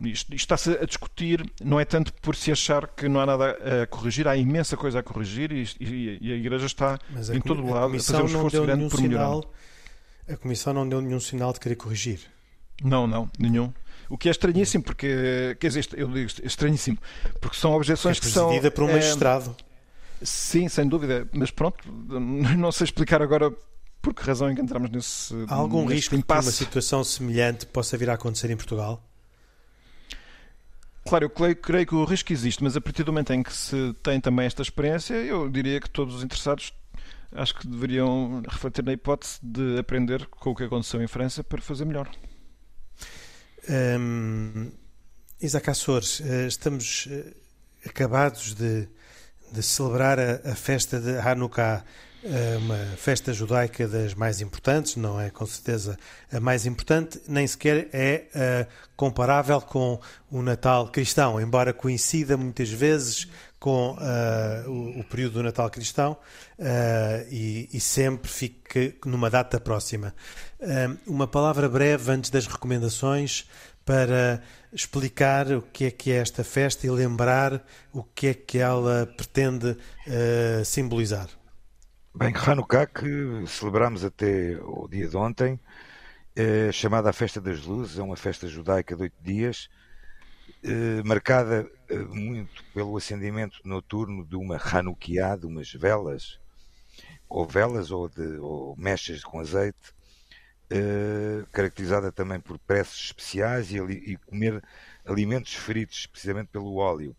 isto, 0.00 0.34
isto 0.34 0.54
está-se 0.54 0.70
a 0.70 0.84
discutir, 0.84 1.44
não 1.62 1.78
é 1.78 1.84
tanto 1.84 2.12
por 2.14 2.34
se 2.34 2.50
achar 2.50 2.86
que 2.88 3.08
não 3.08 3.20
há 3.20 3.26
nada 3.26 3.82
a 3.82 3.86
corrigir, 3.86 4.26
há 4.26 4.36
imensa 4.36 4.76
coisa 4.76 5.00
a 5.00 5.02
corrigir 5.02 5.52
e, 5.52 5.68
e, 5.78 6.18
e 6.20 6.32
a 6.32 6.36
Igreja 6.36 6.66
está 6.66 6.94
a 6.94 7.36
em 7.36 7.40
todo 7.40 7.62
o 7.62 7.70
lado 7.70 7.94
a 7.94 8.00
fazer 8.00 8.22
um 8.22 8.26
esforço 8.26 8.62
grande 8.62 8.88
por 8.88 9.00
melhorar. 9.00 9.26
Sinal, 9.26 9.54
a 10.28 10.36
Comissão 10.36 10.72
não 10.72 10.88
deu 10.88 11.00
nenhum 11.00 11.20
sinal 11.20 11.52
de 11.52 11.60
querer 11.60 11.76
corrigir. 11.76 12.20
Não, 12.82 13.06
não, 13.06 13.30
nenhum. 13.38 13.72
O 14.08 14.16
que 14.16 14.28
é 14.28 14.30
estranhíssimo, 14.30 14.82
porque, 14.82 15.56
quer 15.60 15.68
dizer, 15.68 15.88
eu 15.94 16.08
digo 16.08 16.30
estranhíssimo, 16.42 16.98
porque 17.40 17.56
são 17.56 17.72
objeções 17.72 18.16
é 18.16 18.20
que 18.20 18.26
são. 18.26 18.50
por 18.70 18.84
um 18.84 18.88
é, 18.88 18.94
magistrado. 18.94 19.54
Sim, 20.22 20.68
sem 20.68 20.88
dúvida, 20.88 21.28
mas 21.32 21.50
pronto, 21.50 21.78
não 22.08 22.72
sei 22.72 22.86
explicar 22.86 23.22
agora 23.22 23.52
por 24.02 24.14
que 24.14 24.22
razão 24.22 24.48
é 24.48 24.54
que 24.54 24.60
entramos 24.60 24.90
nesse. 24.90 25.34
Há 25.46 25.54
algum 25.54 25.84
risco 25.84 26.14
impasse. 26.14 26.40
que 26.40 26.46
uma 26.46 26.52
situação 26.52 27.04
semelhante 27.04 27.66
possa 27.66 27.96
vir 27.96 28.10
a 28.10 28.14
acontecer 28.14 28.50
em 28.50 28.56
Portugal? 28.56 29.02
Claro, 31.10 31.24
eu 31.24 31.30
creio, 31.30 31.56
creio, 31.56 31.86
que 31.88 31.94
o 31.96 32.04
risco 32.04 32.32
existe, 32.32 32.62
mas 32.62 32.76
a 32.76 32.80
partir 32.80 33.02
do 33.02 33.10
momento 33.12 33.32
em 33.32 33.42
que 33.42 33.52
se 33.52 33.92
tem 34.00 34.20
também 34.20 34.46
esta 34.46 34.62
experiência, 34.62 35.14
eu 35.14 35.50
diria 35.50 35.80
que 35.80 35.90
todos 35.90 36.14
os 36.14 36.22
interessados 36.22 36.72
acho 37.32 37.52
que 37.56 37.66
deveriam 37.66 38.40
refletir 38.48 38.84
na 38.84 38.92
hipótese 38.92 39.40
de 39.42 39.76
aprender 39.76 40.24
com 40.26 40.50
o 40.50 40.54
que 40.54 40.62
aconteceu 40.62 41.02
em 41.02 41.08
França 41.08 41.42
para 41.42 41.60
fazer 41.60 41.84
melhor. 41.84 42.08
Um, 43.68 44.70
Isaac 45.42 45.68
Açores, 45.68 46.22
eh, 46.24 46.46
estamos 46.46 47.08
eh, 47.10 47.34
acabados 47.84 48.54
de, 48.54 48.88
de 49.50 49.62
celebrar 49.64 50.16
a, 50.16 50.52
a, 50.52 50.54
festa 50.54 51.00
de 51.00 51.18
Hanukkah 51.18 51.84
é 52.22 52.56
uma 52.58 52.76
festa 52.96 53.32
judaica 53.32 53.88
das 53.88 54.14
mais 54.14 54.40
importantes, 54.40 54.96
não 54.96 55.20
é 55.20 55.30
com 55.30 55.46
certeza 55.46 55.96
a 56.30 56.38
mais 56.38 56.66
importante, 56.66 57.20
nem 57.26 57.46
sequer 57.46 57.88
é 57.92 58.26
uh, 58.34 58.72
comparável 58.94 59.60
com 59.60 59.98
o 60.30 60.42
Natal 60.42 60.88
cristão, 60.88 61.40
embora 61.40 61.72
coincida 61.72 62.36
muitas 62.36 62.70
vezes 62.70 63.26
com 63.58 63.92
uh, 63.92 64.70
o, 64.70 65.00
o, 65.00 65.04
período 65.04 65.34
do 65.34 65.42
Natal 65.42 65.70
cristão 65.70 66.12
uh, 66.58 67.26
e, 67.30 67.68
e, 67.72 67.80
sempre 67.80 68.30
fique 68.30 68.98
numa 69.04 69.30
data 69.30 69.58
próxima. 69.58 70.14
uma 71.06 71.26
palavra 71.26 71.68
breve 71.68 72.10
antes 72.10 72.30
das 72.30 72.46
recomendações 72.46 73.48
para 73.84 74.42
explicar 74.72 75.50
o 75.52 75.62
que 75.62 75.86
é 75.86 75.90
que 75.90 76.12
é 76.12 76.16
esta 76.16 76.44
festa 76.44 76.86
e 76.86 76.90
lembrar 76.90 77.64
o 77.92 78.02
que 78.02 78.28
é 78.28 78.34
que 78.34 78.58
ela 78.58 79.06
pretende 79.16 79.76
simbolizar. 80.64 81.39
Bem, 82.12 82.34
Hanukkah, 82.34 82.86
que 82.86 83.46
celebramos 83.46 84.04
até 84.04 84.58
o 84.62 84.88
dia 84.88 85.06
de 85.06 85.16
ontem, 85.16 85.60
é 86.34 86.72
chamada 86.72 87.08
a 87.08 87.12
Festa 87.12 87.40
das 87.40 87.64
Luzes, 87.64 87.98
é 87.98 88.02
uma 88.02 88.16
festa 88.16 88.48
judaica 88.48 88.96
de 88.96 89.02
oito 89.02 89.22
dias, 89.22 89.70
é, 90.62 91.02
marcada 91.04 91.70
é, 91.88 91.96
muito 91.96 92.64
pelo 92.74 92.96
acendimento 92.96 93.60
noturno 93.64 94.26
de 94.26 94.34
uma 94.34 94.56
Hanukkah, 94.56 95.36
de 95.36 95.46
umas 95.46 95.72
velas, 95.72 96.40
ou 97.28 97.46
velas 97.46 97.92
ou, 97.92 98.08
de, 98.08 98.38
ou 98.38 98.74
mechas 98.76 99.22
com 99.22 99.38
azeite, 99.38 99.94
é, 100.68 101.44
caracterizada 101.52 102.10
também 102.10 102.40
por 102.40 102.58
preces 102.58 103.04
especiais 103.04 103.70
e, 103.70 103.78
e, 103.78 104.16
comer 104.16 104.60
alimentos 105.06 105.54
fritos, 105.54 106.06
precisamente 106.06 106.48
pelo 106.48 106.74
óleo. 106.76 107.16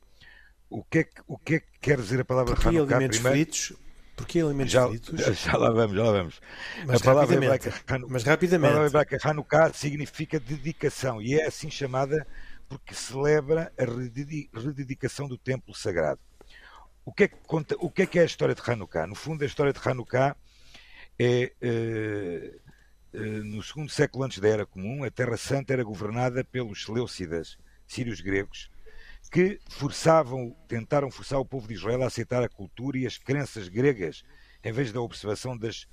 O 0.69 0.83
que 0.83 0.99
é 0.99 1.03
que, 1.05 1.21
o 1.27 1.37
que, 1.37 1.55
é 1.55 1.59
que 1.61 1.79
quer 1.79 1.97
dizer 1.97 2.19
a 2.19 2.25
palavra 2.25 2.53
Hanukkah? 2.53 2.97
alimentos 2.97 3.19
Primeiro, 3.19 3.45
fritos? 3.45 3.73
Porquê 4.21 4.39
alimentos 4.39 4.71
já, 4.71 4.87
fritos? 4.87 5.19
Já 5.41 5.57
lá 5.57 5.71
vamos, 5.71 5.95
já 5.95 6.03
lá 6.03 6.11
vamos. 6.11 6.41
Mas 6.85 7.01
a 7.01 7.03
palavra 7.03 7.35
hebraica, 7.35 7.73
mas 8.07 8.23
rapidamente. 8.23 8.69
A 8.69 8.73
palavra 8.73 8.89
hebraica 8.89 9.29
Hanukkah 9.29 9.73
significa 9.73 10.39
dedicação 10.39 11.21
e 11.21 11.39
é 11.39 11.47
assim 11.47 11.69
chamada 11.69 12.25
porque 12.69 12.93
celebra 12.93 13.71
a 13.77 13.83
rededicação 14.59 15.27
do 15.27 15.37
templo 15.37 15.75
sagrado. 15.75 16.19
O 17.03 17.11
que, 17.11 17.23
é 17.23 17.27
que 17.27 17.35
conta, 17.45 17.75
o 17.79 17.89
que 17.89 18.03
é 18.03 18.05
que 18.05 18.19
é 18.19 18.21
a 18.21 18.25
história 18.25 18.55
de 18.55 18.61
Hanukkah? 18.65 19.07
No 19.07 19.15
fundo, 19.15 19.43
a 19.43 19.45
história 19.45 19.73
de 19.73 19.79
Hanukkah 19.83 20.35
é 21.19 21.51
uh, 21.61 23.17
uh, 23.17 23.43
no 23.43 23.61
segundo 23.61 23.91
século 23.91 24.23
antes 24.23 24.39
da 24.39 24.47
Era 24.47 24.65
Comum, 24.65 25.03
a 25.03 25.11
Terra 25.11 25.35
Santa 25.35 25.73
era 25.73 25.83
governada 25.83 26.43
pelos 26.43 26.85
Seleucidas, 26.85 27.57
sírios 27.87 28.21
gregos, 28.21 28.70
que 29.29 29.59
forçavam, 29.69 30.55
tentaram 30.67 31.11
forçar 31.11 31.39
o 31.39 31.45
povo 31.45 31.67
de 31.67 31.73
Israel 31.73 32.03
a 32.03 32.07
aceitar 32.07 32.43
a 32.43 32.49
cultura 32.49 32.97
e 32.97 33.05
as 33.05 33.17
crenças 33.17 33.67
gregas, 33.67 34.23
em 34.63 34.71
vez 34.71 34.91
da 34.91 35.01
observação 35.01 35.57
das, 35.57 35.87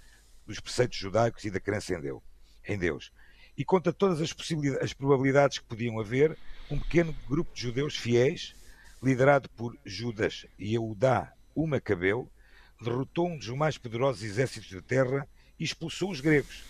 dos 0.47 0.61
preceitos 0.61 0.99
judaicos 0.99 1.45
e 1.45 1.51
da 1.51 1.61
crença 1.61 1.95
em 1.95 2.01
Deus. 2.01 2.23
Em 2.67 2.79
Deus. 2.79 3.13
E 3.57 3.65
contra 3.65 3.93
todas 3.93 4.21
as, 4.21 4.35
as 4.81 4.93
probabilidades 4.93 5.59
que 5.59 5.65
podiam 5.65 5.99
haver, 5.99 6.37
um 6.71 6.79
pequeno 6.79 7.15
grupo 7.29 7.55
de 7.55 7.63
judeus 7.63 7.97
fiéis, 7.97 8.55
liderado 9.03 9.49
por 9.51 9.77
Judas 9.85 10.47
e 10.59 10.75
Eudá, 10.75 11.33
o 11.55 11.67
Macabeu, 11.67 12.31
derrotou 12.81 13.29
um 13.29 13.37
dos 13.37 13.49
mais 13.49 13.77
poderosos 13.77 14.23
exércitos 14.23 14.71
da 14.71 14.83
terra 14.83 15.29
e 15.59 15.65
expulsou 15.65 16.11
os 16.11 16.21
gregos, 16.21 16.65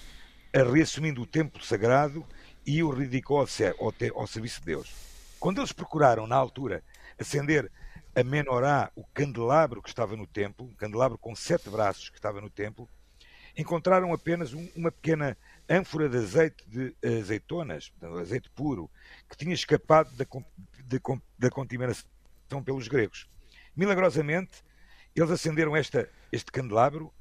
reassumindo 0.52 1.20
o 1.22 1.26
templo 1.26 1.62
sagrado 1.62 2.26
e 2.66 2.82
o 2.82 2.90
redicou 2.90 3.38
ao, 3.38 3.46
ao, 3.78 4.20
ao 4.20 4.26
serviço 4.26 4.61
de 4.61 4.66
Deus. 4.66 5.09
Quando 5.39 5.61
eles 5.61 5.72
procuraram, 5.72 6.26
na 6.26 6.36
altura, 6.36 6.82
acender 7.18 7.70
a 8.14 8.24
menorá, 8.24 8.91
o 8.97 9.05
candelabro 9.14 9.80
que 9.80 9.89
estava 9.89 10.16
no 10.16 10.26
templo, 10.26 10.66
um 10.66 10.74
candelabro 10.74 11.16
com 11.16 11.34
sete 11.36 11.70
braços 11.70 12.09
que 12.09 12.16
estava 12.16 12.41
no 12.41 12.51
templo, 12.51 12.89
encontraram 13.57 14.12
apenas 14.12 14.53
um, 14.53 14.68
uma 14.74 14.91
pequena 14.91 15.36
ânfora 15.68 16.09
de 16.09 16.16
azeite 16.16 16.64
de 16.68 16.95
azeitonas, 17.20 17.93
azeite 18.20 18.51
puro, 18.51 18.91
que 19.28 19.36
tinha 19.36 19.55
escapado 19.55 20.11
da, 20.16 20.24
de, 20.84 21.01
da 21.39 21.51
contaminação 21.51 22.05
pelos 22.64 22.89
gregos. 22.89 23.28
Milagrosamente, 23.76 24.64
eles 25.14 25.30
acenderam 25.30 25.76
esta, 25.76 26.09
este 26.32 26.51
candelabro, 26.51 27.12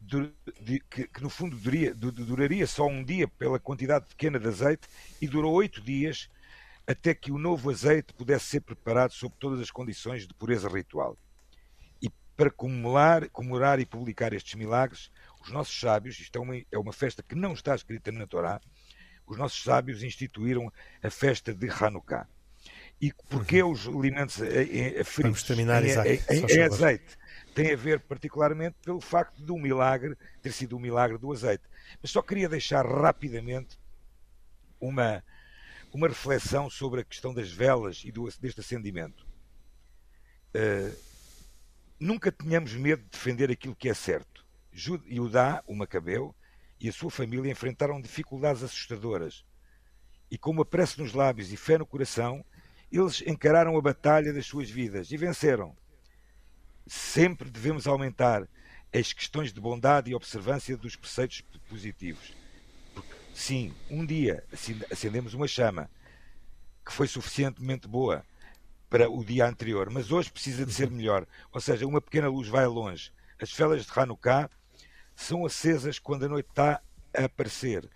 de, 0.00 0.32
de, 0.60 0.80
que, 0.80 1.06
que, 1.06 1.22
no 1.22 1.30
fundo 1.30 1.56
duraria, 1.56 1.94
duraria 1.94 2.66
só 2.66 2.86
um 2.86 3.04
dia 3.04 3.28
pela 3.28 3.58
quantidade 3.58 4.06
pequena 4.06 4.38
de 4.38 4.48
azeite, 4.48 4.88
e 5.20 5.28
durou 5.28 5.52
oito 5.52 5.80
dias 5.80 6.28
até 6.86 7.14
que 7.14 7.30
o 7.30 7.38
novo 7.38 7.70
azeite 7.70 8.12
pudesse 8.12 8.46
ser 8.46 8.60
preparado 8.60 9.12
sob 9.12 9.34
todas 9.38 9.60
as 9.60 9.70
condições 9.70 10.26
de 10.26 10.34
pureza 10.34 10.68
ritual. 10.68 11.16
E 12.00 12.10
para 12.36 12.50
comemorar, 12.50 13.28
comemorar 13.30 13.80
e 13.80 13.86
publicar 13.86 14.32
estes 14.32 14.54
milagres, 14.54 15.10
os 15.40 15.50
nossos 15.50 15.78
sábios, 15.78 16.18
isto 16.18 16.36
é 16.36 16.40
uma, 16.40 16.56
é 16.56 16.78
uma 16.78 16.92
festa 16.92 17.22
que 17.22 17.34
não 17.34 17.52
está 17.52 17.74
escrita 17.74 18.10
na 18.10 18.26
Torá, 18.26 18.60
os 19.26 19.36
nossos 19.36 19.62
sábios 19.62 20.02
instituíram 20.02 20.70
a 21.02 21.10
festa 21.10 21.54
de 21.54 21.68
Hanukkah. 21.68 22.26
E 23.00 23.12
porquê 23.28 23.62
uhum. 23.62 23.72
os 23.72 23.88
alimentos 23.88 24.36
fritos 25.04 25.50
em, 25.50 25.60
em, 25.60 26.58
em, 26.58 26.62
azeite? 26.62 27.18
Tem 27.52 27.72
a 27.72 27.76
ver 27.76 28.00
particularmente 28.00 28.76
pelo 28.84 29.00
facto 29.00 29.44
de 29.44 29.50
um 29.50 29.58
milagre 29.58 30.16
ter 30.40 30.52
sido 30.52 30.74
o 30.74 30.76
um 30.76 30.80
milagre 30.80 31.18
do 31.18 31.32
azeite. 31.32 31.64
Mas 32.00 32.12
só 32.12 32.22
queria 32.22 32.48
deixar 32.48 32.86
rapidamente 32.86 33.78
uma, 34.80 35.22
uma 35.92 36.08
reflexão 36.08 36.70
sobre 36.70 37.00
a 37.00 37.04
questão 37.04 37.34
das 37.34 37.50
velas 37.50 38.02
e 38.04 38.10
do, 38.10 38.24
deste 38.40 38.60
acendimento. 38.60 39.26
Uh, 40.54 40.96
nunca 42.00 42.32
tenhamos 42.32 42.72
medo 42.72 43.02
de 43.02 43.10
defender 43.10 43.50
aquilo 43.50 43.76
que 43.76 43.88
é 43.88 43.94
certo. 43.94 44.44
Judá, 44.72 45.62
o 45.66 45.74
Macabeu, 45.74 46.34
e 46.80 46.88
a 46.88 46.92
sua 46.92 47.10
família 47.10 47.52
enfrentaram 47.52 48.00
dificuldades 48.00 48.62
assustadoras. 48.62 49.44
E 50.30 50.38
com 50.38 50.50
uma 50.50 50.64
prece 50.64 51.00
nos 51.00 51.12
lábios 51.12 51.52
e 51.52 51.56
fé 51.56 51.76
no 51.76 51.86
coração, 51.86 52.44
eles 52.90 53.22
encararam 53.26 53.76
a 53.76 53.80
batalha 53.80 54.32
das 54.32 54.46
suas 54.46 54.70
vidas 54.70 55.10
e 55.10 55.16
venceram. 55.16 55.76
Sempre 56.86 57.50
devemos 57.50 57.86
aumentar 57.86 58.48
as 58.92 59.12
questões 59.12 59.52
de 59.52 59.60
bondade 59.60 60.10
e 60.10 60.14
observância 60.14 60.76
dos 60.76 60.96
preceitos 60.96 61.42
positivos. 61.68 62.41
Sim, 63.34 63.74
um 63.90 64.04
dia 64.04 64.44
acendemos 64.90 65.34
uma 65.34 65.48
chama 65.48 65.90
que 66.84 66.92
foi 66.92 67.06
suficientemente 67.06 67.88
boa 67.88 68.24
para 68.90 69.10
o 69.10 69.24
dia 69.24 69.46
anterior, 69.46 69.88
mas 69.90 70.12
hoje 70.12 70.30
precisa 70.30 70.66
de 70.66 70.72
ser 70.72 70.88
uhum. 70.88 70.96
melhor. 70.96 71.26
Ou 71.52 71.60
seja, 71.60 71.86
uma 71.86 72.00
pequena 72.00 72.28
luz 72.28 72.48
vai 72.48 72.66
longe. 72.66 73.10
As 73.40 73.50
velas 73.52 73.86
de 73.86 73.92
Hanukkah 73.94 74.50
são 75.16 75.46
acesas 75.46 75.98
quando 75.98 76.24
a 76.24 76.28
noite 76.28 76.50
está 76.50 76.80
a 77.16 77.24
aparecer. 77.24 77.88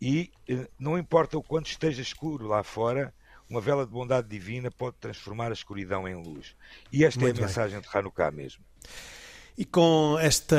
E 0.00 0.32
eh, 0.48 0.68
não 0.78 0.98
importa 0.98 1.38
o 1.38 1.42
quanto 1.42 1.66
esteja 1.66 2.02
escuro 2.02 2.48
lá 2.48 2.64
fora, 2.64 3.14
uma 3.48 3.60
vela 3.60 3.86
de 3.86 3.92
bondade 3.92 4.28
divina 4.28 4.70
pode 4.70 4.96
transformar 4.96 5.50
a 5.50 5.52
escuridão 5.52 6.08
em 6.08 6.14
luz. 6.14 6.56
E 6.92 7.04
esta 7.04 7.20
Muito 7.20 7.36
é 7.36 7.38
a 7.38 7.40
bem. 7.40 7.46
mensagem 7.46 7.80
de 7.80 7.88
Hanukkah 7.92 8.30
mesmo. 8.32 8.64
E 9.56 9.64
com 9.66 10.16
esta 10.18 10.56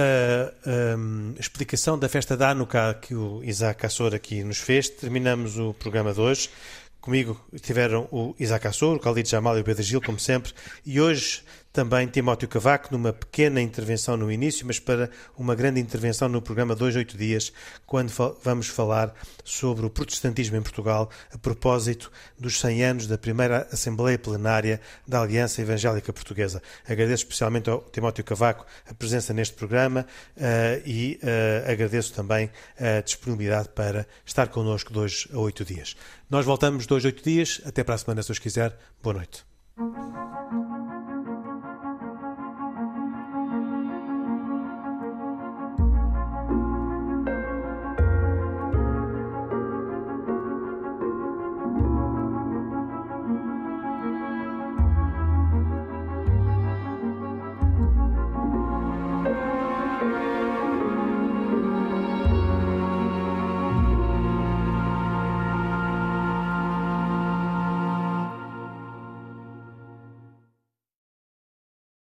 um, 0.97 1.33
explicação 1.39 1.97
da 1.97 2.07
festa 2.07 2.37
da 2.37 2.51
Hanukkah 2.51 2.93
que 2.93 3.15
o 3.15 3.43
Isaac 3.43 3.85
Assor 3.85 4.13
aqui 4.13 4.43
nos 4.43 4.59
fez, 4.59 4.87
terminamos 4.87 5.57
o 5.57 5.73
programa 5.73 6.13
de 6.13 6.21
hoje. 6.21 6.49
Comigo 7.01 7.39
estiveram 7.51 8.07
o 8.11 8.35
Isaac 8.39 8.67
Assor, 8.67 8.95
o 8.95 8.99
Khalid 8.99 9.27
Jamal 9.27 9.57
e 9.57 9.61
o 9.61 9.63
Pedro 9.63 9.83
Gil, 9.83 10.01
como 10.01 10.19
sempre, 10.19 10.53
e 10.85 11.01
hoje 11.01 11.41
também 11.73 12.05
Timóteo 12.05 12.47
Cavaco, 12.47 12.89
numa 12.91 13.11
pequena 13.11 13.59
intervenção 13.59 14.15
no 14.15 14.31
início, 14.31 14.65
mas 14.65 14.79
para 14.79 15.09
uma 15.35 15.55
grande 15.55 15.79
intervenção 15.79 16.29
no 16.29 16.39
programa 16.39 16.75
Dois 16.75 16.95
Oito 16.95 17.17
Dias, 17.17 17.51
quando 17.87 18.13
vamos 18.43 18.67
falar 18.67 19.11
sobre 19.43 19.83
o 19.83 19.89
protestantismo 19.89 20.55
em 20.55 20.61
Portugal, 20.61 21.09
a 21.33 21.37
propósito 21.37 22.11
dos 22.37 22.59
100 22.59 22.83
anos 22.83 23.07
da 23.07 23.17
primeira 23.17 23.67
Assembleia 23.71 24.19
Plenária 24.19 24.79
da 25.07 25.21
Aliança 25.21 25.63
Evangélica 25.63 26.13
Portuguesa. 26.13 26.61
Agradeço 26.87 27.23
especialmente 27.23 27.71
ao 27.71 27.81
Timóteo 27.81 28.23
Cavaco 28.23 28.67
a 28.87 28.93
presença 28.93 29.33
neste 29.33 29.55
programa 29.55 30.05
uh, 30.37 30.41
e 30.85 31.19
uh, 31.23 31.71
agradeço 31.71 32.13
também 32.13 32.51
a 32.79 33.01
disponibilidade 33.01 33.69
para 33.69 34.05
estar 34.23 34.47
connosco 34.49 34.93
dois 34.93 35.27
a 35.33 35.39
oito 35.39 35.65
dias. 35.65 35.95
Nós 36.29 36.45
voltamos 36.45 36.85
dois 36.85 37.03
a 37.03 37.07
oito 37.07 37.23
dias. 37.23 37.61
Até 37.65 37.83
para 37.83 37.95
a 37.95 37.97
semana, 37.97 38.21
se 38.21 38.31
os 38.31 38.37
quiser. 38.39 38.77
Boa 39.01 39.15
noite. 39.15 39.43